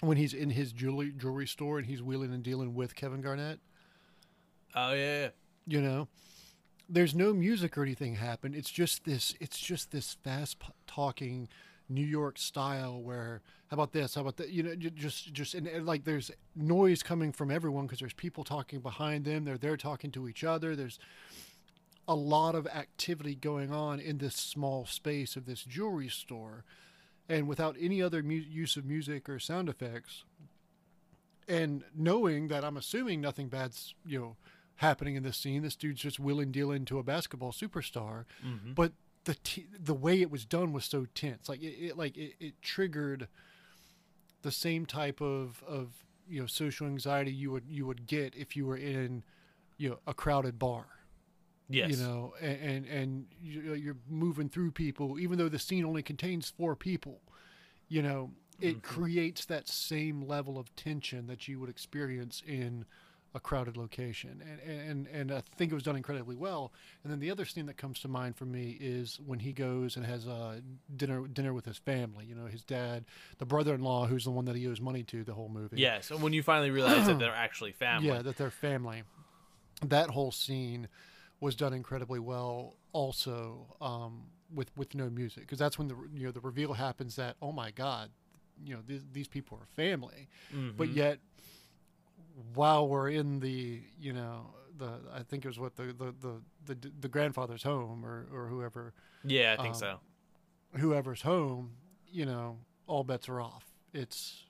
when 0.00 0.16
he's 0.16 0.34
in 0.34 0.50
his 0.50 0.72
jewelry 0.72 1.12
jewelry 1.16 1.46
store 1.46 1.78
and 1.78 1.86
he's 1.86 2.02
wheeling 2.02 2.32
and 2.32 2.42
dealing 2.42 2.74
with 2.74 2.94
Kevin 2.94 3.20
Garnett. 3.20 3.60
Oh 4.74 4.92
yeah. 4.92 5.28
You 5.66 5.80
know, 5.80 6.08
there's 6.88 7.14
no 7.14 7.32
music 7.32 7.78
or 7.78 7.82
anything 7.82 8.16
happen. 8.16 8.54
It's 8.54 8.70
just 8.70 9.04
this. 9.04 9.34
It's 9.40 9.58
just 9.58 9.92
this 9.92 10.16
fast 10.22 10.58
talking 10.86 11.48
New 11.88 12.04
York 12.04 12.38
style. 12.38 13.00
Where 13.00 13.42
how 13.68 13.76
about 13.76 13.92
this? 13.92 14.14
How 14.14 14.22
about 14.22 14.36
that? 14.38 14.50
You 14.50 14.62
know, 14.62 14.74
just 14.74 15.32
just 15.32 15.54
and, 15.54 15.66
and, 15.66 15.86
like 15.86 16.04
there's 16.04 16.30
noise 16.56 17.02
coming 17.02 17.32
from 17.32 17.50
everyone 17.50 17.86
because 17.86 18.00
there's 18.00 18.12
people 18.12 18.44
talking 18.44 18.80
behind 18.80 19.24
them. 19.24 19.44
They're 19.44 19.58
there 19.58 19.76
talking 19.76 20.10
to 20.12 20.28
each 20.28 20.42
other. 20.42 20.74
There's 20.74 20.98
a 22.12 22.14
lot 22.14 22.54
of 22.54 22.66
activity 22.66 23.34
going 23.34 23.72
on 23.72 23.98
in 24.00 24.18
this 24.18 24.34
small 24.36 24.84
space 24.86 25.34
of 25.36 25.46
this 25.46 25.64
jewelry 25.64 26.08
store, 26.08 26.64
and 27.28 27.48
without 27.48 27.76
any 27.80 28.02
other 28.02 28.22
mu- 28.22 28.34
use 28.34 28.76
of 28.76 28.84
music 28.84 29.28
or 29.28 29.38
sound 29.38 29.68
effects. 29.68 30.24
And 31.48 31.84
knowing 31.94 32.48
that 32.48 32.64
I'm 32.64 32.76
assuming 32.76 33.20
nothing 33.20 33.48
bad's 33.48 33.94
you 34.04 34.18
know 34.20 34.36
happening 34.76 35.16
in 35.16 35.22
this 35.22 35.36
scene. 35.36 35.62
This 35.62 35.76
dude's 35.76 36.00
just 36.00 36.18
willing 36.20 36.50
dealing 36.52 36.84
to 36.86 36.98
a 36.98 37.02
basketball 37.02 37.52
superstar, 37.52 38.24
Mhm. 38.44 38.74
but 38.74 38.92
the 39.24 39.34
t- 39.34 39.66
the 39.78 39.94
way 39.94 40.20
it 40.20 40.30
was 40.30 40.44
done 40.44 40.72
was 40.72 40.84
so 40.84 41.06
tense. 41.14 41.48
Like 41.48 41.62
it, 41.62 41.76
it 41.88 41.96
like 41.96 42.16
it, 42.16 42.34
it 42.40 42.60
triggered 42.62 43.28
the 44.42 44.50
same 44.52 44.84
type 44.86 45.20
of 45.20 45.62
of 45.64 46.04
you 46.28 46.40
know 46.40 46.46
social 46.46 46.86
anxiety 46.86 47.32
you 47.32 47.50
would 47.52 47.64
you 47.68 47.86
would 47.86 48.06
get 48.06 48.34
if 48.34 48.56
you 48.56 48.66
were 48.66 48.76
in 48.76 49.22
you 49.78 49.88
know 49.90 49.98
a 50.06 50.14
crowded 50.14 50.58
bar. 50.58 50.86
Yes. 51.68 51.90
You 51.90 51.96
know, 52.04 52.34
and 52.40 52.60
and, 52.60 52.86
and 52.86 53.26
you- 53.40 53.74
you're 53.74 53.96
moving 54.08 54.48
through 54.48 54.72
people, 54.72 55.18
even 55.18 55.38
though 55.38 55.48
the 55.48 55.58
scene 55.58 55.84
only 55.84 56.02
contains 56.02 56.50
four 56.50 56.76
people. 56.76 57.20
You 57.88 58.02
know, 58.02 58.32
it 58.60 58.76
Mhm. 58.78 58.82
creates 58.82 59.44
that 59.46 59.68
same 59.68 60.22
level 60.22 60.58
of 60.58 60.74
tension 60.76 61.26
that 61.26 61.48
you 61.48 61.58
would 61.60 61.68
experience 61.70 62.42
in 62.46 62.84
a 63.34 63.40
crowded 63.40 63.78
location, 63.78 64.42
and 64.42 64.60
and 64.90 65.06
and 65.08 65.32
I 65.32 65.40
think 65.56 65.72
it 65.72 65.74
was 65.74 65.82
done 65.84 65.96
incredibly 65.96 66.36
well. 66.36 66.70
And 67.02 67.10
then 67.10 67.18
the 67.18 67.30
other 67.30 67.46
scene 67.46 67.64
that 67.66 67.78
comes 67.78 67.98
to 68.00 68.08
mind 68.08 68.36
for 68.36 68.44
me 68.44 68.76
is 68.78 69.18
when 69.24 69.38
he 69.38 69.54
goes 69.54 69.96
and 69.96 70.04
has 70.04 70.28
uh, 70.28 70.60
dinner 70.94 71.26
dinner 71.26 71.54
with 71.54 71.64
his 71.64 71.78
family. 71.78 72.26
You 72.26 72.34
know, 72.34 72.44
his 72.46 72.62
dad, 72.62 73.06
the 73.38 73.46
brother-in-law, 73.46 74.06
who's 74.08 74.24
the 74.24 74.30
one 74.30 74.44
that 74.44 74.56
he 74.56 74.66
owes 74.68 74.82
money 74.82 75.02
to 75.04 75.24
the 75.24 75.32
whole 75.32 75.48
movie. 75.48 75.78
Yes. 75.80 76.10
And 76.10 76.20
when 76.22 76.34
you 76.34 76.42
finally 76.42 76.70
realize 76.70 77.06
that 77.06 77.18
they're 77.18 77.34
actually 77.34 77.72
family. 77.72 78.08
Yeah, 78.08 78.20
that 78.20 78.36
they're 78.36 78.50
family. 78.50 79.04
That 79.82 80.10
whole 80.10 80.30
scene 80.30 80.88
was 81.42 81.54
done 81.56 81.72
incredibly 81.74 82.18
well. 82.20 82.76
Also, 82.92 83.76
um, 83.80 84.24
with 84.54 84.70
with 84.76 84.94
no 84.94 85.10
music, 85.10 85.42
because 85.44 85.58
that's 85.58 85.78
when 85.78 85.88
the 85.88 85.96
you 86.14 86.24
know 86.26 86.30
the 86.32 86.40
reveal 86.40 86.72
happens 86.74 87.16
that 87.16 87.36
oh 87.42 87.52
my 87.52 87.70
god, 87.70 88.10
you 88.64 88.74
know 88.74 88.80
these 88.86 89.02
these 89.12 89.28
people 89.28 89.58
are 89.60 89.66
family, 89.66 90.28
but 90.76 90.88
Mhm. 90.88 90.96
yet 90.96 91.18
while 92.54 92.88
we're 92.88 93.08
in 93.10 93.40
the 93.40 93.80
you 93.98 94.12
know 94.12 94.54
the 94.78 95.00
I 95.12 95.22
think 95.22 95.44
it 95.44 95.48
was 95.48 95.58
what 95.58 95.76
the 95.76 95.84
the 95.92 96.14
the 96.20 96.74
the, 96.74 96.90
the 97.00 97.08
grandfather's 97.08 97.62
home 97.62 98.04
or 98.04 98.26
or 98.32 98.46
whoever 98.48 98.94
yeah, 99.24 99.54
I 99.58 99.62
think 99.62 99.74
um, 99.74 99.80
so. 99.80 100.00
whoever's 100.78 101.22
home, 101.22 101.72
you 102.10 102.24
know, 102.26 102.58
all 102.86 103.04
bets 103.04 103.28
are 103.28 103.40
off. 103.40 103.64
It's 103.92 104.44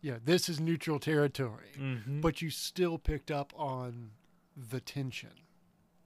yeah, 0.00 0.18
this 0.24 0.48
is 0.48 0.60
neutral 0.60 0.98
territory 0.98 1.72
Mm-hmm. 1.78 2.20
but 2.20 2.42
you 2.42 2.50
still 2.50 2.98
picked 2.98 3.30
up 3.30 3.52
on 3.56 4.10
the 4.56 4.80
tension. 4.80 5.30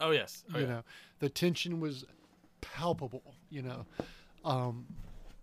Oh 0.00 0.10
yes. 0.10 0.44
Oh, 0.54 0.58
you 0.58 0.64
yeah. 0.64 0.70
know, 0.70 0.82
the 1.20 1.28
tension 1.28 1.80
was 1.80 2.04
palpable. 2.60 3.34
You 3.50 3.62
know, 3.62 3.86
um, 4.44 4.86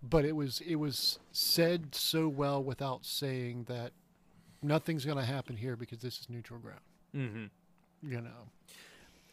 but 0.02 0.24
it 0.24 0.36
was 0.36 0.60
it 0.66 0.76
was 0.76 1.18
said 1.32 1.94
so 1.94 2.28
well 2.28 2.62
without 2.62 3.04
saying 3.04 3.64
that 3.68 3.92
nothing's 4.62 5.04
going 5.04 5.18
to 5.18 5.24
happen 5.24 5.56
here 5.56 5.76
because 5.76 5.98
this 5.98 6.18
is 6.18 6.28
neutral 6.28 6.58
ground. 6.58 6.80
Mm-hmm. 7.14 8.10
You 8.10 8.20
know, 8.20 8.48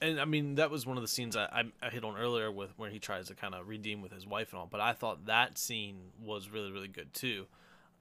and 0.02 0.20
I 0.20 0.26
mean 0.26 0.56
that 0.56 0.72
was 0.72 0.86
one 0.86 0.98
of 0.98 1.04
the 1.04 1.08
scenes 1.08 1.36
I, 1.36 1.44
I, 1.46 1.88
I 1.88 1.90
hit 1.90 2.04
on 2.04 2.18
earlier 2.18 2.52
with 2.52 2.78
where 2.78 2.90
he 2.90 3.00
tries 3.00 3.28
to 3.28 3.36
kind 3.36 3.54
of 3.54 3.68
redeem 3.68 4.02
with 4.02 4.12
his 4.12 4.26
wife 4.26 4.52
and 4.52 4.60
all. 4.60 4.68
But 4.68 4.82
I 4.82 4.94
thought 4.94 5.26
that 5.26 5.58
scene 5.58 5.98
was 6.24 6.50
really 6.50 6.72
really 6.72 6.88
good 6.88 7.14
too, 7.14 7.48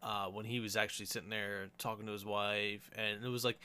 uh, 0.02 0.26
when 0.26 0.44
he 0.44 0.60
was 0.60 0.76
actually 0.76 1.06
sitting 1.06 1.30
there 1.30 1.68
talking 1.78 2.06
to 2.06 2.12
his 2.12 2.24
wife, 2.24 2.90
and 2.96 3.24
it 3.24 3.28
was 3.28 3.44
like 3.44 3.58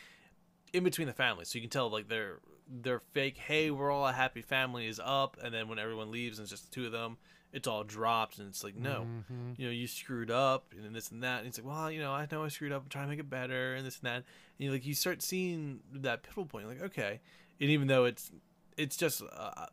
in 0.74 0.84
between 0.84 1.08
the 1.08 1.14
families, 1.14 1.50
so 1.50 1.58
you 1.58 1.62
can 1.62 1.70
tell 1.70 1.90
like 1.90 2.08
they're 2.08 2.40
their 2.68 3.00
fake 3.00 3.38
hey 3.38 3.70
we're 3.70 3.92
all 3.92 4.08
a 4.08 4.12
happy 4.14 4.42
family 4.42 4.88
is 4.88 5.00
up 5.04 5.38
and 5.44 5.54
then 5.54 5.68
when 5.68 5.78
everyone 5.80 6.12
leaves 6.12 6.40
and 6.40 6.46
it's 6.46 6.52
just 6.52 6.70
the 6.70 6.76
two 6.76 6.86
of 6.86 6.92
them 6.92 7.18
it's 7.54 7.68
all 7.68 7.84
dropped 7.84 8.38
and 8.40 8.48
it's 8.50 8.64
like 8.64 8.76
no. 8.76 9.06
Mhm. 9.32 9.58
you 9.58 9.66
know 9.66 9.72
you 9.72 9.88
screwed 9.88 10.32
up 10.32 10.74
and 10.76 10.96
this 10.96 11.12
and 11.12 11.24
that 11.24 11.40
and 11.40 11.48
it's 11.48 11.58
like 11.60 11.68
well 11.68 11.92
you 11.92 12.00
know 12.00 12.12
i 12.12 12.28
know 12.32 12.44
i 12.44 12.48
screwed 12.48 12.72
up 12.72 12.84
i'm 12.84 12.90
trying 12.90 13.06
to 13.06 13.10
make 13.10 13.20
it 13.20 13.30
better 13.30 13.76
and 13.76 13.86
this 13.86 14.00
and 14.00 14.08
that. 14.08 14.16
And 14.16 14.24
you 14.58 14.72
like 14.72 14.86
you 14.86 14.94
start 14.96 15.22
seeing 15.22 15.80
that 15.94 16.24
pivotal 16.24 16.46
point 16.46 16.68
like 16.68 16.82
okay. 16.82 17.20
And 17.62 17.70
even 17.70 17.88
though 17.88 18.06
it's 18.06 18.32
it's 18.78 18.98
just 18.98 19.22
a, 19.22 19.70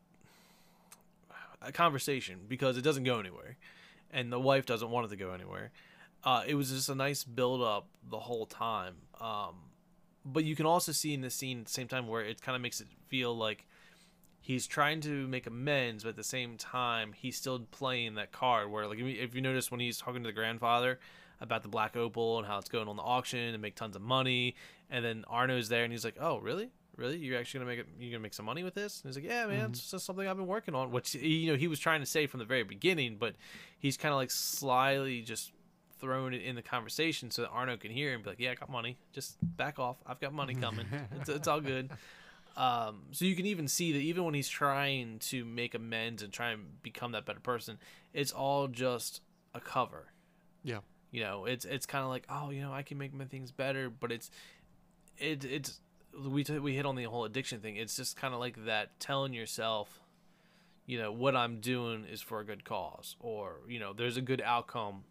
a 1.63 1.73
conversation 1.73 2.41
because 2.49 2.77
it 2.77 2.83
doesn't 2.83 3.05
go 3.05 3.19
anywhere 3.19 3.57
and 4.13 4.33
the 4.33 4.39
wife 4.41 4.67
doesn't 4.67 4.91
want 4.91 5.07
it 5.07 5.11
to 5.11 5.17
go 5.17 5.33
anywhere 5.33 5.71
uh, 6.25 6.45
it 6.47 6.55
was 6.55 6.71
just 6.71 6.89
a 6.89 6.95
nice 6.95 7.25
build 7.25 7.63
up 7.63 7.87
the 8.09 8.19
whole 8.21 8.47
time 8.47 8.95
um, 9.21 9.55
but 10.25 10.45
you 10.45 10.55
can 10.55 10.67
also 10.67 10.93
see 10.93 11.15
in 11.15 11.21
the 11.21 11.31
scene 11.31 11.61
at 11.61 11.67
the 11.67 11.73
same 11.73 11.89
time 11.89 12.07
where 12.07 12.23
it 12.23 12.41
kind 12.43 12.57
of 12.57 12.63
makes 12.63 12.81
it 12.81 12.89
feel 13.09 13.37
like 13.37 13.67
he's 14.41 14.67
trying 14.67 15.01
to 15.01 15.29
make 15.29 15.47
amends 15.47 16.03
but 16.05 16.11
at 16.11 16.17
the 16.17 16.25
same 16.25 16.57
time 16.57 17.13
he's 17.13 17.37
still 17.37 17.61
playing 17.71 18.15
that 18.15 18.33
card 18.33 18.71
where 18.71 18.87
like 18.87 18.99
if 18.99 19.35
you- 19.35 19.41
notice 19.41 19.71
when 19.71 19.81
he's 19.81 19.99
talking 19.99 20.23
to 20.23 20.29
the 20.29 20.33
grandfather 20.33 20.99
about 21.41 21.63
the 21.63 21.69
black 21.69 21.97
opal 21.97 22.39
and 22.39 22.47
how 22.47 22.59
it's 22.59 22.69
going 22.69 22.89
on 22.89 22.97
the 22.97 23.03
auction 23.03 23.39
and 23.39 23.63
make 23.63 23.75
tons 23.75 23.97
of 23.97 24.03
money 24.03 24.55
and 24.91 25.05
then 25.05 25.25
arno's 25.29 25.69
there 25.69 25.85
and 25.85 25.93
he's 25.93 26.05
like 26.05 26.17
oh 26.21 26.39
really? 26.39 26.71
Really? 26.95 27.17
You're 27.17 27.39
actually 27.39 27.61
gonna 27.61 27.71
make 27.71 27.79
it 27.81 27.87
you're 27.99 28.11
gonna 28.11 28.23
make 28.23 28.35
some 28.35 28.45
money 28.45 28.63
with 28.63 28.75
this? 28.75 29.01
And 29.01 29.09
he's 29.09 29.17
like 29.17 29.25
yeah 29.25 29.47
man 29.47 29.61
mm-hmm. 29.61 29.71
it's 29.71 29.91
just 29.91 30.05
something 30.05 30.27
i've 30.29 30.37
been 30.37 30.47
working 30.47 30.75
on 30.75 30.91
which 30.91 31.15
you 31.15 31.51
know 31.51 31.57
he 31.57 31.69
was 31.69 31.79
trying 31.79 32.01
to 32.01 32.07
say 32.07 32.27
from 32.27 32.39
the 32.39 32.45
very 32.45 32.65
beginning 32.65 33.17
but 33.19 33.35
he's 33.79 33.97
kind 33.97 34.13
of 34.13 34.19
like 34.19 34.31
slyly 34.31 35.23
just 35.23 35.53
throwing 36.03 36.35
it 36.35 36.43
in 36.43 36.55
the 36.55 36.62
conversation 36.62 37.31
so 37.31 37.41
that 37.41 37.49
arno 37.49 37.79
can 37.79 37.91
hear 37.91 38.12
and 38.12 38.23
be 38.23 38.29
like 38.29 38.38
yeah 38.38 38.51
i 38.51 38.55
got 38.55 38.69
money 38.69 38.99
just 39.12 39.37
back 39.57 39.79
off 39.79 39.97
i've 40.07 40.21
got 40.21 40.35
money 40.35 40.55
coming 40.55 40.87
it's, 41.19 41.31
it's 41.31 41.49
all 41.49 41.61
good 41.61 41.88
um, 42.57 43.05
so 43.12 43.25
you 43.25 43.35
can 43.35 43.47
even 43.47 43.67
see 43.67 43.93
that 43.93 43.99
even 43.99 44.25
when 44.25 44.35
he's 44.35 44.49
trying 44.49 45.19
to 45.21 45.45
make 45.45 45.75
amends 45.75 46.23
and 46.23 46.33
try 46.33 46.51
and 46.51 46.83
become 46.83 47.12
that 47.12 47.25
better 47.25 47.41
person, 47.41 47.79
it's 48.12 48.33
all 48.33 48.69
just 48.69 49.23
a 49.55 49.61
cover. 49.61 50.09
Yeah. 50.62 50.81
You 51.11 51.21
know, 51.23 51.45
it's 51.45 51.65
it's 51.65 51.87
kind 51.87 52.05
of 52.05 52.11
like, 52.11 52.25
oh, 52.29 52.51
you 52.51 52.61
know, 52.61 52.73
I 52.73 52.83
can 52.83 52.99
make 52.99 53.12
my 53.15 53.25
things 53.25 53.53
better, 53.53 53.91
but 53.91 54.12
it's 54.12 54.31
it 55.19 55.45
it's 55.45 55.81
we 56.27 56.45
t- 56.45 56.59
we 56.59 56.75
hit 56.75 56.87
on 56.87 56.95
the 56.95 57.05
whole 57.05 57.25
addiction 57.25 57.61
thing. 57.61 57.77
It's 57.77 57.97
just 57.97 58.17
kind 58.17 58.35
of 58.35 58.41
like 58.41 58.65
that 58.67 58.99
telling 59.01 59.33
yourself, 59.33 60.01
you 60.87 60.99
know, 60.99 61.12
what 61.12 61.37
I'm 61.37 61.61
doing 61.61 62.05
is 62.05 62.21
for 62.21 62.41
a 62.41 62.45
good 62.45 62.65
cause, 62.65 63.17
or 63.21 63.61
you 63.69 63.79
know, 63.79 63.93
there's 63.93 64.17
a 64.17 64.23
good 64.23 64.43
outcome. 64.43 65.05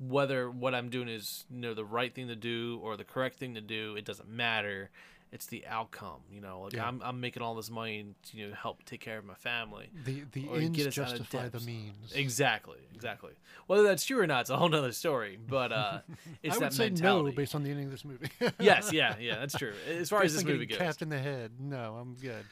Whether 0.00 0.48
what 0.50 0.74
I'm 0.74 0.90
doing 0.90 1.08
is 1.08 1.44
you 1.50 1.60
know 1.60 1.74
the 1.74 1.84
right 1.84 2.14
thing 2.14 2.28
to 2.28 2.36
do 2.36 2.78
or 2.82 2.96
the 2.96 3.04
correct 3.04 3.36
thing 3.38 3.54
to 3.54 3.60
do, 3.60 3.96
it 3.96 4.04
doesn't 4.04 4.28
matter 4.28 4.90
it's 5.30 5.44
the 5.44 5.62
outcome 5.66 6.20
you 6.32 6.40
know 6.40 6.62
like 6.62 6.72
Yeah. 6.72 6.88
I'm, 6.88 7.02
I'm 7.04 7.20
making 7.20 7.42
all 7.42 7.54
this 7.54 7.68
money 7.68 8.14
to 8.30 8.36
you 8.38 8.48
know 8.48 8.54
help 8.54 8.82
take 8.86 9.00
care 9.02 9.18
of 9.18 9.26
my 9.26 9.34
family 9.34 9.90
The 10.06 10.22
the 10.32 10.48
ends 10.54 10.74
get 10.74 10.86
us 10.86 10.98
out 10.98 11.12
of 11.12 11.18
justify 11.18 11.50
the 11.50 11.60
means. 11.60 12.14
exactly 12.14 12.78
exactly 12.94 13.32
whether 13.66 13.82
that's 13.82 14.06
true 14.06 14.20
or 14.20 14.26
not 14.26 14.40
it's 14.40 14.48
a 14.48 14.56
whole 14.56 14.70
nother 14.70 14.90
story 14.92 15.36
but 15.46 15.70
uh 15.70 15.98
it's 16.42 16.56
I 16.56 16.60
that 16.60 16.64
would 16.64 16.72
say 16.72 16.84
mentality 16.84 17.28
no 17.32 17.36
based 17.36 17.54
on 17.54 17.62
the 17.62 17.68
ending 17.70 17.84
of 17.84 17.90
this 17.90 18.06
movie. 18.06 18.30
yes 18.58 18.90
yeah 18.90 19.16
yeah 19.20 19.38
that's 19.40 19.54
true 19.54 19.74
as 19.98 20.08
far 20.08 20.20
as 20.22 20.32
Based 20.32 20.36
this 20.36 20.44
on 20.46 20.50
movie 20.50 20.64
goes 20.64 20.78
capped 20.78 21.02
in 21.02 21.10
the 21.10 21.18
head. 21.18 21.50
No, 21.60 21.98
I'm 22.00 22.14
good. 22.14 22.44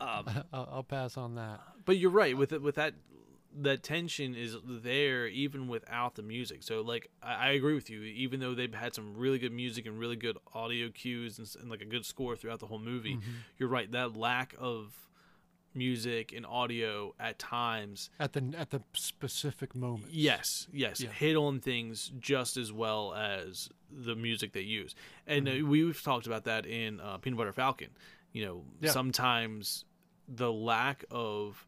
um, 0.00 0.24
I'll, 0.54 0.68
I'll 0.76 0.82
pass 0.84 1.18
on 1.18 1.34
that. 1.34 1.60
but 1.84 1.98
you're 1.98 2.08
right 2.10 2.34
with 2.34 2.54
it 2.54 2.62
with 2.62 2.76
that 2.76 2.94
that 3.60 3.82
tension 3.82 4.34
is 4.34 4.56
there 4.66 5.26
even 5.26 5.66
without 5.68 6.14
the 6.14 6.22
music 6.22 6.62
so 6.62 6.80
like 6.80 7.08
I, 7.22 7.34
I 7.34 7.48
agree 7.50 7.74
with 7.74 7.90
you 7.90 8.02
even 8.02 8.38
though 8.40 8.54
they've 8.54 8.72
had 8.72 8.94
some 8.94 9.16
really 9.16 9.38
good 9.38 9.52
music 9.52 9.86
and 9.86 9.98
really 9.98 10.16
good 10.16 10.36
audio 10.54 10.90
cues 10.90 11.38
and, 11.38 11.48
and 11.60 11.70
like 11.70 11.80
a 11.80 11.84
good 11.84 12.04
score 12.04 12.36
throughout 12.36 12.60
the 12.60 12.66
whole 12.66 12.78
movie 12.78 13.14
Mm-hmm. 13.16 13.30
you're 13.58 13.68
right 13.68 13.90
that 13.92 14.16
lack 14.16 14.54
of 14.58 14.94
music 15.74 16.32
and 16.34 16.44
audio 16.46 17.14
at 17.20 17.38
times 17.38 18.10
At 18.18 18.32
the 18.32 18.52
at 18.56 18.70
the 18.70 18.80
specific 18.94 19.74
moment. 19.74 20.10
yes 20.12 20.66
yes 20.72 21.00
Yeah. 21.00 21.10
hit 21.10 21.36
on 21.36 21.60
things 21.60 22.10
just 22.18 22.56
as 22.56 22.72
well 22.72 23.14
as 23.14 23.68
the 23.90 24.16
music 24.16 24.52
they 24.52 24.62
use 24.62 24.94
and 25.26 25.46
Mm-hmm. 25.46 25.64
uh, 25.66 25.68
we've 25.68 26.02
talked 26.02 26.26
about 26.26 26.44
that 26.44 26.66
in 26.66 27.00
uh, 27.00 27.18
peanut 27.18 27.36
butter 27.38 27.52
falcon 27.52 27.90
you 28.32 28.44
know 28.44 28.64
Yeah. 28.80 28.90
sometimes 28.90 29.84
the 30.26 30.52
lack 30.52 31.04
of 31.10 31.66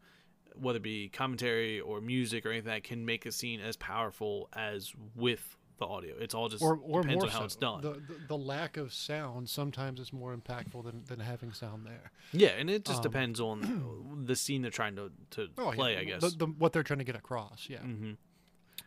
whether 0.55 0.77
it 0.77 0.83
be 0.83 1.09
commentary 1.09 1.79
or 1.79 2.01
music 2.01 2.45
or 2.45 2.49
anything 2.51 2.69
that 2.71 2.83
can 2.83 3.05
make 3.05 3.25
a 3.25 3.31
scene 3.31 3.59
as 3.61 3.75
powerful 3.77 4.49
as 4.53 4.91
with 5.15 5.55
the 5.77 5.85
audio 5.87 6.13
it's 6.19 6.35
all 6.35 6.47
just 6.47 6.61
Or, 6.61 6.77
or 6.83 7.01
depends 7.01 7.23
on 7.23 7.29
how 7.31 7.39
so. 7.39 7.45
it's 7.45 7.55
done 7.55 7.81
The, 7.81 7.93
the 7.93 8.19
the 8.27 8.37
lack 8.37 8.77
of 8.77 8.93
sound 8.93 9.49
sometimes 9.49 9.99
is 9.99 10.13
more 10.13 10.35
impactful 10.35 10.83
than, 10.83 11.03
than 11.07 11.19
having 11.19 11.53
sound 11.53 11.85
there. 11.87 12.11
yeah 12.33 12.49
and 12.49 12.69
it 12.69 12.85
just 12.85 12.99
um, 12.99 13.03
depends 13.11 13.39
on 13.39 14.23
the 14.27 14.35
scene 14.35 14.61
they're 14.61 14.69
trying 14.69 14.95
to, 14.97 15.11
to 15.31 15.47
Oh, 15.57 15.69
yeah, 15.71 15.75
play 15.75 15.97
i 15.97 16.03
guess 16.03 16.21
The, 16.21 16.29
the, 16.37 16.45
what 16.45 16.71
they're 16.73 16.83
trying 16.83 16.99
to 16.99 17.05
get 17.05 17.15
across. 17.15 17.67
Yeah. 17.69 17.79
hmm 17.79 18.11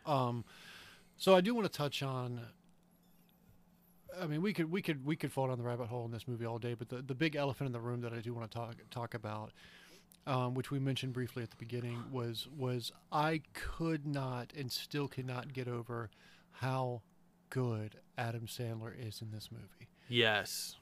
Um, 0.05 0.45
so 1.17 1.35
I 1.35 1.41
do 1.41 1.53
want 1.55 1.65
to 1.71 1.77
touch 1.77 2.01
on. 2.03 2.41
I 4.21 4.27
mean, 4.27 4.41
we 4.41 4.53
could 4.53 4.71
we 4.71 4.81
could 4.81 5.05
we 5.05 5.15
could 5.17 5.31
fall 5.31 5.47
down 5.47 5.57
the 5.57 5.63
rabbit 5.63 5.87
hole 5.87 6.05
in 6.05 6.11
this 6.11 6.27
movie 6.27 6.45
all 6.45 6.57
day, 6.59 6.73
but 6.73 6.87
the, 6.89 7.01
the 7.01 7.15
big 7.15 7.35
elephant 7.35 7.65
in 7.67 7.73
the 7.73 7.81
room 7.81 8.01
that 8.01 8.13
I 8.13 8.19
do 8.21 8.33
want 8.33 8.49
to 8.49 8.57
talk 8.57 8.75
talk 8.89 9.13
about, 9.13 9.51
um, 10.27 10.53
which 10.53 10.71
we 10.71 10.79
mentioned 10.79 11.13
briefly 11.13 11.43
at 11.43 11.51
the 11.51 11.55
beginning, 11.57 12.03
was 12.11 12.47
was 12.57 12.91
I 13.11 13.41
could 13.53 14.05
not 14.07 14.51
and 14.57 14.71
still 14.71 15.07
cannot 15.07 15.53
get 15.53 15.67
over 15.67 16.09
how 16.51 17.01
good 17.49 17.95
Adam 18.17 18.47
Sandler 18.47 18.91
is 18.97 19.21
in 19.21 19.31
this 19.31 19.49
movie. 19.51 19.89
yes 20.07 20.75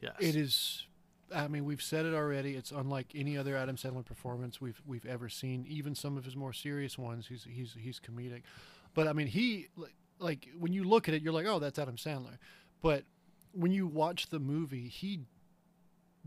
yes 0.00 0.14
It 0.18 0.36
is. 0.36 0.86
I 1.34 1.48
mean, 1.48 1.64
we've 1.64 1.80
said 1.80 2.04
it 2.04 2.12
already. 2.12 2.56
It's 2.56 2.72
unlike 2.72 3.12
any 3.14 3.38
other 3.38 3.56
Adam 3.56 3.76
Sandler 3.76 4.04
performance 4.04 4.60
we've 4.60 4.82
we've 4.86 5.06
ever 5.06 5.28
seen. 5.30 5.64
Even 5.68 5.94
some 5.94 6.18
of 6.18 6.24
his 6.24 6.36
more 6.36 6.52
serious 6.52 6.98
ones, 6.98 7.26
he's 7.26 7.46
he's 7.48 7.74
he's 7.78 7.98
comedic. 8.00 8.42
But 8.94 9.08
I 9.08 9.14
mean, 9.14 9.28
he 9.28 9.68
like, 9.76 9.94
like 10.18 10.48
when 10.58 10.72
you 10.74 10.84
look 10.84 11.08
at 11.08 11.14
it, 11.14 11.22
you're 11.22 11.32
like, 11.32 11.46
oh, 11.46 11.58
that's 11.58 11.78
Adam 11.78 11.96
Sandler. 11.96 12.36
But 12.82 13.04
when 13.52 13.72
you 13.72 13.86
watch 13.86 14.28
the 14.28 14.38
movie, 14.38 14.88
he 14.88 15.20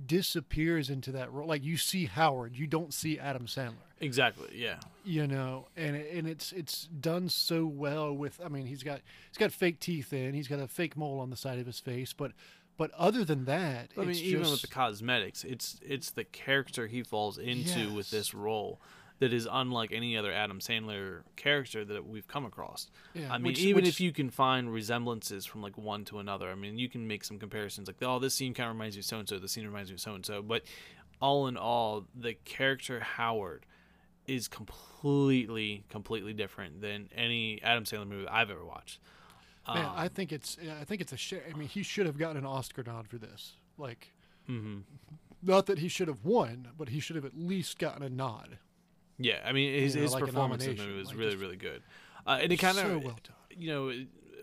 disappears 0.04 0.90
into 0.90 1.12
that 1.14 1.32
role. 1.32 1.48
Like 1.48 1.64
you 1.64 1.78
see 1.78 2.06
Howard, 2.06 2.58
you 2.58 2.68
don't 2.68 2.94
see 2.94 3.20
Adam 3.20 3.46
Sandler. 3.46 3.74
Exactly 4.00 4.50
yeah. 4.54 4.76
You 5.04 5.28
know 5.28 5.68
and 5.78 5.96
and 5.96 6.28
it's 6.28 6.52
it's 6.52 6.84
done 6.86 7.30
so 7.30 7.66
well 7.66 8.14
with 8.14 8.42
i 8.44 8.50
mean 8.50 8.66
he's 8.66 8.84
got 8.84 9.00
he's 9.30 9.38
got 9.38 9.52
fake 9.52 9.80
teeth 9.80 10.12
in 10.12 10.34
he's 10.34 10.48
got 10.48 10.60
a 10.60 10.68
fake 10.68 10.98
mole 10.98 11.20
on 11.20 11.30
the 11.30 11.38
side 11.38 11.60
of 11.60 11.66
his 11.66 11.80
face 11.80 12.12
but 12.12 12.32
but 12.78 12.92
other 12.92 13.24
than 13.24 13.46
that 13.46 13.92
I 13.98 14.02
mean, 14.02 14.16
even 14.16 14.50
with 14.50 14.62
the 14.62 14.68
cosmetics, 14.68 15.46
it's 15.46 15.80
it's 15.82 16.12
the 16.12 16.26
character 16.26 16.88
he 16.88 17.04
falls 17.04 17.38
into 17.38 17.94
with 17.94 18.10
this 18.10 18.34
role 18.34 18.82
that 19.20 19.32
is 19.32 19.48
unlike 19.50 19.92
any 19.94 20.18
other 20.18 20.32
Adam 20.32 20.60
Sandler 20.60 21.22
character 21.38 21.86
that 21.86 22.06
we've 22.06 22.28
come 22.28 22.46
across. 22.46 22.90
yeah, 23.14 23.32
I 23.32 23.38
mean, 23.38 23.46
which- 23.54 23.60
even 23.60 23.84
which- 23.84 23.88
if 23.94 24.00
you 24.02 24.12
can 24.12 24.30
find 24.30 24.72
resemblances 24.74 25.46
from 25.46 25.62
like 25.62 25.78
one 25.78 26.04
to 26.06 26.20
another, 26.20 26.50
I 26.50 26.56
mean, 26.56 26.78
you 26.78 26.90
can 26.90 27.08
make 27.08 27.24
some 27.24 27.40
comparisons 27.40 27.88
like, 27.88 27.98
oh, 28.02 28.20
this 28.20 28.34
scene 28.36 28.54
kind 28.54 28.70
of 28.70 28.76
reminds 28.76 28.96
me 28.98 29.00
of 29.00 29.06
so 29.06 29.20
and 29.20 29.28
so, 29.30 29.40
this 29.40 29.54
scene 29.54 29.66
reminds 29.66 29.90
me 29.90 29.96
of 29.96 30.02
so 30.02 30.16
and 30.16 30.26
so. 30.26 30.42
But 30.42 30.64
all 31.22 31.48
in 31.48 31.56
all, 31.56 32.06
the 32.14 32.34
character 32.44 33.00
Howard 33.00 33.66
is 34.28 34.48
completely, 34.50 35.84
completely 35.90 36.34
different 36.34 36.82
than 36.82 37.10
any 37.16 37.62
Adam 37.64 37.84
Sandler 37.86 38.08
movie 38.08 38.28
I've 38.28 38.50
ever 38.52 38.66
watched. 38.66 39.00
man, 39.68 39.86
Um, 39.86 39.92
i 39.96 40.08
think 40.08 40.32
it's 40.32 40.58
i 40.80 40.84
think 40.84 41.02
it's 41.02 41.12
a 41.14 41.18
shame 41.18 41.42
i 41.52 41.58
mean 41.58 41.68
he 41.68 41.82
should 41.84 42.06
have 42.06 42.18
gotten 42.20 42.38
an 42.38 42.46
oscar 42.46 42.84
nod 42.84 43.08
for 43.08 43.18
this 43.18 43.54
like 43.80 44.14
mhm. 44.48 44.84
not 45.42 45.66
that 45.66 45.80
he 45.80 45.88
should 45.88 46.08
have 46.08 46.24
won 46.24 46.68
but 46.78 46.90
he 46.90 47.00
should 47.00 47.16
have 47.16 47.26
at 47.26 47.36
least 47.36 47.80
gotten 47.80 48.04
a 48.04 48.10
nod 48.10 48.60
Yeah, 49.18 49.40
I 49.46 49.52
mean, 49.54 49.74
his, 49.74 49.96
You 49.96 50.02
know, 50.02 50.04
his 50.04 50.14
like 50.14 50.26
performance 50.26 50.66
in 50.66 50.76
the 50.76 50.84
movie 50.84 50.98
was 51.00 51.08
like 51.10 51.18
really, 51.18 51.36
really 51.36 51.56
good. 51.56 51.82
Uh, 52.28 52.40
and 52.42 52.52
it 52.52 52.58
kind 52.58 52.78
of, 52.78 52.84
so 52.84 52.98
well 52.98 53.18
done 53.24 53.36
you 53.58 53.68
know, 53.68 53.92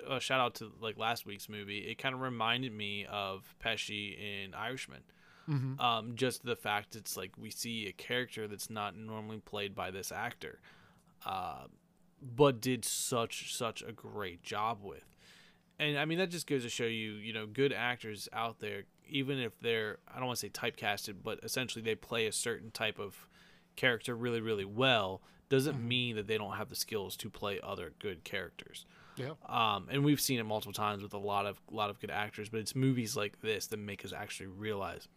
a 0.08 0.20
shout 0.20 0.40
out 0.40 0.54
to 0.56 0.72
like 0.80 0.96
last 0.96 1.26
week's 1.26 1.48
movie. 1.48 1.78
It 1.78 1.98
kind 1.98 2.14
of 2.14 2.20
reminded 2.20 2.72
me 2.72 3.06
of 3.10 3.54
Pesci 3.64 4.16
in 4.18 4.54
Irishman. 4.54 5.02
Mhm. 5.48 5.80
Um, 5.80 6.14
just 6.14 6.44
the 6.44 6.56
fact 6.56 6.94
it's 6.94 7.16
like 7.16 7.32
we 7.36 7.50
see 7.50 7.86
a 7.88 7.92
character 7.92 8.46
that's 8.46 8.70
not 8.70 8.96
normally 8.96 9.38
played 9.38 9.74
by 9.74 9.90
this 9.90 10.12
actor, 10.12 10.60
uh, 11.26 11.64
but 12.22 12.60
did 12.60 12.84
such 12.84 13.54
such 13.54 13.82
a 13.82 13.92
great 13.92 14.42
job 14.42 14.78
with. 14.82 15.16
And 15.78 15.98
I 15.98 16.04
mean 16.04 16.18
that 16.18 16.30
just 16.30 16.46
goes 16.46 16.62
to 16.62 16.68
show 16.68 16.84
you, 16.84 17.14
you 17.14 17.32
know, 17.32 17.46
good 17.46 17.72
actors 17.72 18.28
out 18.32 18.60
there, 18.60 18.84
even 19.08 19.38
if 19.40 19.58
they're 19.60 19.98
I 20.08 20.18
don't 20.18 20.26
want 20.26 20.38
to 20.38 20.46
say 20.46 20.50
typecasted, 20.50 21.16
but 21.24 21.40
essentially 21.42 21.82
they 21.82 21.96
play 21.96 22.26
a 22.26 22.32
certain 22.32 22.70
type 22.70 23.00
of 23.00 23.28
character 23.76 24.14
really, 24.14 24.40
really 24.40 24.64
well, 24.64 25.22
doesn't 25.48 25.86
mean 25.86 26.16
that 26.16 26.26
they 26.26 26.38
don't 26.38 26.56
have 26.56 26.68
the 26.68 26.74
skills 26.74 27.16
to 27.18 27.28
play 27.28 27.60
other 27.62 27.92
good 27.98 28.24
characters. 28.24 28.86
yeah 29.16 29.32
Um, 29.46 29.88
and 29.90 30.04
we've 30.04 30.20
seen 30.20 30.40
it 30.40 30.44
multiple 30.44 30.72
times 30.72 31.02
with 31.02 31.12
a 31.14 31.18
lot 31.18 31.46
of 31.46 31.60
lot 31.70 31.90
of 31.90 32.00
good 32.00 32.10
actors, 32.10 32.48
but 32.48 32.60
it's 32.60 32.74
movies 32.74 33.16
like 33.16 33.40
this 33.42 33.66
that 33.68 33.78
make 33.78 34.04
us 34.04 34.12
actually 34.12 34.46
realize, 34.46 35.08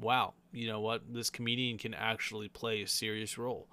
wow, 0.00 0.34
you 0.52 0.66
know 0.66 0.80
what, 0.80 1.02
this 1.12 1.30
comedian 1.30 1.78
can 1.78 1.94
actually 1.94 2.48
play 2.48 2.82
a 2.82 2.88
serious 2.88 3.38
role, 3.38 3.68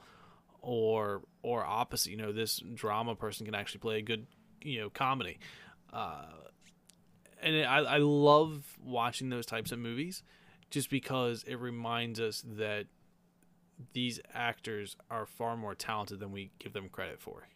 or 0.62 1.24
or 1.42 1.66
opposite, 1.66 2.12
you 2.12 2.18
know, 2.18 2.32
this 2.32 2.62
drama 2.74 3.16
person 3.16 3.46
can 3.46 3.56
actually 3.56 3.80
play 3.80 3.98
a 3.98 4.02
good, 4.02 4.28
you 4.62 4.80
know, 4.80 4.90
comedy. 4.90 5.40
Uh, 5.92 6.26
and 7.42 7.66
I, 7.66 7.78
I 7.78 7.98
love 7.98 8.78
watching 8.84 9.30
those 9.30 9.46
types 9.46 9.72
of 9.72 9.80
movies 9.80 10.24
just 10.70 10.90
because 10.90 11.44
it 11.44 11.56
reminds 11.56 12.20
us 12.20 12.44
that 12.58 12.88
these 13.94 14.20
actors 14.34 14.96
are 15.10 15.26
far 15.26 15.58
more 15.58 15.76
talented 15.76 16.20
than 16.20 16.32
we 16.32 16.52
give 16.60 16.74
them 16.74 16.90
credit 16.90 17.20
for. 17.20 17.48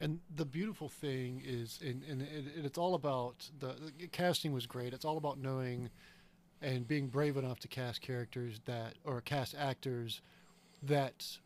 And 0.00 0.20
the 0.34 0.46
beautiful 0.46 0.88
thing 0.88 1.42
is, 1.44 1.78
and, 1.82 2.02
and, 2.04 2.22
and 2.22 2.64
it's 2.64 2.78
all 2.78 2.94
about 2.94 3.50
the, 3.58 3.74
the 3.98 4.06
casting 4.06 4.52
was 4.52 4.66
great. 4.66 4.94
It's 4.94 5.04
all 5.04 5.18
about 5.18 5.38
knowing 5.38 5.90
and 6.62 6.86
being 6.88 7.08
brave 7.08 7.36
enough 7.36 7.60
to 7.60 7.68
cast 7.68 8.00
characters 8.00 8.60
that, 8.64 8.94
or 9.04 9.20
cast 9.20 9.54
actors 9.54 10.20
that 10.82 11.38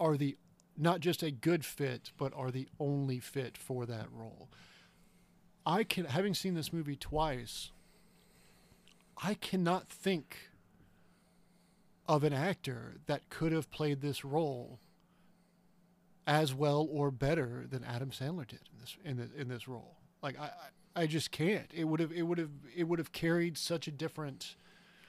are 0.00 0.16
the 0.16 0.36
not 0.76 1.00
just 1.00 1.24
a 1.24 1.30
good 1.32 1.64
fit, 1.64 2.12
but 2.16 2.32
are 2.36 2.52
the 2.52 2.68
only 2.78 3.18
fit 3.18 3.58
for 3.58 3.84
that 3.86 4.06
role. 4.12 4.48
I 5.66 5.82
can, 5.82 6.04
having 6.04 6.34
seen 6.34 6.54
this 6.54 6.72
movie 6.72 6.94
twice, 6.94 7.72
I 9.20 9.34
cannot 9.34 9.88
think 9.88 10.47
of 12.08 12.24
an 12.24 12.32
actor 12.32 12.96
that 13.06 13.28
could 13.28 13.52
have 13.52 13.70
played 13.70 14.00
this 14.00 14.24
role 14.24 14.80
as 16.26 16.54
well 16.54 16.88
or 16.90 17.10
better 17.10 17.66
than 17.68 17.84
Adam 17.84 18.10
Sandler 18.10 18.46
did 18.46 18.60
in 18.72 18.78
this 18.80 18.96
in, 19.04 19.16
the, 19.18 19.40
in 19.40 19.48
this 19.48 19.68
role. 19.68 19.96
Like 20.22 20.38
I, 20.40 20.50
I 20.96 21.06
just 21.06 21.30
can't. 21.30 21.70
It 21.72 21.84
would 21.84 22.00
have 22.00 22.10
it 22.12 22.22
would 22.22 22.38
have 22.38 22.50
it 22.74 22.84
would 22.84 22.98
have 22.98 23.12
carried 23.12 23.56
such 23.56 23.86
a 23.86 23.90
different 23.90 24.56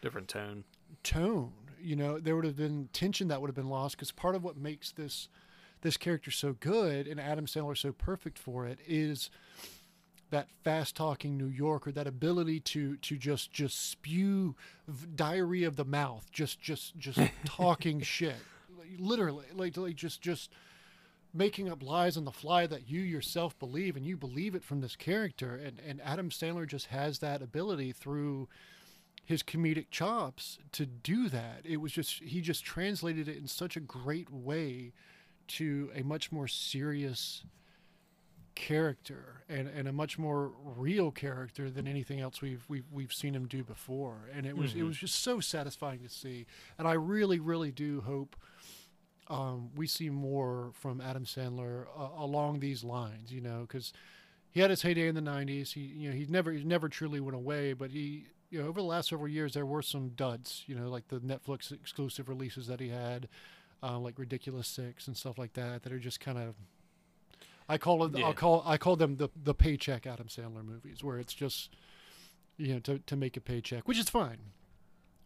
different 0.01 0.27
tone. 0.27 0.65
Tone, 1.03 1.51
you 1.81 1.95
know, 1.95 2.19
there 2.19 2.35
would 2.35 2.45
have 2.45 2.57
been 2.57 2.89
tension 2.93 3.29
that 3.29 3.41
would 3.41 3.47
have 3.47 3.55
been 3.55 3.69
lost 3.69 3.95
because 3.95 4.11
part 4.11 4.35
of 4.35 4.43
what 4.43 4.57
makes 4.57 4.91
this 4.91 5.29
this 5.81 5.97
character 5.97 6.31
so 6.31 6.53
good 6.59 7.07
and 7.07 7.19
Adam 7.19 7.45
Sandler 7.45 7.77
so 7.77 7.93
perfect 7.93 8.37
for 8.37 8.65
it 8.65 8.79
is 8.85 9.29
that 10.31 10.47
fast 10.63 10.95
talking 10.95 11.37
New 11.37 11.47
Yorker, 11.47 11.91
that 11.91 12.07
ability 12.07 12.59
to 12.59 12.97
to 12.97 13.17
just 13.17 13.51
just 13.51 13.89
spew 13.89 14.55
diary 15.15 15.63
of 15.63 15.75
the 15.75 15.85
mouth, 15.85 16.29
just 16.31 16.61
just 16.61 16.97
just 16.97 17.19
talking 17.45 18.01
shit, 18.01 18.37
literally, 18.97 19.45
like 19.53 19.77
like 19.77 19.95
just 19.95 20.21
just 20.21 20.51
making 21.33 21.69
up 21.69 21.83
lies 21.83 22.17
on 22.17 22.25
the 22.25 22.31
fly 22.31 22.65
that 22.65 22.89
you 22.89 23.01
yourself 23.01 23.57
believe 23.59 23.95
and 23.95 24.05
you 24.05 24.17
believe 24.17 24.55
it 24.55 24.63
from 24.63 24.81
this 24.81 24.95
character. 24.95 25.55
And 25.55 25.81
and 25.85 26.01
Adam 26.01 26.29
Sandler 26.29 26.67
just 26.67 26.87
has 26.87 27.19
that 27.19 27.41
ability 27.41 27.91
through 27.91 28.47
his 29.25 29.43
comedic 29.43 29.91
chops 29.91 30.57
to 30.71 30.85
do 30.85 31.29
that. 31.29 31.61
It 31.63 31.77
was 31.77 31.91
just 31.91 32.23
he 32.23 32.41
just 32.41 32.63
translated 32.63 33.27
it 33.27 33.37
in 33.37 33.47
such 33.47 33.77
a 33.77 33.81
great 33.81 34.31
way 34.31 34.93
to 35.49 35.91
a 35.95 36.03
much 36.03 36.31
more 36.31 36.47
serious 36.47 37.43
character 38.59 39.43
and, 39.47 39.69
and 39.69 39.87
a 39.87 39.91
much 39.93 40.19
more 40.19 40.51
real 40.63 41.11
character 41.11 41.69
than 41.71 41.87
anything 41.87 42.19
else 42.19 42.41
we've 42.41 42.65
we've, 42.67 42.83
we've 42.91 43.13
seen 43.13 43.33
him 43.33 43.47
do 43.47 43.63
before 43.63 44.29
and 44.35 44.45
it 44.45 44.57
was 44.57 44.71
mm-hmm. 44.71 44.81
it 44.81 44.83
was 44.83 44.97
just 44.97 45.23
so 45.23 45.39
satisfying 45.39 45.99
to 45.99 46.09
see 46.09 46.45
and 46.77 46.85
I 46.85 46.93
really 46.93 47.39
really 47.39 47.71
do 47.71 48.01
hope 48.01 48.35
um, 49.29 49.69
we 49.75 49.85
see 49.87 50.09
more 50.09 50.71
from 50.73 51.01
Adam 51.01 51.23
Sandler 51.23 51.85
uh, 51.97 52.09
along 52.17 52.59
these 52.59 52.83
lines, 52.83 53.31
you 53.31 53.41
know, 53.41 53.61
because 53.61 53.93
he 54.49 54.59
had 54.59 54.71
his 54.71 54.81
heyday 54.81 55.07
in 55.07 55.15
the 55.15 55.21
'90s. 55.21 55.73
He, 55.73 55.81
you 55.81 56.09
know, 56.09 56.15
he 56.15 56.25
never, 56.27 56.51
he 56.51 56.63
never 56.63 56.89
truly 56.89 57.19
went 57.19 57.35
away. 57.35 57.73
But 57.73 57.91
he, 57.91 58.25
you 58.49 58.61
know, 58.61 58.67
over 58.67 58.81
the 58.81 58.87
last 58.87 59.09
several 59.09 59.27
years, 59.27 59.53
there 59.53 59.65
were 59.65 59.83
some 59.83 60.09
duds, 60.09 60.63
you 60.65 60.75
know, 60.75 60.89
like 60.89 61.07
the 61.09 61.19
Netflix 61.19 61.71
exclusive 61.71 62.27
releases 62.27 62.65
that 62.67 62.79
he 62.79 62.89
had, 62.89 63.27
uh, 63.83 63.99
like 63.99 64.17
Ridiculous 64.17 64.67
Six 64.67 65.07
and 65.07 65.15
stuff 65.15 65.37
like 65.37 65.53
that, 65.53 65.83
that 65.83 65.93
are 65.93 65.99
just 65.99 66.19
kind 66.19 66.37
of. 66.37 66.55
I 67.69 67.77
call 67.77 68.03
it. 68.03 68.17
Yeah. 68.17 68.25
I'll 68.25 68.33
call. 68.33 68.63
I 68.65 68.77
call 68.77 68.95
them 68.95 69.15
the 69.15 69.29
the 69.41 69.53
paycheck 69.53 70.05
Adam 70.05 70.27
Sandler 70.27 70.65
movies, 70.65 71.03
where 71.03 71.19
it's 71.19 71.33
just, 71.33 71.69
you 72.57 72.73
know, 72.73 72.79
to 72.79 72.99
to 72.99 73.15
make 73.15 73.37
a 73.37 73.41
paycheck, 73.41 73.87
which 73.87 73.99
is 73.99 74.09
fine 74.09 74.39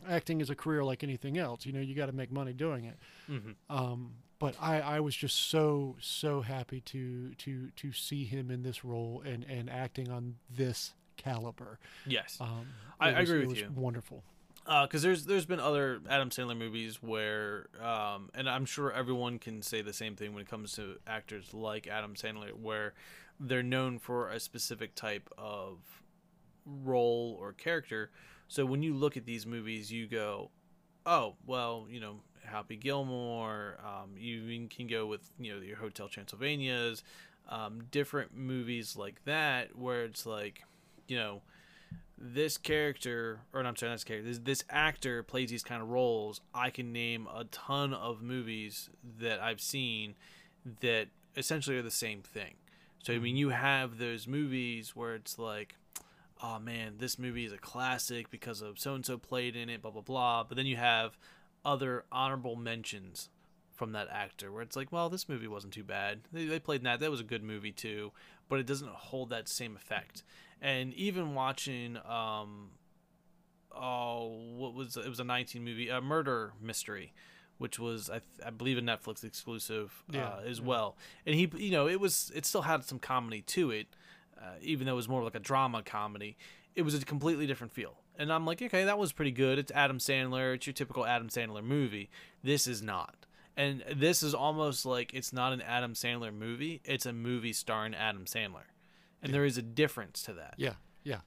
acting 0.07 0.41
is 0.41 0.49
a 0.49 0.55
career 0.55 0.83
like 0.83 1.03
anything 1.03 1.37
else. 1.37 1.65
You 1.65 1.73
know, 1.73 1.79
you 1.79 1.95
got 1.95 2.07
to 2.07 2.11
make 2.11 2.31
money 2.31 2.53
doing 2.53 2.85
it. 2.85 2.97
Mm-hmm. 3.29 3.51
Um, 3.69 4.11
but 4.39 4.55
I, 4.61 4.81
I 4.81 4.99
was 4.99 5.15
just 5.15 5.49
so 5.49 5.95
so 6.01 6.41
happy 6.41 6.81
to 6.81 7.33
to 7.35 7.69
to 7.69 7.93
see 7.93 8.25
him 8.25 8.51
in 8.51 8.63
this 8.63 8.83
role 8.83 9.23
and 9.25 9.45
and 9.45 9.69
acting 9.69 10.11
on 10.11 10.35
this 10.49 10.93
caliber. 11.15 11.79
Yes, 12.05 12.37
um, 12.41 12.67
I, 12.99 13.07
was, 13.07 13.15
I, 13.15 13.21
agree 13.21 13.45
with 13.45 13.57
you. 13.57 13.71
Wonderful. 13.73 14.23
Because 14.65 15.03
uh, 15.03 15.07
there's 15.07 15.25
there's 15.25 15.45
been 15.45 15.59
other 15.59 15.99
Adam 16.09 16.29
Sandler 16.29 16.57
movies 16.57 17.01
where, 17.01 17.67
um, 17.81 18.29
and 18.33 18.49
I'm 18.49 18.65
sure 18.65 18.91
everyone 18.91 19.39
can 19.39 19.61
say 19.61 19.81
the 19.81 19.93
same 19.93 20.15
thing 20.15 20.33
when 20.33 20.41
it 20.41 20.49
comes 20.49 20.73
to 20.73 20.95
actors 21.05 21.53
like 21.53 21.87
Adam 21.87 22.13
Sandler, 22.15 22.53
where 22.53 22.93
they're 23.39 23.63
known 23.63 23.99
for 23.99 24.29
a 24.29 24.39
specific 24.39 24.95
type 24.95 25.29
of 25.37 25.79
role 26.65 27.37
or 27.41 27.51
character 27.51 28.09
so 28.53 28.67
when 28.67 28.83
you 28.83 28.93
look 28.93 29.17
at 29.17 29.25
these 29.25 29.47
movies, 29.47 29.91
you 29.91 30.05
go, 30.07 30.51
oh, 31.07 31.33
well, 31.47 31.87
you 31.89 31.99
know, 31.99 32.17
Happy 32.43 32.75
Gilmore. 32.75 33.79
Um, 33.83 34.11
you 34.15 34.67
can 34.67 34.85
go 34.85 35.07
with 35.07 35.21
you 35.39 35.55
know 35.55 35.61
your 35.61 35.77
Hotel 35.77 36.07
Transylvania's, 36.07 37.03
um, 37.49 37.85
different 37.89 38.37
movies 38.37 38.95
like 38.95 39.23
that, 39.25 39.75
where 39.75 40.03
it's 40.03 40.27
like, 40.27 40.63
you 41.07 41.17
know, 41.17 41.41
this 42.17 42.57
character, 42.57 43.41
or 43.53 43.63
not, 43.63 43.69
I'm 43.69 43.75
sorry, 43.75 43.91
this 43.93 44.03
character, 44.03 44.27
this, 44.27 44.39
this 44.39 44.63
actor 44.69 45.23
plays 45.23 45.49
these 45.49 45.63
kind 45.63 45.81
of 45.81 45.89
roles. 45.89 46.41
I 46.53 46.69
can 46.69 46.93
name 46.93 47.27
a 47.33 47.45
ton 47.45 47.93
of 47.93 48.21
movies 48.21 48.89
that 49.19 49.41
I've 49.41 49.61
seen 49.61 50.15
that 50.81 51.07
essentially 51.35 51.77
are 51.77 51.81
the 51.81 51.91
same 51.91 52.21
thing. 52.21 52.55
So 53.03 53.13
I 53.13 53.19
mean, 53.19 53.31
mm-hmm. 53.31 53.37
you 53.37 53.49
have 53.49 53.97
those 53.97 54.27
movies 54.27 54.95
where 54.95 55.15
it's 55.15 55.37
like, 55.37 55.75
oh 56.41 56.59
man, 56.59 56.95
this 56.97 57.19
movie 57.19 57.45
is 57.45 57.53
a 57.53 57.57
classic 57.57 58.29
because 58.29 58.61
of 58.61 58.79
so 58.79 58.95
and 58.95 59.05
so 59.05 59.17
played 59.17 59.55
in 59.55 59.69
it, 59.69 59.81
blah 59.81 59.91
blah 59.91 60.01
blah. 60.01 60.43
But 60.43 60.55
then 60.55 60.65
you 60.65 60.77
have 60.77 61.17
other 61.65 62.05
honorable 62.11 62.55
mentions 62.55 63.29
from 63.73 63.91
that 63.93 64.07
actor 64.11 64.51
where 64.51 64.61
it's 64.61 64.75
like, 64.75 64.91
well, 64.91 65.09
this 65.09 65.27
movie 65.27 65.47
wasn't 65.47 65.73
too 65.73 65.83
bad. 65.83 66.21
They, 66.31 66.45
they 66.45 66.59
played 66.59 66.81
in 66.81 66.85
that. 66.85 66.99
That 66.99 67.11
was 67.11 67.19
a 67.19 67.25
good 67.25 67.43
movie 67.43 67.71
too, 67.71 68.11
but 68.49 68.59
it 68.59 68.65
doesn't 68.65 68.89
hold 68.89 69.29
that 69.29 69.47
same 69.47 69.75
effect. 69.75 70.23
And 70.61 70.93
even 70.93 71.35
watching, 71.35 71.97
um, 71.97 72.69
oh, 73.75 74.27
what 74.55 74.73
was 74.73 74.97
it 74.97 75.09
was 75.09 75.19
a 75.19 75.23
19 75.23 75.63
movie, 75.63 75.89
a 75.89 76.01
murder 76.01 76.53
mystery 76.61 77.13
which 77.57 77.79
was 77.79 78.09
I, 78.09 78.13
th- 78.19 78.45
I, 78.45 78.49
believe 78.49 78.77
a 78.77 78.81
Netflix 78.81 79.23
exclusive 79.23 80.03
uh, 80.13 80.17
yeah, 80.17 80.35
as 80.45 80.59
yeah. 80.59 80.65
well. 80.65 80.97
And 81.25 81.35
he, 81.35 81.49
you 81.55 81.71
know, 81.71 81.87
it 81.87 81.99
was 81.99 82.31
it 82.35 82.45
still 82.45 82.63
had 82.63 82.83
some 82.83 82.99
comedy 82.99 83.41
to 83.41 83.71
it, 83.71 83.87
uh, 84.37 84.55
even 84.61 84.85
though 84.85 84.93
it 84.93 84.97
was 84.97 85.07
more 85.07 85.23
like 85.23 85.35
a 85.35 85.39
drama 85.39 85.83
comedy, 85.83 86.35
it 86.75 86.81
was 86.81 86.93
a 86.93 87.05
completely 87.05 87.47
different 87.47 87.71
feel. 87.71 87.99
And 88.17 88.31
I'm 88.31 88.45
like, 88.45 88.61
okay, 88.61 88.83
that 88.85 88.97
was 88.97 89.11
pretty 89.11 89.31
good. 89.31 89.57
It's 89.57 89.71
Adam 89.71 89.97
Sandler. 89.97 90.55
It's 90.55 90.67
your 90.67 90.73
typical 90.73 91.05
Adam 91.05 91.29
Sandler 91.29 91.63
movie. 91.63 92.09
This 92.43 92.67
is 92.67 92.81
not. 92.81 93.25
And 93.55 93.83
this 93.95 94.23
is 94.23 94.33
almost 94.33 94.85
like 94.85 95.13
it's 95.13 95.31
not 95.31 95.53
an 95.53 95.61
Adam 95.61 95.93
Sandler 95.93 96.33
movie. 96.33 96.81
It's 96.85 97.05
a 97.05 97.13
movie 97.13 97.53
starring 97.53 97.93
Adam 97.93 98.25
Sandler. 98.25 98.65
And 99.21 99.29
yeah. 99.29 99.31
there 99.31 99.45
is 99.45 99.57
a 99.57 99.61
difference 99.61 100.23
to 100.23 100.33
that. 100.33 100.55
Yeah. 100.57 100.73
Yeah. 101.03 101.19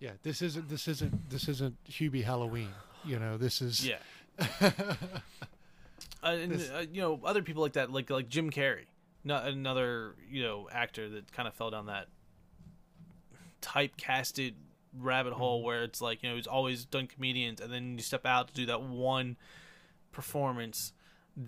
Yeah. 0.00 0.12
This 0.22 0.40
isn't 0.40 0.68
this 0.68 0.88
isn't 0.88 1.30
this 1.30 1.48
isn't 1.48 1.76
Hubie 1.84 2.24
Halloween. 2.24 2.70
You 3.04 3.18
know, 3.18 3.36
this 3.36 3.60
is 3.60 3.86
Yeah. 3.86 3.96
uh, 4.60 4.70
and 6.22 6.52
this... 6.52 6.70
uh, 6.70 6.86
you 6.90 7.02
know, 7.02 7.20
other 7.24 7.42
people 7.42 7.62
like 7.62 7.74
that 7.74 7.92
like 7.92 8.08
like 8.08 8.28
Jim 8.28 8.50
Carrey. 8.50 8.86
Not 9.24 9.46
another, 9.46 10.14
you 10.30 10.42
know, 10.42 10.68
actor 10.72 11.08
that 11.10 11.32
kind 11.32 11.46
of 11.46 11.54
fell 11.54 11.70
down 11.70 11.86
that 11.86 12.06
typecasted 13.60 14.54
rabbit 14.96 15.32
hole 15.34 15.58
mm-hmm. 15.58 15.66
where 15.66 15.82
it's 15.82 16.00
like 16.00 16.22
you 16.22 16.28
know 16.28 16.36
he's 16.36 16.46
always 16.46 16.84
done 16.84 17.06
comedians 17.06 17.60
and 17.60 17.72
then 17.72 17.98
you 17.98 18.02
step 18.02 18.24
out 18.24 18.48
to 18.48 18.54
do 18.54 18.66
that 18.66 18.82
one 18.82 19.36
performance 20.12 20.92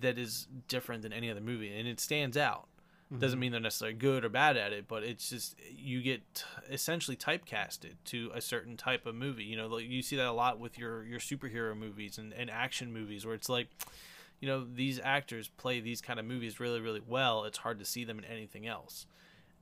that 0.00 0.18
is 0.18 0.46
different 0.68 1.02
than 1.02 1.12
any 1.12 1.30
other 1.30 1.40
movie 1.40 1.76
and 1.76 1.88
it 1.88 1.98
stands 1.98 2.36
out 2.36 2.68
mm-hmm. 3.10 3.20
doesn't 3.20 3.38
mean 3.38 3.50
they're 3.50 3.60
necessarily 3.60 3.96
good 3.96 4.24
or 4.24 4.28
bad 4.28 4.56
at 4.56 4.72
it 4.72 4.86
but 4.86 5.02
it's 5.02 5.30
just 5.30 5.56
you 5.70 6.00
get 6.00 6.44
essentially 6.70 7.16
typecasted 7.16 7.94
to 8.04 8.30
a 8.34 8.40
certain 8.40 8.76
type 8.76 9.06
of 9.06 9.14
movie 9.14 9.44
you 9.44 9.56
know 9.56 9.66
like 9.66 9.88
you 9.88 10.02
see 10.02 10.16
that 10.16 10.26
a 10.26 10.32
lot 10.32 10.58
with 10.58 10.78
your 10.78 11.04
your 11.04 11.18
superhero 11.18 11.76
movies 11.76 12.18
and, 12.18 12.32
and 12.32 12.50
action 12.50 12.92
movies 12.92 13.26
where 13.26 13.34
it's 13.34 13.48
like 13.48 13.68
you 14.40 14.48
know 14.48 14.66
these 14.74 15.00
actors 15.02 15.48
play 15.56 15.80
these 15.80 16.00
kind 16.00 16.20
of 16.20 16.24
movies 16.24 16.60
really 16.60 16.80
really 16.80 17.02
well 17.06 17.44
it's 17.44 17.58
hard 17.58 17.78
to 17.78 17.84
see 17.84 18.04
them 18.04 18.18
in 18.18 18.24
anything 18.24 18.66
else 18.66 19.06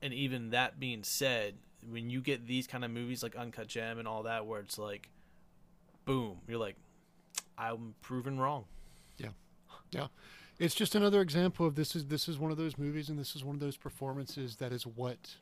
and 0.01 0.13
even 0.13 0.51
that 0.51 0.79
being 0.79 1.03
said 1.03 1.55
when 1.87 2.09
you 2.09 2.21
get 2.21 2.47
these 2.47 2.67
kind 2.67 2.83
of 2.83 2.91
movies 2.91 3.23
like 3.23 3.35
Uncut 3.35 3.67
Gem 3.67 3.99
and 3.99 4.07
all 4.07 4.23
that, 4.23 4.45
where 4.45 4.59
it's 4.59 4.77
like, 4.77 5.09
boom, 6.05 6.37
you're 6.47 6.59
like, 6.59 6.75
I'm 7.57 7.95
proven 8.01 8.39
wrong. 8.39 8.65
Yeah. 9.91 10.07
It's 10.59 10.75
just 10.75 10.93
another 10.93 11.21
example 11.21 11.65
of 11.65 11.75
this 11.75 11.95
is 11.95 12.07
this 12.07 12.27
is 12.27 12.37
one 12.37 12.51
of 12.51 12.57
those 12.57 12.77
movies 12.77 13.07
and 13.09 13.17
this 13.17 13.35
is 13.35 13.43
one 13.43 13.55
of 13.55 13.61
those 13.61 13.77
performances 13.77 14.57
that 14.57 14.73
is 14.73 14.85
what 14.85 15.37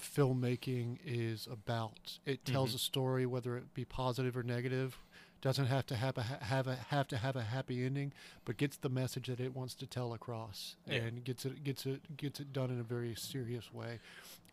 filmmaking 0.00 0.98
is 1.04 1.46
about. 1.50 2.18
It 2.24 2.44
tells 2.44 2.70
mm-hmm. 2.70 2.76
a 2.76 2.80
story, 2.80 3.26
whether 3.26 3.56
it 3.56 3.74
be 3.74 3.84
positive 3.84 4.36
or 4.36 4.42
negative. 4.42 4.98
Doesn't 5.42 5.66
have 5.66 5.86
to 5.86 5.96
have 5.96 6.18
a 6.18 6.22
have 6.22 6.66
a 6.66 6.76
have 6.88 7.08
to 7.08 7.16
have 7.16 7.34
a 7.34 7.42
happy 7.42 7.84
ending, 7.84 8.12
but 8.44 8.58
gets 8.58 8.76
the 8.76 8.90
message 8.90 9.28
that 9.28 9.40
it 9.40 9.56
wants 9.56 9.74
to 9.76 9.86
tell 9.86 10.12
across, 10.12 10.76
yeah. 10.86 10.96
and 10.96 11.24
gets 11.24 11.46
it 11.46 11.64
gets 11.64 11.86
it 11.86 12.18
gets 12.18 12.40
it 12.40 12.52
done 12.52 12.70
in 12.70 12.78
a 12.78 12.82
very 12.82 13.14
serious 13.14 13.72
way. 13.72 14.00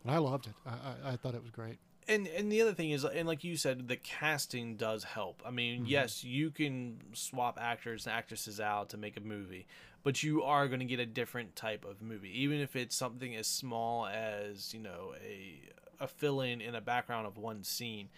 And 0.02 0.10
I 0.10 0.16
loved 0.16 0.46
it. 0.46 0.54
I, 0.64 0.70
I, 0.70 1.12
I 1.12 1.16
thought 1.16 1.34
it 1.34 1.42
was 1.42 1.50
great. 1.50 1.78
And 2.08 2.26
and 2.26 2.50
the 2.50 2.62
other 2.62 2.72
thing 2.72 2.90
is, 2.90 3.04
and 3.04 3.28
like 3.28 3.44
you 3.44 3.56
said, 3.56 3.86
the 3.86 3.96
casting 3.96 4.76
does 4.76 5.04
help. 5.04 5.42
I 5.46 5.50
mean, 5.50 5.80
mm-hmm. 5.80 5.86
yes, 5.86 6.24
you 6.24 6.50
can 6.50 6.98
swap 7.12 7.58
actors 7.60 8.06
and 8.06 8.14
actresses 8.14 8.58
out 8.60 8.88
to 8.90 8.96
make 8.96 9.16
a 9.16 9.20
movie, 9.20 9.66
but 10.02 10.22
you 10.22 10.42
are 10.42 10.66
going 10.66 10.80
to 10.80 10.86
get 10.86 11.00
a 11.00 11.06
different 11.06 11.54
type 11.54 11.84
of 11.84 12.02
movie, 12.02 12.42
even 12.42 12.60
if 12.60 12.74
it's 12.74 12.96
something 12.96 13.36
as 13.36 13.46
small 13.46 14.06
as 14.06 14.72
you 14.72 14.80
know 14.80 15.14
a 15.24 15.60
a 16.00 16.08
fill 16.08 16.40
in 16.40 16.60
in 16.60 16.74
a 16.74 16.80
background 16.80 17.26
of 17.26 17.36
one 17.36 17.62
scene. 17.62 18.08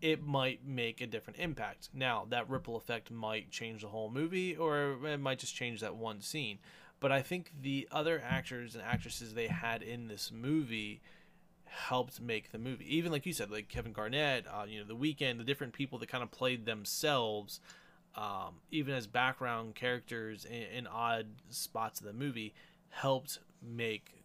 It 0.00 0.24
might 0.24 0.66
make 0.66 1.02
a 1.02 1.06
different 1.06 1.38
impact. 1.38 1.90
Now, 1.92 2.26
that 2.30 2.48
ripple 2.48 2.76
effect 2.76 3.10
might 3.10 3.50
change 3.50 3.82
the 3.82 3.88
whole 3.88 4.10
movie, 4.10 4.56
or 4.56 4.96
it 5.06 5.20
might 5.20 5.40
just 5.40 5.54
change 5.54 5.80
that 5.80 5.94
one 5.94 6.22
scene. 6.22 6.58
But 7.00 7.12
I 7.12 7.20
think 7.22 7.52
the 7.60 7.88
other 7.90 8.22
actors 8.26 8.74
and 8.74 8.84
actresses 8.84 9.34
they 9.34 9.48
had 9.48 9.82
in 9.82 10.08
this 10.08 10.30
movie 10.32 11.00
helped 11.70 12.20
make 12.20 12.52
the 12.52 12.58
movie. 12.58 12.96
Even 12.96 13.12
like 13.12 13.24
you 13.24 13.32
said, 13.32 13.50
like 13.50 13.68
Kevin 13.68 13.92
Garnett, 13.92 14.46
uh, 14.46 14.64
you 14.68 14.80
know, 14.80 14.86
The 14.86 14.96
Weeknd, 14.96 15.38
the 15.38 15.44
different 15.44 15.72
people 15.72 15.98
that 15.98 16.08
kind 16.08 16.22
of 16.22 16.30
played 16.30 16.66
themselves, 16.66 17.60
um, 18.16 18.56
even 18.70 18.94
as 18.94 19.06
background 19.06 19.74
characters 19.74 20.44
in, 20.44 20.62
in 20.62 20.86
odd 20.86 21.26
spots 21.48 22.00
of 22.00 22.06
the 22.06 22.12
movie, 22.12 22.54
helped 22.88 23.38
make 23.62 24.24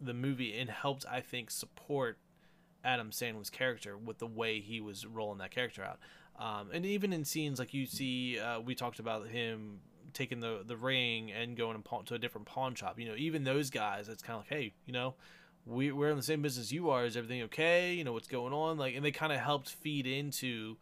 the 0.00 0.14
movie 0.14 0.58
and 0.58 0.68
helped, 0.68 1.06
I 1.10 1.20
think, 1.20 1.50
support 1.50 2.18
Adam 2.84 3.10
Sandler's 3.10 3.50
character 3.50 3.96
with 3.96 4.18
the 4.18 4.26
way 4.26 4.60
he 4.60 4.80
was 4.80 5.06
rolling 5.06 5.38
that 5.38 5.50
character 5.50 5.82
out. 5.82 5.98
Um, 6.38 6.70
and 6.72 6.84
even 6.84 7.12
in 7.12 7.24
scenes 7.24 7.58
like 7.58 7.72
you 7.72 7.86
see, 7.86 8.38
uh, 8.38 8.60
we 8.60 8.74
talked 8.74 8.98
about 8.98 9.28
him 9.28 9.80
taking 10.12 10.40
the 10.40 10.62
the 10.66 10.76
ring 10.76 11.32
and 11.32 11.56
going 11.56 11.82
to 12.06 12.14
a 12.14 12.18
different 12.18 12.46
pawn 12.46 12.74
shop. 12.74 12.98
You 12.98 13.08
know, 13.08 13.14
even 13.16 13.44
those 13.44 13.70
guys, 13.70 14.08
it's 14.08 14.22
kind 14.22 14.38
of 14.38 14.42
like, 14.42 14.58
hey, 14.58 14.72
you 14.86 14.92
know, 14.92 15.14
we 15.66 15.92
we're 15.92 16.10
in 16.10 16.16
the 16.16 16.22
same 16.22 16.42
business 16.42 16.72
you 16.72 16.90
are. 16.90 17.04
Is 17.04 17.16
everything 17.16 17.42
okay? 17.42 17.94
You 17.94 18.04
know, 18.04 18.12
what's 18.12 18.28
going 18.28 18.52
on? 18.52 18.78
Like, 18.78 18.94
and 18.94 19.04
they 19.04 19.10
kind 19.12 19.32
of 19.32 19.38
helped 19.40 19.70
feed 19.70 20.06
into 20.06 20.76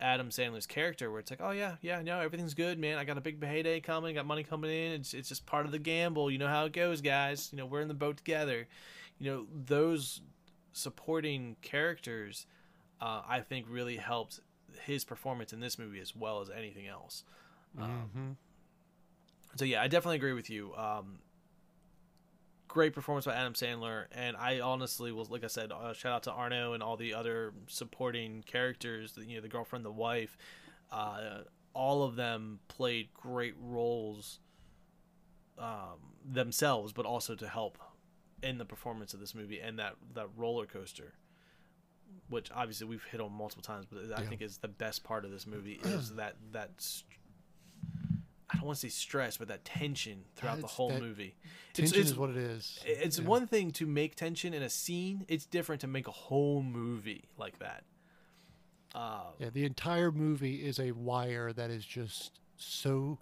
Adam 0.00 0.30
Sandler's 0.30 0.66
character, 0.66 1.10
where 1.10 1.20
it's 1.20 1.30
like, 1.30 1.40
oh 1.42 1.50
yeah, 1.52 1.76
yeah, 1.82 2.02
no, 2.02 2.20
everything's 2.20 2.54
good, 2.54 2.78
man. 2.78 2.98
I 2.98 3.04
got 3.04 3.18
a 3.18 3.20
big 3.20 3.40
payday 3.40 3.80
coming, 3.80 4.14
got 4.16 4.26
money 4.26 4.42
coming 4.42 4.70
in. 4.70 4.92
It's 4.92 5.14
it's 5.14 5.28
just 5.28 5.46
part 5.46 5.66
of 5.66 5.72
the 5.72 5.78
gamble. 5.78 6.30
You 6.30 6.38
know 6.38 6.48
how 6.48 6.64
it 6.64 6.72
goes, 6.72 7.00
guys. 7.00 7.48
You 7.52 7.58
know, 7.58 7.66
we're 7.66 7.80
in 7.82 7.88
the 7.88 7.94
boat 7.94 8.16
together. 8.16 8.66
You 9.18 9.30
know, 9.30 9.46
those 9.52 10.20
supporting 10.72 11.56
characters, 11.62 12.46
uh, 13.00 13.22
I 13.28 13.40
think, 13.40 13.66
really 13.68 13.96
helped 13.96 14.40
his 14.84 15.04
performance 15.04 15.52
in 15.52 15.60
this 15.60 15.78
movie 15.78 16.00
as 16.00 16.16
well 16.16 16.40
as 16.40 16.50
anything 16.50 16.86
else. 16.88 17.22
Um, 17.80 18.10
Mm-hmm. 18.14 18.30
so 19.56 19.64
yeah, 19.64 19.82
I 19.82 19.88
definitely 19.88 20.16
agree 20.16 20.32
with 20.32 20.50
you. 20.50 20.74
Um, 20.74 21.18
great 22.74 22.92
performance 22.92 23.24
by 23.24 23.34
Adam 23.34 23.52
Sandler, 23.54 24.06
and 24.12 24.36
I 24.36 24.58
honestly 24.60 25.12
was 25.12 25.30
like 25.30 25.44
I 25.44 25.46
said, 25.46 25.70
uh, 25.72 25.92
shout 25.94 26.12
out 26.12 26.22
to 26.24 26.32
Arno 26.32 26.72
and 26.74 26.82
all 26.82 26.96
the 26.96 27.14
other 27.14 27.54
supporting 27.68 28.42
characters. 28.42 29.16
You 29.16 29.36
know, 29.36 29.40
the 29.40 29.48
girlfriend, 29.48 29.84
the 29.84 29.92
wife, 29.92 30.36
uh, 30.90 31.42
all 31.72 32.02
of 32.02 32.16
them 32.16 32.58
played 32.68 33.14
great 33.14 33.54
roles 33.60 34.40
um, 35.56 36.14
themselves, 36.24 36.92
but 36.92 37.06
also 37.06 37.34
to 37.36 37.48
help 37.48 37.78
in 38.42 38.58
the 38.58 38.64
performance 38.64 39.14
of 39.14 39.20
this 39.20 39.34
movie 39.34 39.60
and 39.60 39.78
that 39.78 39.94
that 40.14 40.26
roller 40.36 40.66
coaster. 40.66 41.14
Which 42.28 42.50
obviously 42.52 42.86
we've 42.88 43.04
hit 43.04 43.20
on 43.20 43.32
multiple 43.32 43.62
times, 43.62 43.86
but 43.90 43.98
I 44.18 44.22
Yeah. 44.22 44.28
think 44.28 44.42
is 44.42 44.58
the 44.58 44.68
best 44.68 45.04
part 45.04 45.24
of 45.24 45.30
this 45.30 45.46
movie 45.46 45.80
is 45.84 46.10
that 46.16 46.34
that 46.52 46.70
st- 46.78 47.06
I 48.64 48.66
don't 48.66 48.68
want 48.68 48.78
to 48.78 48.90
say 48.90 48.96
stress, 48.96 49.36
but 49.36 49.48
that 49.48 49.66
tension 49.66 50.24
throughout 50.36 50.62
the 50.62 50.66
whole 50.66 50.98
movie. 50.98 51.34
Tension 51.74 52.00
it's, 52.00 52.12
is 52.12 52.16
what 52.16 52.30
it 52.30 52.38
is. 52.38 52.80
It's 52.86 53.18
Yeah. 53.18 53.26
one 53.26 53.46
thing 53.46 53.70
to 53.72 53.84
make 53.84 54.14
tension 54.14 54.54
in 54.54 54.62
a 54.62 54.70
scene; 54.70 55.26
it's 55.28 55.44
different 55.44 55.82
to 55.82 55.86
make 55.86 56.08
a 56.08 56.12
whole 56.12 56.62
movie 56.62 57.24
like 57.36 57.58
that. 57.58 57.84
Uh, 58.94 59.32
Yeah, 59.38 59.50
the 59.50 59.66
entire 59.66 60.10
movie 60.10 60.64
is 60.64 60.78
a 60.80 60.92
wire 60.92 61.52
that 61.52 61.68
is 61.68 61.84
just 61.84 62.40
so, 62.56 63.18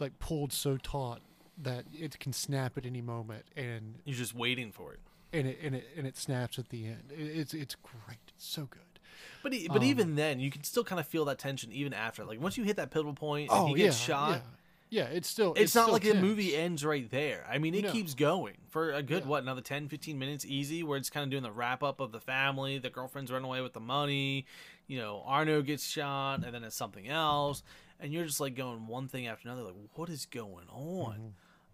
like, 0.00 0.18
pulled 0.18 0.52
so 0.52 0.78
taut 0.78 1.20
that 1.58 1.84
it 1.96 2.18
can 2.18 2.32
snap 2.32 2.76
at 2.76 2.84
any 2.84 3.02
moment, 3.02 3.44
and 3.54 4.00
you're 4.04 4.16
just 4.16 4.34
waiting 4.34 4.72
for 4.72 4.94
it. 4.94 5.00
and 5.32 5.46
it 5.46 5.58
and 5.62 5.76
it 5.76 5.86
and 5.96 6.08
it 6.08 6.16
snaps 6.16 6.58
at 6.58 6.70
the 6.70 6.86
end. 6.86 7.12
It, 7.16 7.22
it's 7.22 7.54
it's 7.54 7.76
great. 7.76 8.32
It's 8.34 8.48
so 8.48 8.64
good. 8.64 8.95
But 9.42 9.54
e- 9.54 9.68
but 9.68 9.78
Um, 9.78 9.84
even 9.84 10.14
then, 10.16 10.40
you 10.40 10.50
can 10.50 10.64
still 10.64 10.84
kind 10.84 11.00
of 11.00 11.06
feel 11.06 11.24
that 11.26 11.38
tension 11.38 11.72
even 11.72 11.92
after. 11.92 12.24
Like 12.24 12.40
once 12.40 12.56
you 12.56 12.64
hit 12.64 12.76
that 12.76 12.90
pivotal 12.90 13.14
point 13.14 13.50
and 13.50 13.60
Oh 13.60 13.66
he 13.74 13.80
yeah, 13.80 13.86
gets 13.88 13.96
shot, 13.98 14.42
yeah, 14.90 15.04
yeah. 15.08 15.14
It's 15.16 15.28
still 15.28 15.52
it's, 15.56 15.74
not 15.74 15.82
still 15.84 15.92
like 15.92 16.02
the 16.02 16.14
movie 16.14 16.56
ends 16.56 16.84
right 16.84 17.10
there. 17.10 17.46
I 17.50 17.58
mean, 17.58 17.74
it 17.74 17.84
No. 17.84 17.92
keeps 17.92 18.14
going 18.14 18.56
for 18.68 18.92
a 18.92 19.02
good 19.02 19.22
Yeah. 19.24 19.28
what 19.28 19.42
another 19.42 19.60
10, 19.60 19.88
15 19.88 20.18
minutes 20.18 20.44
easy, 20.44 20.82
where 20.82 20.98
it's 20.98 21.10
kind 21.10 21.24
of 21.24 21.30
doing 21.30 21.42
the 21.42 21.52
wrap 21.52 21.82
up 21.82 22.00
of 22.00 22.12
the 22.12 22.20
family. 22.20 22.78
The 22.78 22.90
girlfriend's 22.90 23.30
run 23.32 23.44
away 23.44 23.60
with 23.60 23.72
the 23.72 23.80
money. 23.80 24.46
You 24.88 24.98
know, 24.98 25.22
Arno 25.26 25.62
gets 25.62 25.84
shot, 25.86 26.44
and 26.44 26.54
then 26.54 26.62
it's 26.62 26.76
something 26.76 27.08
else, 27.08 27.62
and 27.98 28.12
you're 28.12 28.24
just 28.26 28.40
like 28.40 28.54
going 28.54 28.86
one 28.86 29.08
thing 29.08 29.26
after 29.26 29.48
another. 29.48 29.62
Like, 29.64 29.74
what 29.94 30.08
is 30.08 30.26
going 30.26 30.68
on? 30.68 31.14
Mm-hmm. 31.14 31.26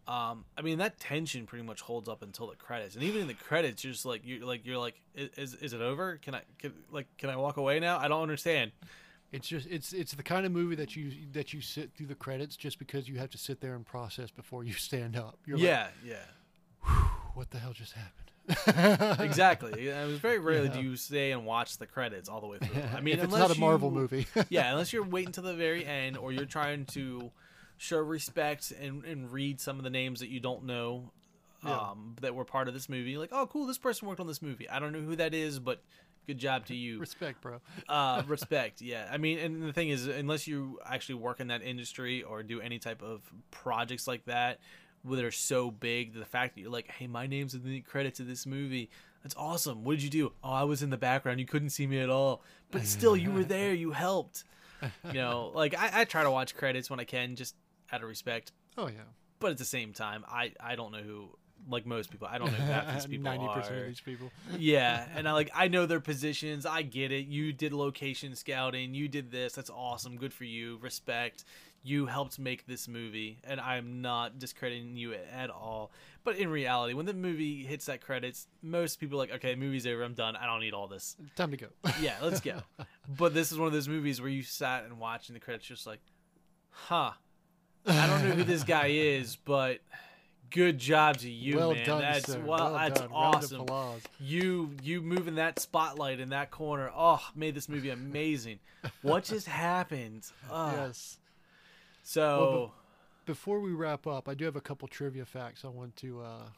Um, 0.08 0.44
I 0.58 0.62
mean, 0.62 0.78
that 0.78 0.98
tension 0.98 1.46
pretty 1.46 1.64
much 1.64 1.80
holds 1.80 2.08
up 2.08 2.22
until 2.22 2.48
the 2.48 2.56
credits, 2.56 2.94
and 2.96 3.04
even 3.04 3.20
in 3.22 3.26
the 3.28 3.34
credits, 3.34 3.84
you're 3.84 3.92
just 3.92 4.04
like 4.04 4.22
you're 4.24 4.44
like 4.44 4.66
you're 4.66 4.78
like, 4.78 5.00
is 5.14 5.54
is 5.54 5.72
it 5.72 5.80
over? 5.80 6.18
Can 6.22 6.34
I 6.34 6.42
can, 6.58 6.72
like 6.90 7.06
can 7.18 7.30
I 7.30 7.36
walk 7.36 7.56
away 7.56 7.78
now? 7.78 7.98
I 7.98 8.08
don't 8.08 8.22
understand. 8.22 8.72
It's 9.30 9.46
just 9.48 9.66
it's 9.70 9.92
it's 9.92 10.12
the 10.14 10.22
kind 10.24 10.44
of 10.44 10.52
movie 10.52 10.74
that 10.74 10.96
you 10.96 11.12
that 11.32 11.52
you 11.54 11.60
sit 11.60 11.92
through 11.94 12.06
the 12.08 12.14
credits 12.16 12.56
just 12.56 12.78
because 12.78 13.08
you 13.08 13.18
have 13.18 13.30
to 13.30 13.38
sit 13.38 13.60
there 13.60 13.74
and 13.76 13.86
process 13.86 14.30
before 14.30 14.64
you 14.64 14.72
stand 14.88 15.16
up. 15.16 15.38
You're 15.46 15.58
yeah, 15.58 15.86
yeah. 16.04 16.16
what 17.34 17.50
the 17.50 17.58
hell 17.58 17.72
just 17.72 17.92
happened? 17.94 19.20
exactly. 19.20 19.86
It 19.88 20.06
was 20.08 20.18
very 20.18 20.38
rarely 20.40 20.66
Yeah. 20.66 20.74
do 20.74 20.82
you 20.82 20.96
stay 20.96 21.30
and 21.32 21.46
watch 21.46 21.78
the 21.78 21.86
credits 21.86 22.28
all 22.28 22.40
the 22.40 22.46
way 22.48 22.58
through. 22.58 22.82
I 22.94 23.00
mean, 23.02 23.18
if 23.18 23.24
it's 23.24 23.32
not 23.32 23.56
a 23.56 23.58
Marvel 23.58 23.88
you- 23.90 23.94
movie. 23.94 24.26
yeah, 24.48 24.70
unless 24.72 24.92
you're 24.92 25.04
waiting 25.04 25.32
to 25.32 25.40
the 25.40 25.54
very 25.54 25.84
end, 25.86 26.16
or 26.16 26.32
you're 26.32 26.44
trying 26.44 26.86
to 26.86 27.30
show 27.78 27.98
respect 27.98 28.70
and, 28.72 29.04
and 29.04 29.32
read 29.32 29.60
some 29.60 29.78
of 29.78 29.84
the 29.84 29.90
names 29.90 30.20
that 30.20 30.28
you 30.28 30.40
don't 30.40 30.64
know, 30.64 31.10
Yeah. 31.64 31.76
um, 31.76 32.16
that 32.20 32.34
were 32.34 32.44
part 32.44 32.68
of 32.68 32.74
this 32.74 32.88
movie. 32.88 33.16
Like, 33.18 33.30
oh, 33.32 33.46
cool, 33.46 33.66
this 33.66 33.78
person 33.78 34.08
worked 34.08 34.20
on 34.20 34.26
this 34.26 34.42
movie. 34.42 34.68
I 34.68 34.78
don't 34.78 34.92
know 34.92 35.00
who 35.00 35.16
that 35.16 35.34
is, 35.34 35.58
but 35.58 35.82
good 36.26 36.38
job 36.38 36.66
to 36.66 36.74
you. 36.76 36.98
Respect, 37.00 37.40
bro. 37.40 37.60
uh, 37.88 38.22
respect, 38.28 38.80
yeah. 38.80 39.08
I 39.10 39.16
mean, 39.18 39.38
and 39.38 39.62
the 39.62 39.72
thing 39.72 39.88
is, 39.88 40.06
unless 40.06 40.46
you 40.46 40.78
actually 40.86 41.16
work 41.16 41.40
in 41.40 41.48
that 41.48 41.62
industry 41.62 42.22
or 42.22 42.42
do 42.42 42.60
any 42.60 42.78
type 42.78 43.02
of 43.02 43.20
projects 43.50 44.06
like 44.06 44.24
that, 44.26 44.60
where 45.02 45.16
they're 45.16 45.32
so 45.32 45.70
big, 45.72 46.14
the 46.14 46.24
fact 46.24 46.54
that 46.54 46.60
you're 46.60 46.70
like, 46.70 46.88
hey, 46.88 47.08
my 47.08 47.26
name's 47.26 47.54
in 47.54 47.64
the 47.64 47.80
credits 47.80 48.20
of 48.20 48.28
this 48.28 48.46
movie. 48.46 48.88
That's 49.24 49.34
awesome. 49.36 49.82
What 49.82 49.94
did 49.94 50.02
you 50.04 50.10
do? 50.10 50.32
Oh, 50.44 50.50
I 50.52 50.62
was 50.64 50.82
in 50.82 50.90
the 50.90 50.96
background. 50.96 51.40
You 51.40 51.46
couldn't 51.46 51.70
see 51.70 51.86
me 51.88 51.98
at 52.00 52.08
all, 52.10 52.42
but 52.70 52.84
still, 52.86 53.16
you 53.16 53.30
were 53.32 53.42
there. 53.56 53.72
You 53.74 53.90
helped. 53.92 54.44
You 55.04 55.12
know, 55.14 55.52
like 55.54 55.76
I, 55.78 56.00
I 56.00 56.04
try 56.04 56.24
to 56.24 56.30
watch 56.30 56.56
credits 56.56 56.90
when 56.90 56.98
I 56.98 57.04
can, 57.04 57.36
just 57.36 57.54
out 57.92 58.02
of 58.02 58.08
respect. 58.08 58.52
Oh 58.78 58.86
yeah. 58.88 59.02
But 59.38 59.50
at 59.50 59.58
the 59.58 59.64
same 59.64 59.92
time, 59.92 60.24
I, 60.28 60.52
I 60.60 60.76
don't 60.76 60.92
know 60.92 60.98
who. 61.02 61.28
Like 61.70 61.86
most 61.86 62.10
people, 62.10 62.26
I 62.28 62.38
don't 62.38 62.48
know 62.50 62.58
who 62.58 62.72
half 62.72 62.92
these 62.92 63.06
people 63.10 63.22
Ninety 63.22 63.46
percent 63.46 63.76
are 63.76 63.80
of 63.82 63.86
these 63.86 64.00
people. 64.00 64.32
yeah 64.58 65.06
and 65.14 65.28
i 65.28 65.32
like 65.32 65.48
i 65.54 65.68
know 65.68 65.86
their 65.86 66.00
positions 66.00 66.66
i 66.66 66.82
get 66.82 67.12
it 67.12 67.26
you 67.28 67.52
did 67.52 67.72
location 67.72 68.34
scouting 68.34 68.94
you 68.94 69.06
did 69.06 69.30
this 69.30 69.52
that's 69.52 69.70
awesome 69.70 70.16
good 70.16 70.32
for 70.32 70.42
you 70.42 70.78
respect 70.82 71.44
you 71.84 72.06
helped 72.06 72.40
make 72.40 72.66
this 72.66 72.88
movie 72.88 73.38
and 73.44 73.60
i'm 73.60 74.02
not 74.02 74.40
discrediting 74.40 74.96
you 74.96 75.14
at 75.32 75.50
all 75.50 75.92
but 76.24 76.34
in 76.36 76.48
reality 76.48 76.94
when 76.94 77.06
the 77.06 77.14
movie 77.14 77.62
hits 77.64 77.86
that 77.86 78.00
credits 78.00 78.48
most 78.60 78.98
people 78.98 79.16
are 79.16 79.22
like 79.26 79.32
okay 79.32 79.54
movie's 79.54 79.86
over 79.86 80.02
i'm 80.02 80.14
done 80.14 80.34
i 80.34 80.46
don't 80.46 80.58
need 80.60 80.74
all 80.74 80.88
this 80.88 81.14
Time 81.36 81.52
to 81.52 81.56
go. 81.56 81.66
yeah 82.00 82.16
let's 82.20 82.40
go 82.40 82.58
but 83.08 83.34
this 83.34 83.52
is 83.52 83.58
one 83.58 83.68
of 83.68 83.72
those 83.72 83.86
movies 83.86 84.20
where 84.20 84.30
you 84.30 84.42
sat 84.42 84.82
and 84.82 84.98
watching 84.98 85.32
the 85.34 85.38
credits 85.40 85.64
just 85.64 85.86
like 85.86 86.00
huh 86.70 87.12
i 87.86 88.06
don't 88.06 88.22
know 88.28 88.34
who 88.34 88.44
this 88.44 88.64
guy 88.64 88.88
is 88.88 89.36
but 89.36 89.78
good 90.50 90.78
job 90.78 91.16
to 91.16 91.30
you 91.30 91.56
well 91.56 91.72
man 91.72 91.86
done, 91.86 92.00
that's 92.02 92.30
sir. 92.32 92.40
well, 92.40 92.74
that's 92.74 93.00
done. 93.00 93.08
Awesome 93.10 93.66
you 94.20 94.70
you 94.82 95.00
moving 95.00 95.36
that 95.36 95.58
spotlight 95.58 96.20
in 96.20 96.28
that 96.30 96.50
corner 96.50 96.90
oh 96.94 97.20
made 97.34 97.54
this 97.54 97.68
movie 97.68 97.90
amazing 97.90 98.58
what 99.00 99.24
just 99.24 99.46
happened 99.46 100.26
Ugh. 100.50 100.74
Yes. 100.76 101.18
so 102.02 102.72
Before 103.24 103.60
we 103.60 103.72
wrap 103.72 104.06
up, 104.06 104.28
I 104.28 104.34
do 104.34 104.44
have 104.44 104.56
a 104.56 104.60
couple 104.60 104.88
trivia 104.88 105.24
facts 105.24 105.64
I 105.64 105.68
want 105.68 105.94
to. 105.96 106.20
Uh, 106.22 106.48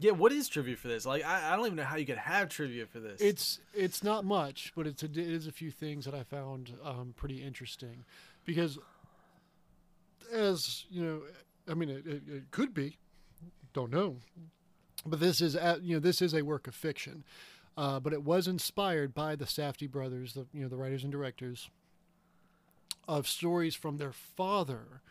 yeah 0.00 0.10
what 0.12 0.32
is 0.32 0.48
trivia 0.48 0.76
for 0.76 0.88
this 0.88 1.04
like 1.06 1.24
I, 1.24 1.52
I 1.52 1.56
don't 1.56 1.66
even 1.66 1.76
know 1.76 1.84
how 1.84 1.96
you 1.96 2.06
could 2.06 2.18
have 2.18 2.48
trivia 2.48 2.86
for 2.86 3.00
this 3.00 3.20
it's 3.20 3.60
it's 3.74 4.02
not 4.02 4.24
much, 4.24 4.72
but 4.74 4.86
it's 4.86 5.02
a, 5.02 5.06
it 5.06 5.16
is 5.18 5.46
a 5.46 5.52
few 5.52 5.70
things 5.70 6.04
that 6.06 6.14
I 6.14 6.22
found 6.24 6.72
um, 6.84 7.14
pretty 7.16 7.42
interesting, 7.42 8.04
because 8.44 8.78
as 10.32 10.84
you 10.90 11.02
know, 11.02 11.22
I 11.68 11.74
mean, 11.74 11.88
it, 11.88 12.06
it, 12.06 12.22
it 12.28 12.50
could 12.50 12.74
be, 12.74 12.98
don't 13.72 13.90
know, 13.90 14.16
but 15.06 15.20
this 15.20 15.40
is 15.40 15.54
a- 15.54 15.78
you 15.82 15.94
know 15.94 16.00
this 16.00 16.20
is 16.22 16.34
a 16.34 16.42
work 16.42 16.66
of 16.66 16.74
fiction, 16.74 17.24
uh, 17.76 18.00
but 18.00 18.12
it 18.12 18.22
was 18.22 18.46
inspired 18.48 19.14
by 19.14 19.36
the 19.36 19.44
Safdie 19.46 19.90
brothers, 19.90 20.34
the 20.34 20.46
you 20.52 20.62
know 20.62 20.68
the 20.68 20.76
writers 20.76 21.02
and 21.02 21.12
directors, 21.12 21.70
of 23.08 23.26
stories 23.26 23.74
from 23.74 23.96
their 23.96 24.12
father 24.12 25.02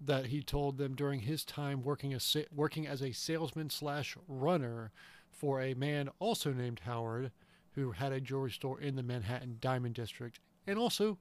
that 0.00 0.26
he 0.26 0.42
told 0.42 0.76
them 0.76 0.94
during 0.94 1.20
his 1.20 1.44
time 1.44 1.82
working 1.82 2.12
as 2.12 2.22
sa- 2.22 2.40
working 2.54 2.86
as 2.86 3.00
a 3.02 3.12
salesman 3.12 3.70
slash 3.70 4.16
runner 4.28 4.90
for 5.30 5.60
a 5.60 5.74
man 5.74 6.08
also 6.18 6.52
named 6.52 6.80
Howard, 6.84 7.32
who 7.72 7.92
had 7.92 8.12
a 8.12 8.20
jewelry 8.20 8.50
store 8.50 8.80
in 8.80 8.96
the 8.96 9.02
Manhattan 9.02 9.56
Diamond 9.60 9.94
District, 9.94 10.38
and 10.66 10.78
also 10.78 11.18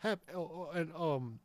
have 0.00 0.20
uh, 0.34 0.68
and 0.74 0.92
um, 0.94 1.38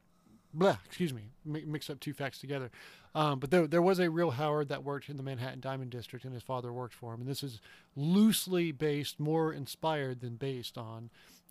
blah, 0.54 0.78
excuse 0.86 1.14
me, 1.14 1.24
mi- 1.46 1.66
mix 1.66 1.90
up 1.90 2.00
two 2.00 2.14
facts 2.14 2.40
together. 2.40 2.70
Um, 3.14 3.40
but 3.40 3.52
there, 3.52 3.68
there 3.68 3.82
was 3.82 4.00
a 4.00 4.10
real 4.10 4.32
Howard 4.32 4.70
that 4.70 4.84
worked 4.84 5.10
in 5.10 5.18
the 5.18 5.24
Manhattan 5.24 5.60
Diamond 5.60 5.92
District, 5.92 6.24
and 6.24 6.34
his 6.34 6.44
father 6.44 6.72
worked 6.72 6.94
for 6.94 7.14
him. 7.14 7.22
And 7.22 7.30
this 7.30 7.44
is 7.44 7.60
loosely 7.96 8.72
based, 8.72 9.20
more 9.20 9.52
inspired 9.54 10.22
than 10.22 10.36
based 10.36 10.78
on 10.78 11.10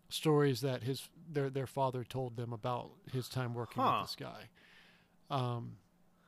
stories 0.09 0.59
that 0.61 0.83
his 0.83 1.07
their 1.31 1.49
their 1.49 1.67
father 1.67 2.03
told 2.03 2.35
them 2.35 2.51
about 2.51 2.89
his 3.13 3.29
time 3.29 3.53
working 3.53 3.81
Huh. 3.81 3.99
with 4.01 4.09
this 4.09 4.15
guy. 4.17 4.49
Um, 5.29 5.77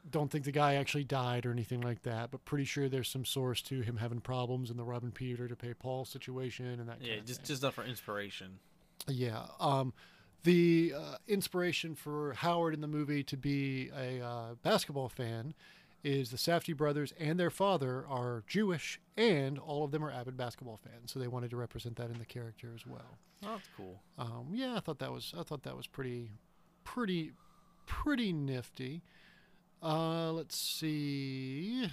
don't 0.09 0.29
think 0.29 0.43
the 0.45 0.51
guy 0.51 0.75
actually 0.75 1.03
died 1.05 1.45
or 1.45 1.51
anything 1.51 1.81
like 1.81 2.03
that, 2.03 2.29
but 2.31 2.43
pretty 2.45 2.65
sure 2.65 2.89
there's 2.89 3.09
some 3.09 3.25
source 3.25 3.61
to 3.63 3.81
him 3.81 3.97
having 3.97 4.19
problems 4.21 4.69
in 4.69 4.77
the 4.77 4.83
Robin 4.83 5.11
Peter 5.11 5.47
to 5.47 5.55
pay 5.55 5.73
Paul 5.73 6.05
situation 6.05 6.65
and 6.79 6.87
that. 6.89 7.01
Yeah, 7.01 7.09
kind 7.09 7.19
of 7.21 7.25
just 7.27 7.39
thing. 7.41 7.47
just 7.47 7.63
enough 7.63 7.73
for 7.75 7.83
inspiration. 7.85 8.59
Yeah. 9.07 9.45
Um, 9.59 9.93
the 10.43 10.93
uh, 10.95 11.15
inspiration 11.27 11.95
for 11.95 12.33
Howard 12.33 12.73
in 12.73 12.81
the 12.81 12.87
movie 12.87 13.23
to 13.23 13.37
be 13.37 13.89
a 13.97 14.23
uh, 14.23 14.55
basketball 14.61 15.09
fan 15.09 15.53
is 16.03 16.31
the 16.31 16.37
Safdie 16.37 16.75
brothers 16.75 17.13
and 17.17 17.39
their 17.39 17.49
father 17.49 18.05
are 18.09 18.43
Jewish, 18.45 18.99
and 19.15 19.57
all 19.57 19.85
of 19.85 19.91
them 19.91 20.03
are 20.03 20.11
avid 20.11 20.35
basketball 20.35 20.77
fans. 20.77 21.11
So 21.11 21.19
they 21.19 21.29
wanted 21.29 21.49
to 21.51 21.57
represent 21.57 21.95
that 21.95 22.09
in 22.09 22.19
the 22.19 22.25
character 22.25 22.71
as 22.75 22.85
well. 22.85 23.17
Oh, 23.45 23.51
that's 23.53 23.69
cool. 23.77 24.01
Um, 24.17 24.47
yeah, 24.51 24.75
I 24.75 24.79
thought 24.79 24.99
that 24.99 25.11
was 25.11 25.33
I 25.37 25.43
thought 25.43 25.63
that 25.63 25.77
was 25.77 25.87
pretty, 25.87 26.31
pretty, 26.83 27.31
pretty 27.85 28.33
nifty. 28.33 29.01
Uh, 29.81 30.31
let's 30.31 30.57
see. 30.57 31.89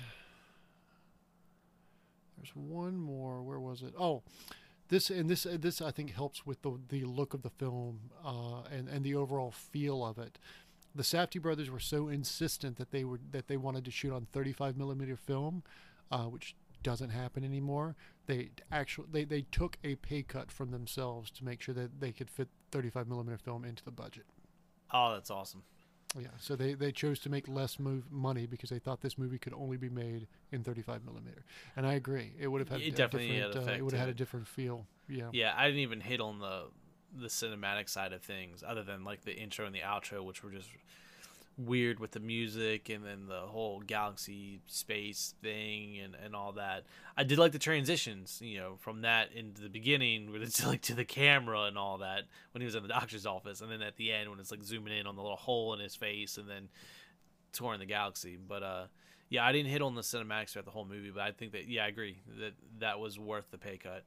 There's 2.37 2.55
one 2.55 2.97
more. 2.97 3.43
Where 3.43 3.61
was 3.61 3.83
it? 3.83 3.95
Oh, 3.99 4.23
this 4.91 5.09
and 5.09 5.31
this 5.31 5.47
this 5.49 5.81
I 5.81 5.91
think 5.91 6.13
helps 6.13 6.45
with 6.45 6.63
the 6.63 6.79
the 6.89 7.05
look 7.05 7.33
of 7.33 7.43
the 7.43 7.51
film 7.51 8.11
uh, 8.25 8.63
and 8.71 8.89
and 8.89 9.05
the 9.05 9.15
overall 9.15 9.51
feel 9.51 10.05
of 10.05 10.19
it. 10.19 10.39
The 10.95 11.05
Safdie 11.05 11.41
brothers 11.41 11.71
were 11.71 11.81
so 11.81 12.09
insistent 12.09 12.77
that 12.77 12.91
they 12.91 13.05
were 13.05 13.21
that 13.31 13.47
they 13.47 13.57
wanted 13.57 13.85
to 13.87 13.91
shoot 13.91 14.13
on 14.13 14.27
35 14.33 14.77
millimeter 14.77 15.17
film, 15.17 15.63
uh, 16.11 16.25
which 16.25 16.57
doesn't 16.83 17.11
happen 17.11 17.45
anymore. 17.45 17.95
They 18.27 18.51
actually 18.71 19.09
they, 19.13 19.25
they 19.25 19.43
took 19.43 19.79
a 19.85 19.95
pay 19.97 20.23
cut 20.23 20.51
from 20.51 20.73
themselves 20.73 21.31
to 21.33 21.45
make 21.45 21.63
sure 21.63 21.75
that 21.75 22.01
they 22.01 22.13
could 22.13 22.29
fit 22.29 22.49
35 22.73 23.09
millimeter 23.09 23.39
film 23.39 23.65
into 23.65 23.85
the 23.85 23.91
budget. 23.93 24.27
Oh, 24.93 25.13
that's 25.13 25.31
awesome. 25.31 25.63
Yeah, 26.19 26.29
so 26.39 26.57
they, 26.57 26.75
they 26.75 26.91
chose 26.91 27.21
to 27.21 27.31
make 27.31 27.47
less 27.47 27.79
move 27.79 28.11
money 28.11 28.47
because 28.47 28.71
they 28.71 28.81
thought 28.81 29.01
this 29.01 29.17
movie 29.17 29.39
could 29.39 29.55
only 29.55 29.77
be 29.77 29.89
made 29.89 30.27
in 30.51 30.65
35 30.65 31.05
millimeter. 31.05 31.45
And 31.77 31.87
I 31.87 31.95
agree, 31.95 32.33
it 32.39 32.49
would 32.49 32.61
have 32.61 32.69
had 32.69 32.81
It 32.81 32.89
a 32.89 32.91
definitely 32.97 33.37
had 33.39 33.53
different, 33.53 33.69
uh, 33.69 33.73
it 33.75 33.85
would 33.85 33.93
have 33.93 34.01
had 34.01 34.09
a 34.09 34.15
different 34.15 34.49
feel. 34.49 34.87
Yeah. 35.09 35.29
Yeah, 35.33 35.55
I 35.57 35.67
didn't 35.67 35.81
even 35.81 36.01
hit 36.01 36.21
on 36.21 36.39
the 36.39 36.65
the 37.13 37.27
cinematic 37.27 37.89
side 37.89 38.13
of 38.13 38.23
things, 38.23 38.63
other 38.65 38.85
than 38.85 39.03
like 39.03 39.23
the 39.23 39.35
intro 39.35 39.67
and 39.67 39.75
the 39.75 39.81
outro, 39.81 40.25
which 40.25 40.45
were 40.45 40.51
just 40.51 40.69
weird 41.67 42.01
with 42.01 42.13
the 42.13 42.21
music 42.21 42.89
and 42.89 43.05
then 43.05 43.27
the 43.29 43.41
whole 43.41 43.81
galaxy 43.81 44.61
space 44.67 45.35
thing 45.43 45.99
and, 45.99 46.15
and 46.15 46.35
all 46.35 46.53
that. 46.53 46.85
I 47.17 47.25
did 47.25 47.39
like 47.39 47.53
the 47.53 47.59
transitions, 47.59 48.41
you 48.43 48.59
know, 48.59 48.77
from 48.79 49.03
that 49.03 49.33
into 49.33 49.61
the 49.61 49.69
beginning 49.69 50.33
when 50.33 50.43
it's 50.43 50.65
like 50.67 50.83
to 50.83 50.95
the 50.95 51.05
camera 51.05 51.65
and 51.65 51.77
all 51.77 51.99
that 51.99 52.25
when 52.53 52.63
he 52.63 52.65
was 52.65 52.75
in 52.75 52.83
the 52.83 52.89
doctor's 52.89 53.27
office, 53.27 53.61
and 53.61 53.71
then 53.71 53.83
at 53.83 53.97
the 53.97 54.13
end 54.13 54.31
when 54.31 54.41
it's 54.41 54.51
like 54.51 54.63
zooming 54.63 54.97
in 54.97 55.07
on 55.07 55.17
the 55.17 55.23
little 55.23 55.37
hole 55.37 55.75
in 55.75 55.81
his 55.81 55.95
face 55.95 56.39
and 56.39 56.49
then 56.49 56.69
touring 57.53 57.81
the 57.81 57.87
galaxy. 57.87 58.37
But 58.37 58.63
uh, 58.63 58.85
yeah, 59.29 59.45
I 59.45 59.53
didn't 59.53 59.71
hit 59.71 59.83
on 59.83 59.95
the 59.95 60.03
cinematics 60.03 60.51
throughout 60.51 60.65
the 60.65 60.73
whole 60.73 60.87
movie, 60.87 61.11
but 61.11 61.23
I 61.23 61.33
think 61.33 61.53
that 61.53 61.69
yeah, 61.69 61.85
I 61.85 61.89
agree 61.89 62.19
that 62.41 62.53
that 62.79 62.99
was 63.01 63.19
worth 63.19 63.51
the 63.51 63.59
pay 63.59 63.77
cut. 63.77 64.05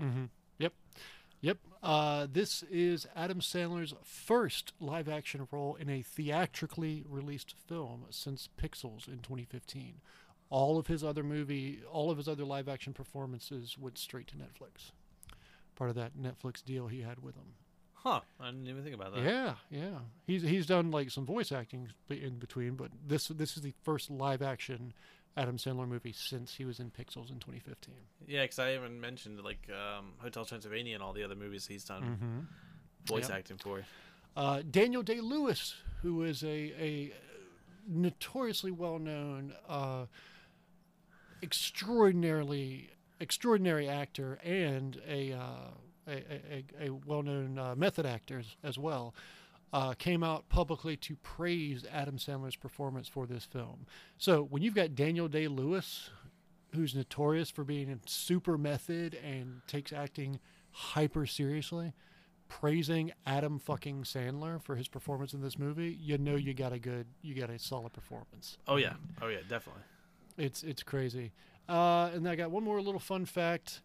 Mm-hmm. 0.00 0.24
Yep. 0.58 0.72
Yep. 1.42 1.58
Uh, 1.82 2.26
this 2.32 2.62
is 2.70 3.06
Adam 3.16 3.40
Sandler's 3.40 3.94
first 4.04 4.72
live 4.80 5.08
action 5.08 5.48
role 5.50 5.74
in 5.74 5.90
a 5.90 6.00
theatrically 6.00 7.04
released 7.08 7.56
film 7.66 8.04
since 8.10 8.48
Pixels 8.56 9.08
in 9.08 9.18
2015. 9.18 10.00
All 10.50 10.78
of 10.78 10.86
his 10.86 11.02
other 11.02 11.24
movie, 11.24 11.80
all 11.90 12.12
of 12.12 12.18
his 12.18 12.28
other 12.28 12.44
live 12.44 12.68
action 12.68 12.92
performances 12.92 13.76
went 13.76 13.98
straight 13.98 14.28
to 14.28 14.36
Netflix. 14.36 14.92
Part 15.74 15.90
of 15.90 15.96
that 15.96 16.16
Netflix 16.16 16.64
deal 16.64 16.86
he 16.86 17.00
had 17.00 17.20
with 17.20 17.34
them. 17.34 17.54
Huh? 17.94 18.20
I 18.40 18.46
didn't 18.46 18.68
even 18.68 18.84
think 18.84 18.94
about 18.94 19.14
that. 19.14 19.24
Yeah, 19.24 19.54
yeah. 19.70 19.98
He's 20.26 20.42
he's 20.42 20.66
done 20.66 20.90
like 20.90 21.10
some 21.10 21.24
voice 21.24 21.50
acting 21.52 21.88
in 22.10 22.38
between, 22.38 22.74
but 22.74 22.90
this 23.04 23.28
this 23.28 23.56
is 23.56 23.62
the 23.62 23.74
first 23.82 24.10
live 24.10 24.42
action 24.42 24.92
Adam 25.36 25.56
Sandler 25.56 25.88
movie 25.88 26.12
since 26.12 26.54
he 26.54 26.64
was 26.64 26.78
in 26.78 26.90
Pixels 26.90 27.30
in 27.30 27.38
2015. 27.38 27.94
Yeah, 28.26 28.42
because 28.42 28.58
I 28.58 28.74
even 28.74 29.00
mentioned 29.00 29.40
like 29.42 29.68
um, 29.70 30.12
Hotel 30.18 30.44
Transylvania 30.44 30.94
and 30.94 31.02
all 31.02 31.12
the 31.12 31.24
other 31.24 31.34
movies 31.36 31.66
he's 31.66 31.84
done 31.84 32.02
Mm-hmm. 32.02 32.38
voice 33.06 33.28
Yep. 33.28 33.38
acting 33.38 33.56
for. 33.58 33.82
Uh, 34.36 34.62
Daniel 34.70 35.02
Day 35.02 35.20
Lewis, 35.20 35.74
who 36.02 36.22
is 36.22 36.42
a, 36.42 36.48
a 36.48 37.12
notoriously 37.88 38.70
well 38.70 38.98
known, 38.98 39.54
uh, 39.68 40.06
extraordinarily 41.42 42.90
extraordinary 43.20 43.88
actor 43.88 44.38
and 44.44 45.00
a, 45.08 45.32
uh, 45.32 45.46
a, 46.08 46.12
a, 46.12 46.64
a, 46.86 46.90
well 47.06 47.22
known 47.22 47.56
uh, 47.58 47.74
method 47.76 48.04
actor 48.06 48.38
as, 48.40 48.46
as 48.64 48.78
well. 48.78 49.14
Uh, 49.72 49.94
came 49.94 50.22
out 50.22 50.48
publicly 50.50 50.98
to 50.98 51.16
praise 51.16 51.86
Adam 51.90 52.18
Sandler's 52.18 52.56
performance 52.56 53.08
for 53.08 53.26
this 53.26 53.46
film. 53.46 53.86
So 54.18 54.42
when 54.42 54.62
you've 54.62 54.74
got 54.74 54.94
Daniel 54.94 55.28
Day 55.28 55.48
Lewis, 55.48 56.10
who's 56.74 56.94
notorious 56.94 57.50
for 57.50 57.64
being 57.64 57.98
super 58.06 58.58
method 58.58 59.14
and 59.24 59.62
takes 59.66 59.90
acting 59.90 60.40
hyper 60.72 61.24
seriously, 61.24 61.94
praising 62.48 63.12
Adam 63.24 63.58
fucking 63.58 64.02
Sandler 64.02 64.62
for 64.62 64.76
his 64.76 64.88
performance 64.88 65.32
in 65.32 65.40
this 65.40 65.58
movie, 65.58 65.96
you 65.98 66.18
know 66.18 66.36
you 66.36 66.52
got 66.52 66.74
a 66.74 66.78
good, 66.78 67.06
you 67.22 67.34
got 67.34 67.48
a 67.48 67.58
solid 67.58 67.94
performance. 67.94 68.58
Oh 68.68 68.76
yeah, 68.76 68.92
oh 69.22 69.28
yeah, 69.28 69.38
definitely. 69.48 69.82
It's 70.36 70.62
it's 70.62 70.82
crazy. 70.82 71.32
Uh, 71.68 72.10
and 72.12 72.28
I 72.28 72.36
got 72.36 72.50
one 72.50 72.64
more 72.64 72.80
little 72.82 73.00
fun 73.00 73.24
fact, 73.24 73.80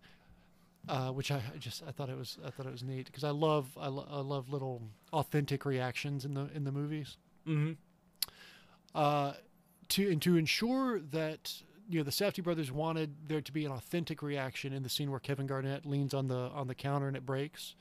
uh, 0.88 1.12
which 1.12 1.32
I, 1.32 1.38
I 1.38 1.58
just 1.58 1.84
I 1.88 1.92
thought 1.92 2.10
it 2.10 2.18
was 2.18 2.38
I 2.46 2.50
thought 2.50 2.66
it 2.66 2.72
was 2.72 2.84
neat 2.84 3.08
because 3.08 3.24
I 3.24 3.32
love 3.32 3.78
I, 3.78 3.88
lo- 3.88 4.08
I 4.10 4.20
love 4.20 4.50
little 4.50 4.82
authentic 5.14 5.66
reactions 5.66 6.26
in 6.26 6.34
the 6.34 6.50
in 6.54 6.64
the 6.64 6.72
movies. 6.72 7.18
Mm-hmm. 7.48 7.74
Uh, 8.96 9.34
to 9.90 10.12
and 10.12 10.22
to 10.22 10.38
ensure 10.38 11.00
that 11.00 11.62
you 11.90 12.00
know 12.00 12.04
the 12.04 12.12
Safdie 12.12 12.44
brothers 12.44 12.72
wanted 12.72 13.28
there 13.28 13.42
to 13.42 13.52
be 13.52 13.66
an 13.66 13.72
authentic 13.72 14.22
reaction 14.22 14.74
in 14.74 14.84
the 14.84 14.90
scene 14.90 15.12
where 15.12 15.20
Kevin 15.20 15.48
Garnett 15.48 15.86
leans 15.86 16.14
on 16.14 16.28
the 16.28 16.36
on 16.36 16.68
the 16.68 16.76
counter 16.76 17.08
and 17.08 17.18
it 17.18 17.26
breaks. 17.26 17.76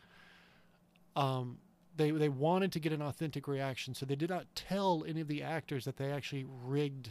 Um, 1.15 1.59
they 1.97 2.11
they 2.11 2.29
wanted 2.29 2.73
to 2.73 2.81
get 2.81 2.93
an 2.93 3.03
authentic 3.03 3.49
reaction, 3.49 3.95
so 3.95 4.05
they 4.05 4.17
did 4.17 4.31
not 4.31 4.47
tell 4.55 5.05
any 5.07 5.21
of 5.21 5.29
the 5.29 5.43
actors 5.43 5.85
that 5.85 5.97
they 5.97 6.11
actually 6.11 6.45
rigged 6.65 7.11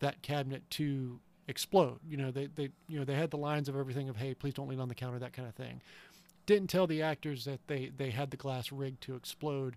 that 0.00 0.22
cabinet 0.22 0.68
to 0.70 1.20
explode. 1.50 1.98
You 2.08 2.16
know, 2.16 2.30
they 2.30 2.46
they 2.46 2.70
you 2.88 2.98
know 2.98 3.04
they 3.04 3.14
had 3.14 3.30
the 3.30 3.36
lines 3.36 3.68
of 3.68 3.76
everything 3.76 4.08
of 4.08 4.16
hey, 4.16 4.34
please 4.34 4.54
don't 4.54 4.68
lean 4.68 4.80
on 4.80 4.88
the 4.88 4.94
counter, 4.94 5.18
that 5.18 5.32
kind 5.32 5.48
of 5.48 5.54
thing. 5.54 5.82
Didn't 6.46 6.70
tell 6.70 6.86
the 6.86 7.02
actors 7.02 7.44
that 7.44 7.60
they 7.66 7.90
they 7.94 8.10
had 8.10 8.30
the 8.30 8.36
glass 8.36 8.72
rigged 8.72 9.02
to 9.02 9.14
explode, 9.14 9.76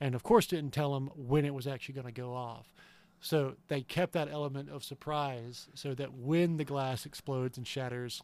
and 0.00 0.14
of 0.14 0.22
course 0.22 0.46
didn't 0.46 0.72
tell 0.72 0.94
them 0.94 1.10
when 1.14 1.44
it 1.44 1.54
was 1.54 1.66
actually 1.66 1.94
going 1.94 2.06
to 2.06 2.12
go 2.12 2.34
off. 2.34 2.72
So 3.20 3.54
they 3.68 3.82
kept 3.82 4.12
that 4.12 4.30
element 4.30 4.70
of 4.70 4.84
surprise 4.84 5.68
so 5.74 5.94
that 5.94 6.14
when 6.14 6.58
the 6.58 6.64
glass 6.64 7.06
explodes 7.06 7.56
and 7.56 7.66
shatters, 7.66 8.22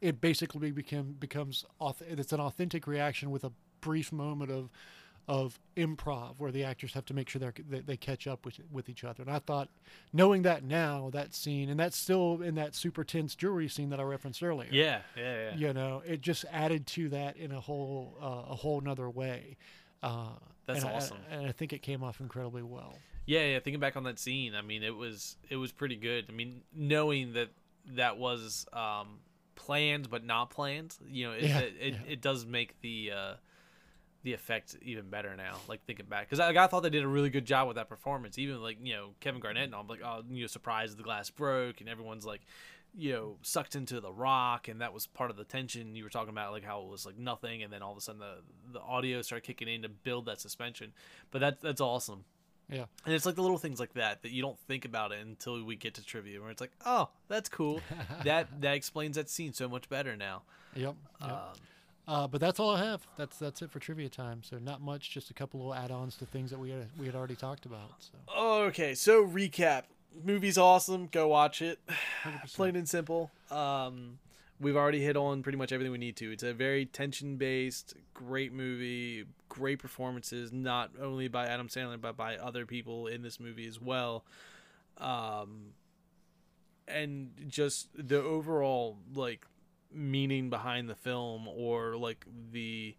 it 0.00 0.20
basically 0.20 0.70
become 0.70 1.16
becomes 1.18 1.64
it's 2.00 2.32
an 2.32 2.40
authentic 2.40 2.86
reaction 2.86 3.30
with 3.30 3.44
a 3.44 3.52
brief 3.80 4.12
moment 4.12 4.50
of 4.50 4.70
of 5.26 5.58
improv 5.76 6.34
where 6.38 6.52
the 6.52 6.62
actors 6.64 6.92
have 6.92 7.04
to 7.06 7.14
make 7.14 7.28
sure 7.28 7.40
they're, 7.40 7.54
they 7.68 7.80
they 7.80 7.96
catch 7.96 8.26
up 8.26 8.44
with 8.44 8.60
with 8.70 8.88
each 8.88 9.04
other. 9.04 9.22
And 9.22 9.30
I 9.30 9.38
thought, 9.38 9.68
knowing 10.12 10.42
that 10.42 10.62
now, 10.64 11.08
that 11.12 11.34
scene, 11.34 11.68
and 11.70 11.80
that's 11.80 11.96
still 11.96 12.42
in 12.42 12.54
that 12.56 12.74
super 12.74 13.04
tense 13.04 13.34
jewelry 13.34 13.68
scene 13.68 13.88
that 13.90 14.00
I 14.00 14.02
referenced 14.02 14.42
earlier. 14.42 14.68
Yeah, 14.70 15.00
yeah, 15.16 15.50
yeah. 15.50 15.56
You 15.56 15.72
know, 15.72 16.02
it 16.06 16.20
just 16.20 16.44
added 16.52 16.86
to 16.88 17.08
that 17.10 17.36
in 17.36 17.52
a 17.52 17.60
whole 17.60 18.16
uh, 18.20 18.52
a 18.52 18.54
whole 18.56 18.80
nother 18.80 19.08
way. 19.08 19.56
Uh, 20.02 20.28
That's 20.66 20.80
and 20.82 20.88
I- 20.90 20.94
awesome. 20.94 21.18
and 21.30 21.46
I 21.46 21.52
think 21.52 21.72
it 21.72 21.80
came 21.80 22.02
off 22.04 22.20
incredibly 22.20 22.62
well. 22.62 22.98
Yeah, 23.26 23.44
yeah. 23.46 23.58
Thinking 23.60 23.80
back 23.80 23.96
on 23.96 24.02
that 24.04 24.18
scene, 24.18 24.54
I 24.54 24.60
mean, 24.60 24.82
it 24.82 24.94
was 24.94 25.36
it 25.48 25.56
was 25.56 25.72
pretty 25.72 25.96
good. 25.96 26.26
I 26.28 26.32
mean, 26.32 26.60
knowing 26.74 27.32
that 27.32 27.48
that 27.94 28.18
was 28.18 28.66
um, 28.74 29.20
planned 29.54 30.10
but 30.10 30.24
not 30.24 30.50
planned, 30.50 30.94
you 31.06 31.26
know, 31.28 31.32
it 31.32 31.44
Yeah, 31.44 31.58
it, 31.60 31.74
it, 31.80 31.92
yeah. 31.94 31.98
it 32.12 32.20
does 32.20 32.44
make 32.44 32.78
the 32.82 33.12
uh, 33.16 33.34
the 34.24 34.32
effect 34.32 34.76
even 34.82 35.08
better 35.08 35.36
now. 35.36 35.56
Like 35.68 35.84
thinking 35.84 36.06
back, 36.06 36.28
because 36.28 36.40
I, 36.40 36.50
I 36.50 36.66
thought 36.66 36.82
they 36.82 36.90
did 36.90 37.04
a 37.04 37.08
really 37.08 37.30
good 37.30 37.44
job 37.44 37.68
with 37.68 37.76
that 37.76 37.88
performance. 37.88 38.38
Even 38.38 38.60
like 38.60 38.78
you 38.82 38.94
know 38.94 39.10
Kevin 39.20 39.40
Garnett 39.40 39.64
and 39.64 39.74
all, 39.74 39.82
I'm 39.82 39.88
like, 39.88 40.00
oh, 40.04 40.22
you 40.28 40.42
know, 40.42 40.46
surprised 40.48 40.98
the 40.98 41.04
glass 41.04 41.30
broke, 41.30 41.80
and 41.80 41.88
everyone's 41.88 42.26
like, 42.26 42.40
you 42.96 43.12
know, 43.12 43.36
sucked 43.42 43.76
into 43.76 44.00
the 44.00 44.12
rock, 44.12 44.66
and 44.66 44.80
that 44.80 44.92
was 44.92 45.06
part 45.06 45.30
of 45.30 45.36
the 45.36 45.44
tension 45.44 45.94
you 45.94 46.02
were 46.02 46.10
talking 46.10 46.30
about, 46.30 46.52
like 46.52 46.64
how 46.64 46.80
it 46.80 46.88
was 46.88 47.06
like 47.06 47.18
nothing, 47.18 47.62
and 47.62 47.72
then 47.72 47.82
all 47.82 47.92
of 47.92 47.98
a 47.98 48.00
sudden 48.00 48.20
the 48.20 48.38
the 48.72 48.80
audio 48.80 49.22
started 49.22 49.46
kicking 49.46 49.68
in 49.68 49.82
to 49.82 49.88
build 49.88 50.26
that 50.26 50.40
suspension. 50.40 50.92
But 51.30 51.40
that 51.40 51.60
that's 51.60 51.80
awesome. 51.80 52.24
Yeah. 52.70 52.86
And 53.04 53.14
it's 53.14 53.26
like 53.26 53.34
the 53.34 53.42
little 53.42 53.58
things 53.58 53.78
like 53.78 53.92
that 53.92 54.22
that 54.22 54.32
you 54.32 54.40
don't 54.40 54.58
think 54.60 54.86
about 54.86 55.12
it 55.12 55.18
until 55.20 55.62
we 55.62 55.76
get 55.76 55.94
to 55.94 56.04
trivia, 56.04 56.40
where 56.40 56.50
it's 56.50 56.62
like, 56.62 56.72
oh, 56.86 57.10
that's 57.28 57.50
cool. 57.50 57.82
that 58.24 58.62
that 58.62 58.74
explains 58.74 59.16
that 59.16 59.28
scene 59.28 59.52
so 59.52 59.68
much 59.68 59.88
better 59.90 60.16
now. 60.16 60.42
Yep. 60.74 60.94
yep. 61.20 61.30
Um, 61.30 61.52
Uh, 62.06 62.26
but 62.26 62.40
that's 62.40 62.60
all 62.60 62.70
I 62.70 62.84
have. 62.84 63.06
That's 63.16 63.38
that's 63.38 63.62
it 63.62 63.70
for 63.70 63.78
trivia 63.78 64.08
time. 64.08 64.42
So 64.42 64.58
not 64.58 64.82
much, 64.82 65.10
just 65.10 65.30
a 65.30 65.34
couple 65.34 65.60
little 65.60 65.74
add-ons 65.74 66.16
to 66.16 66.26
things 66.26 66.50
that 66.50 66.58
we 66.58 66.70
had 66.70 66.88
we 66.98 67.06
had 67.06 67.14
already 67.14 67.36
talked 67.36 67.64
about. 67.64 67.90
So 67.98 68.34
okay, 68.66 68.94
so 68.94 69.26
recap. 69.26 69.84
Movie's 70.24 70.58
awesome. 70.58 71.08
Go 71.10 71.28
watch 71.28 71.60
it. 71.60 71.80
100%. 72.24 72.54
Plain 72.54 72.76
and 72.76 72.88
simple. 72.88 73.30
Um, 73.50 74.18
we've 74.60 74.76
already 74.76 75.00
hit 75.02 75.16
on 75.16 75.42
pretty 75.42 75.58
much 75.58 75.72
everything 75.72 75.90
we 75.90 75.98
need 75.98 76.16
to. 76.16 76.30
It's 76.30 76.44
a 76.44 76.52
very 76.52 76.86
tension-based, 76.86 77.94
great 78.12 78.52
movie. 78.52 79.24
Great 79.48 79.78
performances, 79.78 80.52
not 80.52 80.90
only 81.00 81.28
by 81.28 81.46
Adam 81.46 81.68
Sandler 81.68 82.00
but 82.00 82.16
by 82.16 82.36
other 82.36 82.66
people 82.66 83.06
in 83.06 83.22
this 83.22 83.40
movie 83.40 83.66
as 83.66 83.80
well. 83.80 84.24
Um, 84.98 85.74
and 86.86 87.30
just 87.48 87.88
the 87.94 88.20
overall 88.20 88.98
like 89.14 89.46
meaning 89.94 90.50
behind 90.50 90.88
the 90.88 90.94
film 90.94 91.48
or 91.48 91.96
like 91.96 92.26
the 92.52 92.94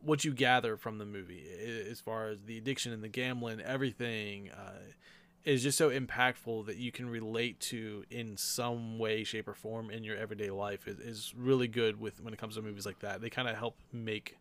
what 0.00 0.24
you 0.24 0.32
gather 0.32 0.76
from 0.76 0.98
the 0.98 1.06
movie 1.06 1.44
as 1.90 2.00
far 2.00 2.28
as 2.28 2.42
the 2.42 2.56
addiction 2.56 2.92
and 2.92 3.02
the 3.02 3.08
gambling 3.08 3.60
everything 3.60 4.50
uh, 4.50 4.78
is 5.46 5.62
just 5.62 5.78
so 5.78 5.90
impactful 5.90 6.66
that 6.66 6.76
you 6.76 6.90
can 6.90 7.08
relate 7.08 7.58
to 7.60 8.04
in 8.10 8.36
some 8.36 8.98
way 8.98 9.22
shape 9.22 9.46
or 9.46 9.54
form 9.54 9.90
in 9.90 10.02
your 10.02 10.16
everyday 10.16 10.50
life 10.50 10.88
is, 10.88 10.98
is 10.98 11.34
really 11.36 11.68
good 11.68 12.00
with 12.00 12.20
when 12.20 12.34
it 12.34 12.38
comes 12.38 12.56
to 12.56 12.62
movies 12.62 12.84
like 12.84 12.98
that. 12.98 13.20
They 13.20 13.30
kind 13.30 13.48
of 13.48 13.56
help 13.56 13.76
make 13.92 14.36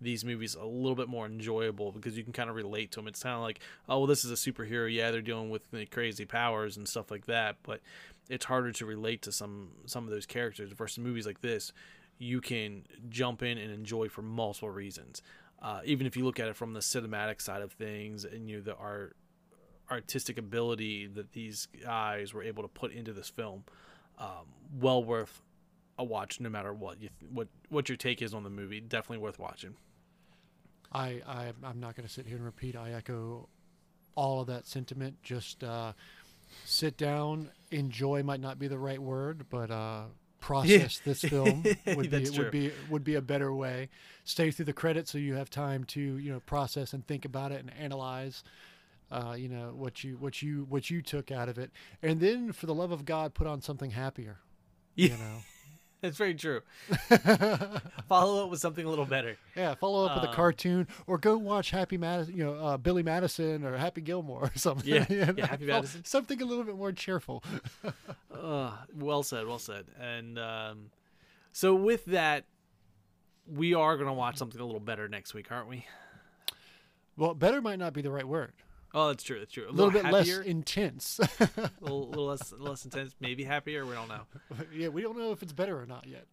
these 0.00 0.24
movies 0.24 0.54
a 0.54 0.64
little 0.64 0.94
bit 0.94 1.08
more 1.08 1.26
enjoyable 1.26 1.92
because 1.92 2.16
you 2.16 2.24
can 2.24 2.32
kind 2.32 2.50
of 2.50 2.56
relate 2.56 2.90
to 2.90 3.00
them 3.00 3.08
it's 3.08 3.22
kind 3.22 3.34
of 3.34 3.40
like 3.40 3.60
oh 3.88 3.98
well 3.98 4.06
this 4.06 4.24
is 4.24 4.30
a 4.30 4.34
superhero. 4.50 4.92
Yeah 4.92 5.10
they're 5.10 5.22
dealing 5.22 5.50
with 5.50 5.70
the 5.70 5.84
crazy 5.86 6.24
powers 6.24 6.78
and 6.78 6.88
stuff 6.88 7.10
like 7.10 7.26
that. 7.26 7.56
But 7.62 7.80
it's 8.28 8.44
harder 8.44 8.72
to 8.72 8.86
relate 8.86 9.22
to 9.22 9.32
some 9.32 9.70
some 9.86 10.04
of 10.04 10.10
those 10.10 10.26
characters 10.26 10.72
versus 10.72 10.98
movies 10.98 11.26
like 11.26 11.40
this 11.40 11.72
you 12.18 12.40
can 12.40 12.82
jump 13.08 13.42
in 13.42 13.58
and 13.58 13.70
enjoy 13.70 14.08
for 14.08 14.22
multiple 14.22 14.70
reasons 14.70 15.22
uh, 15.62 15.80
even 15.84 16.06
if 16.06 16.16
you 16.16 16.24
look 16.24 16.38
at 16.38 16.48
it 16.48 16.56
from 16.56 16.74
the 16.74 16.80
cinematic 16.80 17.40
side 17.40 17.62
of 17.62 17.72
things 17.72 18.24
and 18.24 18.48
you 18.48 18.56
know, 18.56 18.62
the 18.62 18.76
art 18.76 19.16
artistic 19.90 20.36
ability 20.38 21.06
that 21.06 21.32
these 21.32 21.68
guys 21.82 22.34
were 22.34 22.42
able 22.42 22.62
to 22.62 22.68
put 22.68 22.92
into 22.92 23.12
this 23.12 23.28
film 23.28 23.64
um, 24.18 24.46
well 24.80 25.02
worth 25.02 25.42
a 25.98 26.04
watch 26.04 26.40
no 26.40 26.48
matter 26.48 26.72
what 26.72 27.00
you 27.00 27.08
th- 27.20 27.30
what 27.32 27.48
what 27.68 27.88
your 27.88 27.96
take 27.96 28.20
is 28.20 28.34
on 28.34 28.42
the 28.42 28.50
movie 28.50 28.80
definitely 28.80 29.18
worth 29.18 29.38
watching 29.38 29.74
I, 30.92 31.20
I 31.26 31.52
I'm 31.62 31.80
not 31.80 31.96
going 31.96 32.06
to 32.06 32.12
sit 32.12 32.26
here 32.26 32.36
and 32.36 32.44
repeat. 32.44 32.76
I 32.76 32.92
echo 32.92 33.48
all 34.14 34.40
of 34.40 34.46
that 34.46 34.66
sentiment. 34.66 35.16
Just 35.22 35.62
uh, 35.62 35.92
sit 36.64 36.96
down, 36.96 37.50
enjoy 37.70 38.22
might 38.22 38.40
not 38.40 38.58
be 38.58 38.68
the 38.68 38.78
right 38.78 39.00
word, 39.00 39.46
but 39.50 39.70
uh, 39.70 40.04
process 40.40 40.98
this 41.04 41.22
film 41.22 41.64
would 41.86 42.10
be 42.10 42.24
true. 42.24 42.44
would 42.44 42.50
be 42.50 42.72
would 42.90 43.04
be 43.04 43.14
a 43.14 43.22
better 43.22 43.52
way. 43.52 43.88
Stay 44.24 44.50
through 44.50 44.66
the 44.66 44.72
credits 44.72 45.10
so 45.10 45.18
you 45.18 45.34
have 45.34 45.50
time 45.50 45.84
to 45.84 46.00
you 46.00 46.32
know 46.32 46.40
process 46.40 46.92
and 46.92 47.06
think 47.06 47.24
about 47.24 47.52
it 47.52 47.60
and 47.60 47.72
analyze. 47.78 48.42
Uh, 49.10 49.34
you 49.38 49.48
know 49.48 49.72
what 49.74 50.02
you 50.02 50.16
what 50.16 50.42
you 50.42 50.66
what 50.68 50.90
you 50.90 51.00
took 51.00 51.30
out 51.30 51.48
of 51.48 51.58
it, 51.58 51.70
and 52.02 52.20
then 52.20 52.52
for 52.52 52.66
the 52.66 52.74
love 52.74 52.90
of 52.90 53.04
God, 53.04 53.34
put 53.34 53.46
on 53.46 53.60
something 53.60 53.90
happier. 53.92 54.38
You 54.94 55.10
know, 55.10 55.38
it's 56.06 56.16
very 56.18 56.34
true 56.34 56.60
follow 58.08 58.44
up 58.44 58.50
with 58.50 58.60
something 58.60 58.84
a 58.84 58.88
little 58.88 59.04
better 59.04 59.36
Yeah, 59.56 59.74
follow 59.74 60.06
up 60.06 60.16
with 60.16 60.24
a 60.24 60.28
Um, 60.28 60.34
cartoon 60.34 60.88
or 61.06 61.18
go 61.18 61.36
watch 61.36 61.70
Happy 61.70 61.96
Madison, 61.98 62.36
you 62.36 62.44
know, 62.44 62.54
uh, 62.54 62.76
Billy 62.76 63.02
Madison 63.02 63.64
or 63.64 63.76
Happy 63.76 64.00
Gilmore 64.00 64.44
or 64.44 64.52
something. 64.56 64.88
Yeah, 64.92 65.06
you 65.08 65.34
yeah. 65.36 65.46
Happy 65.46 65.66
Madison. 65.66 66.04
Something 66.04 66.40
a 66.42 66.44
little 66.44 66.64
bit 66.64 66.76
more 66.76 66.92
cheerful. 66.92 67.42
Uh, 68.38 68.70
well 68.94 69.22
said, 69.22 69.46
well 69.46 69.58
said. 69.58 69.86
And 69.98 70.38
um, 70.38 70.90
so 71.52 71.74
with 71.74 72.04
that, 72.06 72.44
we 73.50 73.72
are 73.72 73.96
going 73.96 74.08
to 74.08 74.12
watch 74.12 74.36
something 74.36 74.60
a 74.60 74.64
little 74.64 74.78
better 74.78 75.08
next 75.08 75.32
week, 75.32 75.50
aren't 75.50 75.68
we? 75.68 75.86
Well, 77.16 77.32
better 77.32 77.62
might 77.62 77.78
not 77.78 77.94
be 77.94 78.02
the 78.02 78.10
right 78.10 78.28
word. 78.28 78.52
Oh, 78.98 79.08
that's 79.08 79.22
true. 79.22 79.38
That's 79.38 79.52
true. 79.52 79.66
A 79.66 79.70
A 79.70 79.72
little, 79.72 79.90
bit 79.90 80.06
happier, 80.06 80.38
less 80.38 80.46
intense. 80.46 81.20
a 81.20 81.28
little, 81.82 82.08
little 82.08 82.24
less, 82.28 82.50
less 82.58 82.82
intense, 82.86 83.14
maybe 83.20 83.44
happier. 83.44 83.84
We 83.84 83.92
don't 83.92 84.08
know. 84.08 84.22
yeah, 84.74 84.88
we 84.88 85.02
don't 85.02 85.18
know 85.18 85.32
if 85.32 85.42
it's 85.42 85.52
better 85.52 85.78
or 85.78 85.84
not 85.84 86.06
yet. 86.06 86.24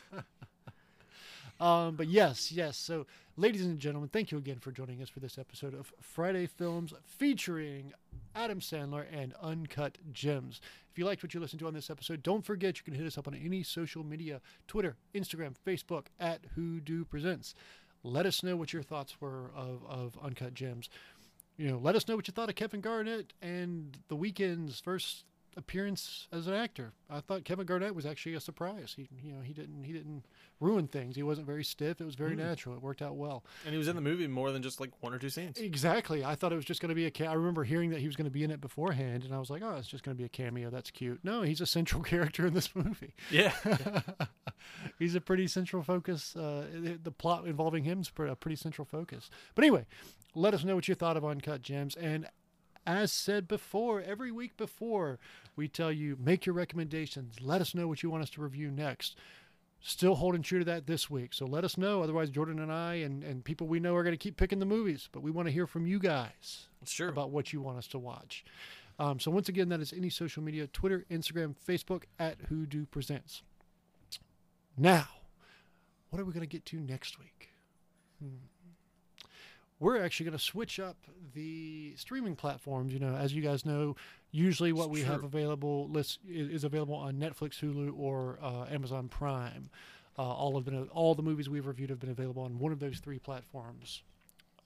um, 1.60 1.96
but 1.96 2.08
yes, 2.08 2.50
yes. 2.50 2.78
So, 2.78 3.04
ladies 3.36 3.66
and 3.66 3.78
gentlemen, 3.78 4.08
thank 4.08 4.32
you 4.32 4.38
again 4.38 4.60
for 4.60 4.72
joining 4.72 5.02
us 5.02 5.10
for 5.10 5.20
this 5.20 5.36
episode 5.36 5.74
of 5.74 5.92
Friday 6.00 6.46
Films 6.46 6.94
featuring 7.04 7.92
Adam 8.34 8.60
Sandler 8.60 9.04
and 9.12 9.34
Uncut 9.42 9.98
Gems. 10.10 10.62
If 10.90 10.98
you 10.98 11.04
liked 11.04 11.22
what 11.22 11.34
you 11.34 11.40
listened 11.40 11.60
to 11.60 11.66
on 11.66 11.74
this 11.74 11.90
episode, 11.90 12.22
don't 12.22 12.46
forget 12.46 12.78
you 12.78 12.84
can 12.84 12.94
hit 12.94 13.06
us 13.06 13.18
up 13.18 13.28
on 13.28 13.34
any 13.34 13.62
social 13.62 14.04
media 14.04 14.40
Twitter, 14.66 14.96
Instagram, 15.14 15.52
Facebook 15.66 16.06
at 16.18 16.40
Hoodoo 16.54 17.04
Presents. 17.04 17.54
Let 18.02 18.24
us 18.24 18.42
know 18.42 18.56
what 18.56 18.72
your 18.72 18.82
thoughts 18.82 19.20
were 19.20 19.50
of, 19.54 19.82
of 19.86 20.16
Uncut 20.24 20.54
Gems. 20.54 20.88
You 21.60 21.72
know, 21.72 21.76
let 21.76 21.94
us 21.94 22.08
know 22.08 22.16
what 22.16 22.26
you 22.26 22.32
thought 22.32 22.48
of 22.48 22.54
Kevin 22.54 22.80
Garnett 22.80 23.34
and 23.42 23.94
The 24.08 24.16
Weeknd's 24.16 24.80
first 24.80 25.24
appearance 25.56 26.28
as 26.32 26.46
an 26.46 26.54
actor. 26.54 26.92
I 27.08 27.20
thought 27.20 27.44
Kevin 27.44 27.66
Garnett 27.66 27.94
was 27.94 28.06
actually 28.06 28.34
a 28.34 28.40
surprise. 28.40 28.94
He, 28.96 29.08
you 29.22 29.32
know, 29.32 29.40
he 29.42 29.52
didn't 29.52 29.84
he 29.84 29.92
didn't 29.92 30.24
ruin 30.60 30.86
things. 30.86 31.16
He 31.16 31.22
wasn't 31.22 31.46
very 31.46 31.64
stiff. 31.64 32.00
It 32.00 32.04
was 32.04 32.14
very 32.14 32.36
natural. 32.36 32.74
It 32.76 32.82
worked 32.82 33.02
out 33.02 33.16
well. 33.16 33.44
And 33.64 33.72
he 33.72 33.78
was 33.78 33.88
in 33.88 33.96
the 33.96 34.02
movie 34.02 34.26
more 34.26 34.52
than 34.52 34.62
just 34.62 34.78
like 34.80 34.90
one 35.00 35.12
or 35.14 35.18
two 35.18 35.30
scenes. 35.30 35.58
Exactly. 35.58 36.24
I 36.24 36.34
thought 36.34 36.52
it 36.52 36.56
was 36.56 36.64
just 36.64 36.80
going 36.80 36.90
to 36.90 36.94
be 36.94 37.06
a. 37.06 37.10
Ca- 37.10 37.26
I 37.26 37.34
remember 37.34 37.64
hearing 37.64 37.90
that 37.90 38.00
he 38.00 38.06
was 38.06 38.16
going 38.16 38.26
to 38.26 38.30
be 38.30 38.44
in 38.44 38.50
it 38.50 38.60
beforehand, 38.60 39.24
and 39.24 39.34
I 39.34 39.38
was 39.38 39.50
like, 39.50 39.62
oh, 39.64 39.76
it's 39.76 39.88
just 39.88 40.04
going 40.04 40.16
to 40.16 40.18
be 40.18 40.24
a 40.26 40.28
cameo. 40.28 40.70
That's 40.70 40.90
cute. 40.90 41.20
No, 41.24 41.42
he's 41.42 41.60
a 41.60 41.66
central 41.66 42.02
character 42.04 42.46
in 42.46 42.54
this 42.54 42.74
movie. 42.76 43.14
Yeah. 43.30 43.52
he's 44.98 45.14
a 45.14 45.20
pretty 45.20 45.46
central 45.46 45.82
focus. 45.82 46.36
Uh, 46.36 46.66
the- 46.72 46.98
the 47.02 47.10
plot 47.10 47.46
involving 47.46 47.84
him 47.84 48.00
is 48.00 48.10
a 48.18 48.36
pretty 48.36 48.56
central 48.56 48.84
focus. 48.84 49.30
But 49.54 49.64
anyway, 49.64 49.86
let 50.34 50.54
us 50.54 50.64
know 50.64 50.74
what 50.74 50.88
you 50.88 50.94
thought 50.94 51.16
of 51.16 51.24
Uncut 51.24 51.62
Gems. 51.62 51.96
And 51.96 52.26
as 52.86 53.12
said 53.12 53.46
before, 53.46 54.00
every 54.00 54.32
week 54.32 54.56
before, 54.56 55.18
we 55.56 55.68
tell 55.68 55.92
you 55.92 56.16
make 56.18 56.46
your 56.46 56.54
recommendations. 56.54 57.40
Let 57.40 57.60
us 57.60 57.74
know 57.74 57.86
what 57.88 58.02
you 58.02 58.10
want 58.10 58.22
us 58.22 58.30
to 58.30 58.42
review 58.42 58.70
next. 58.70 59.16
Still 59.82 60.16
holding 60.16 60.42
true 60.42 60.58
to 60.58 60.64
that 60.66 60.86
this 60.86 61.08
week. 61.08 61.32
So 61.32 61.46
let 61.46 61.64
us 61.64 61.78
know. 61.78 62.02
Otherwise, 62.02 62.28
Jordan 62.28 62.58
and 62.58 62.70
I 62.70 62.94
and, 62.96 63.24
and 63.24 63.42
people 63.44 63.66
we 63.66 63.80
know 63.80 63.94
are 63.96 64.02
going 64.02 64.12
to 64.12 64.18
keep 64.22 64.36
picking 64.36 64.58
the 64.58 64.66
movies. 64.66 65.08
But 65.10 65.22
we 65.22 65.30
want 65.30 65.48
to 65.48 65.52
hear 65.52 65.66
from 65.66 65.86
you 65.86 65.98
guys 65.98 66.66
Sure. 66.84 67.08
about 67.08 67.30
what 67.30 67.52
you 67.52 67.62
want 67.62 67.78
us 67.78 67.86
to 67.88 67.98
watch. 67.98 68.44
Um, 68.98 69.18
so 69.18 69.30
once 69.30 69.48
again, 69.48 69.70
that 69.70 69.80
is 69.80 69.94
any 69.94 70.10
social 70.10 70.42
media: 70.42 70.66
Twitter, 70.66 71.06
Instagram, 71.10 71.54
Facebook 71.66 72.02
at 72.18 72.36
Hoodoo 72.50 72.84
Presents. 72.84 73.42
Now, 74.76 75.08
what 76.10 76.20
are 76.20 76.24
we 76.26 76.32
going 76.32 76.42
to 76.42 76.46
get 76.46 76.66
to 76.66 76.80
next 76.80 77.18
week? 77.18 77.48
Hmm. 78.22 78.36
We're 79.80 80.02
actually 80.02 80.26
going 80.26 80.38
to 80.38 80.44
switch 80.44 80.78
up 80.78 80.96
the 81.34 81.94
streaming 81.96 82.36
platforms. 82.36 82.92
You 82.92 83.00
know, 83.00 83.16
as 83.16 83.34
you 83.34 83.42
guys 83.42 83.64
know, 83.64 83.96
usually 84.30 84.72
what 84.72 84.90
we 84.90 85.02
have 85.02 85.24
available 85.24 85.90
is 86.28 86.64
available 86.64 86.94
on 86.94 87.14
Netflix, 87.14 87.58
Hulu, 87.60 87.98
or 87.98 88.38
uh, 88.42 88.66
Amazon 88.70 89.08
Prime. 89.08 89.70
Uh, 90.18 90.22
all 90.22 90.56
of 90.56 90.64
been 90.64 90.88
all 90.88 91.14
the 91.14 91.22
movies 91.22 91.48
we've 91.48 91.66
reviewed 91.66 91.88
have 91.90 91.98
been 91.98 92.10
available 92.10 92.42
on 92.42 92.58
one 92.58 92.72
of 92.72 92.78
those 92.78 92.98
three 92.98 93.18
platforms 93.18 94.02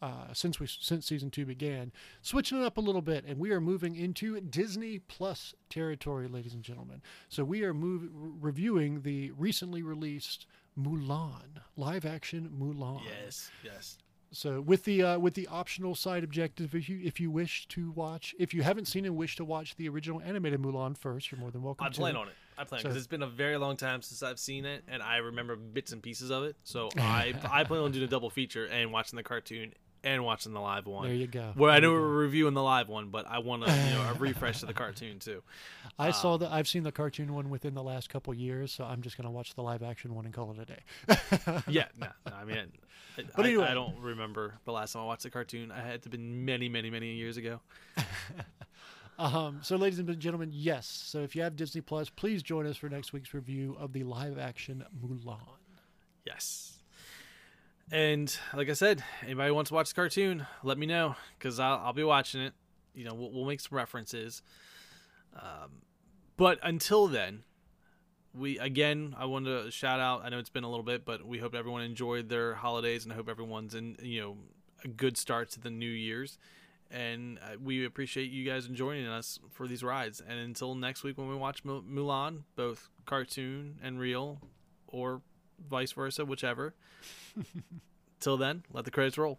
uh, 0.05 0.33
since 0.35 0.61
we 0.61 0.67
since 0.67 1.07
season 1.07 1.31
two 1.31 1.47
began, 1.47 1.91
switching 2.21 2.61
it 2.61 2.65
up 2.65 2.77
a 2.77 2.81
little 2.81 3.01
bit, 3.01 3.25
and 3.27 3.39
we 3.39 3.51
are 3.53 3.61
moving 3.61 3.97
into 3.97 4.39
Disney 4.41 4.99
Plus 4.99 5.55
territory, 5.71 6.29
ladies 6.29 6.53
and 6.53 6.62
gentlemen. 6.62 7.01
So 7.31 7.43
we 7.43 7.65
are 7.65 7.73
move, 7.73 8.11
reviewing 8.12 9.01
the 9.01 9.31
recently 9.31 9.83
released 9.83 10.47
Mulan 10.79 11.62
live 11.77 12.05
action 12.05 12.51
Mulan. 12.59 13.01
yes. 13.25 13.51
Yes. 13.62 13.97
So 14.35 14.61
with 14.61 14.85
the 14.85 15.03
uh, 15.03 15.18
with 15.18 15.35
the 15.35 15.47
optional 15.49 15.95
side 15.95 16.24
objective, 16.24 16.74
if 16.74 16.89
you 16.89 17.01
if 17.03 17.20
you 17.20 17.30
wish 17.30 17.66
to 17.68 17.91
watch, 17.93 18.35
if 18.39 18.53
you 18.53 18.62
haven't 18.62 18.87
seen 18.87 19.05
and 19.05 19.16
wish 19.16 19.37
to 19.37 19.45
watch 19.45 19.76
the 19.76 19.89
original 19.89 20.20
animated 20.20 20.61
Mulan 20.61 20.97
first, 20.99 21.30
you're 21.30 21.41
more 21.41 21.51
than 21.51 21.62
welcome 21.62 21.87
I 21.87 21.91
to. 21.91 21.99
plan 22.01 22.16
on 22.16 22.28
it. 22.28 22.35
I 22.59 22.64
plan 22.64 22.80
So- 22.80 22.89
because 22.89 22.97
it's 22.97 23.07
been 23.07 23.22
a 23.22 23.28
very 23.28 23.57
long 23.57 23.76
time 23.76 24.03
since 24.03 24.22
I've 24.22 24.39
seen 24.39 24.64
it, 24.64 24.85
and 24.89 25.03
I 25.03 25.16
remember 25.18 25.57
bits 25.57 25.93
and 25.93 26.03
pieces 26.03 26.30
of 26.30 26.45
it. 26.45 26.57
So 26.64 26.89
I 26.99 27.35
I 27.51 27.64
plan 27.64 27.80
on 27.80 27.93
doing 27.93 28.05
a 28.05 28.09
double 28.09 28.30
feature 28.30 28.66
and 28.66 28.93
watching 28.93 29.16
the 29.16 29.22
cartoon 29.22 29.72
and 30.03 30.22
watching 30.22 30.53
the 30.53 30.61
live 30.61 30.87
one. 30.87 31.07
There 31.07 31.14
you 31.14 31.26
go. 31.26 31.53
Where 31.55 31.70
I 31.70 31.80
know 31.80 31.93
we're 31.93 32.01
reviewing 32.07 32.53
the 32.55 32.62
live 32.62 32.89
one, 32.89 33.09
but 33.09 33.26
I 33.26 33.39
want 33.39 33.64
to 33.64 33.72
you 33.72 33.95
know 33.95 34.11
a 34.11 34.14
refresh 34.18 34.61
to 34.61 34.66
the 34.66 34.74
cartoon 34.74 35.18
too. 35.18 35.43
I 35.99 36.09
uh, 36.11 36.12
saw 36.12 36.37
the 36.37 36.53
I've 36.53 36.68
seen 36.68 36.82
the 36.82 36.93
cartoon 36.93 37.32
one 37.32 37.49
within 37.51 37.74
the 37.74 37.82
last 37.82 38.11
couple 38.11 38.35
years, 38.35 38.70
so 38.72 38.85
I'm 38.85 39.01
just 39.01 39.16
gonna 39.16 39.30
watch 39.30 39.55
the 39.55 39.62
live 39.62 39.82
action 39.82 40.14
one 40.14 40.24
and 40.26 40.35
call 40.35 40.53
it 40.53 40.59
a 40.59 40.64
day. 40.66 41.62
Yeah, 41.68 41.87
no, 41.99 42.09
no, 42.26 42.32
I 42.35 42.45
mean, 42.45 42.72
But 43.17 43.27
I- 43.37 43.49
anyway. 43.49 43.67
I 43.67 43.75
don't 43.75 43.99
remember 43.99 44.55
the 44.65 44.73
last 44.73 44.93
time 44.93 45.03
I 45.03 45.05
watched 45.07 45.23
the 45.23 45.31
cartoon. 45.31 45.71
I 45.71 45.81
had 45.81 46.03
to 46.03 46.09
been 46.09 46.45
many, 46.45 46.69
many, 46.69 46.91
many 46.91 47.15
years 47.15 47.37
ago. 47.37 47.61
Um, 49.19 49.61
so, 49.62 49.77
ladies 49.77 49.99
and 49.99 50.19
gentlemen, 50.19 50.51
yes. 50.53 50.87
So, 50.87 51.21
if 51.21 51.37
you 51.37 51.43
have 51.43 51.57
Disney 51.57 51.81
Plus, 51.81 52.11
please 52.11 52.43
join 52.43 52.67
us 52.67 52.77
for 52.77 52.89
next 52.89 53.12
week's 53.12 53.33
review 53.33 53.77
of 53.79 53.93
the 53.93 54.03
live 54.03 54.39
action 54.39 54.85
Mulan. 55.01 55.39
Yes. 56.25 56.79
And 57.93 58.35
like 58.55 58.69
I 58.69 58.73
said, 58.73 59.05
anybody 59.23 59.51
wants 59.51 59.69
to 59.69 59.75
watch 59.75 59.91
the 59.91 59.95
cartoon, 59.95 60.47
let 60.62 60.79
me 60.79 60.87
know 60.87 61.17
because 61.39 61.61
I'll, 61.61 61.79
I'll 61.79 61.93
be 61.93 62.03
watching 62.03 62.41
it. 62.41 62.55
You 62.95 63.05
know, 63.05 63.15
we'll, 63.15 63.31
we'll 63.31 63.45
make 63.45 63.61
some 63.61 63.77
references. 63.77 64.43
Um, 65.35 65.83
but 66.37 66.59
until 66.62 67.07
then, 67.07 67.43
we 68.35 68.59
again, 68.59 69.14
I 69.18 69.26
want 69.26 69.47
to 69.47 69.70
shout 69.70 70.01
out. 70.01 70.22
I 70.24 70.28
know 70.28 70.39
it's 70.39 70.51
been 70.51 70.64
a 70.64 70.70
little 70.70 70.85
bit, 70.85 71.05
but 71.05 71.24
we 71.24 71.39
hope 71.39 71.55
everyone 71.55 71.82
enjoyed 71.82 72.28
their 72.28 72.55
holidays, 72.55 73.05
and 73.05 73.12
I 73.12 73.16
hope 73.16 73.28
everyone's 73.28 73.74
in 73.74 73.97
you 74.03 74.20
know 74.20 74.37
a 74.85 74.89
good 74.89 75.16
start 75.16 75.51
to 75.53 75.61
the 75.61 75.70
New 75.70 75.91
Year's. 75.91 76.39
And 76.91 77.39
uh, 77.39 77.57
we 77.62 77.85
appreciate 77.85 78.30
you 78.30 78.45
guys 78.45 78.66
joining 78.68 79.07
us 79.07 79.41
for 79.51 79.66
these 79.66 79.82
rides. 79.82 80.22
And 80.26 80.39
until 80.39 80.74
next 80.74 81.03
week 81.03 81.18
when 81.18 81.28
we 81.28 81.35
watch 81.35 81.64
Mulan, 81.64 82.43
both 82.55 82.89
cartoon 83.05 83.78
and 83.82 83.99
real, 83.99 84.41
or 84.87 85.22
vice 85.68 85.93
versa, 85.93 86.24
whichever. 86.24 86.74
Till 88.20 88.37
then, 88.37 88.62
let 88.72 88.85
the 88.85 88.91
credits 88.91 89.18
roll. 89.18 89.39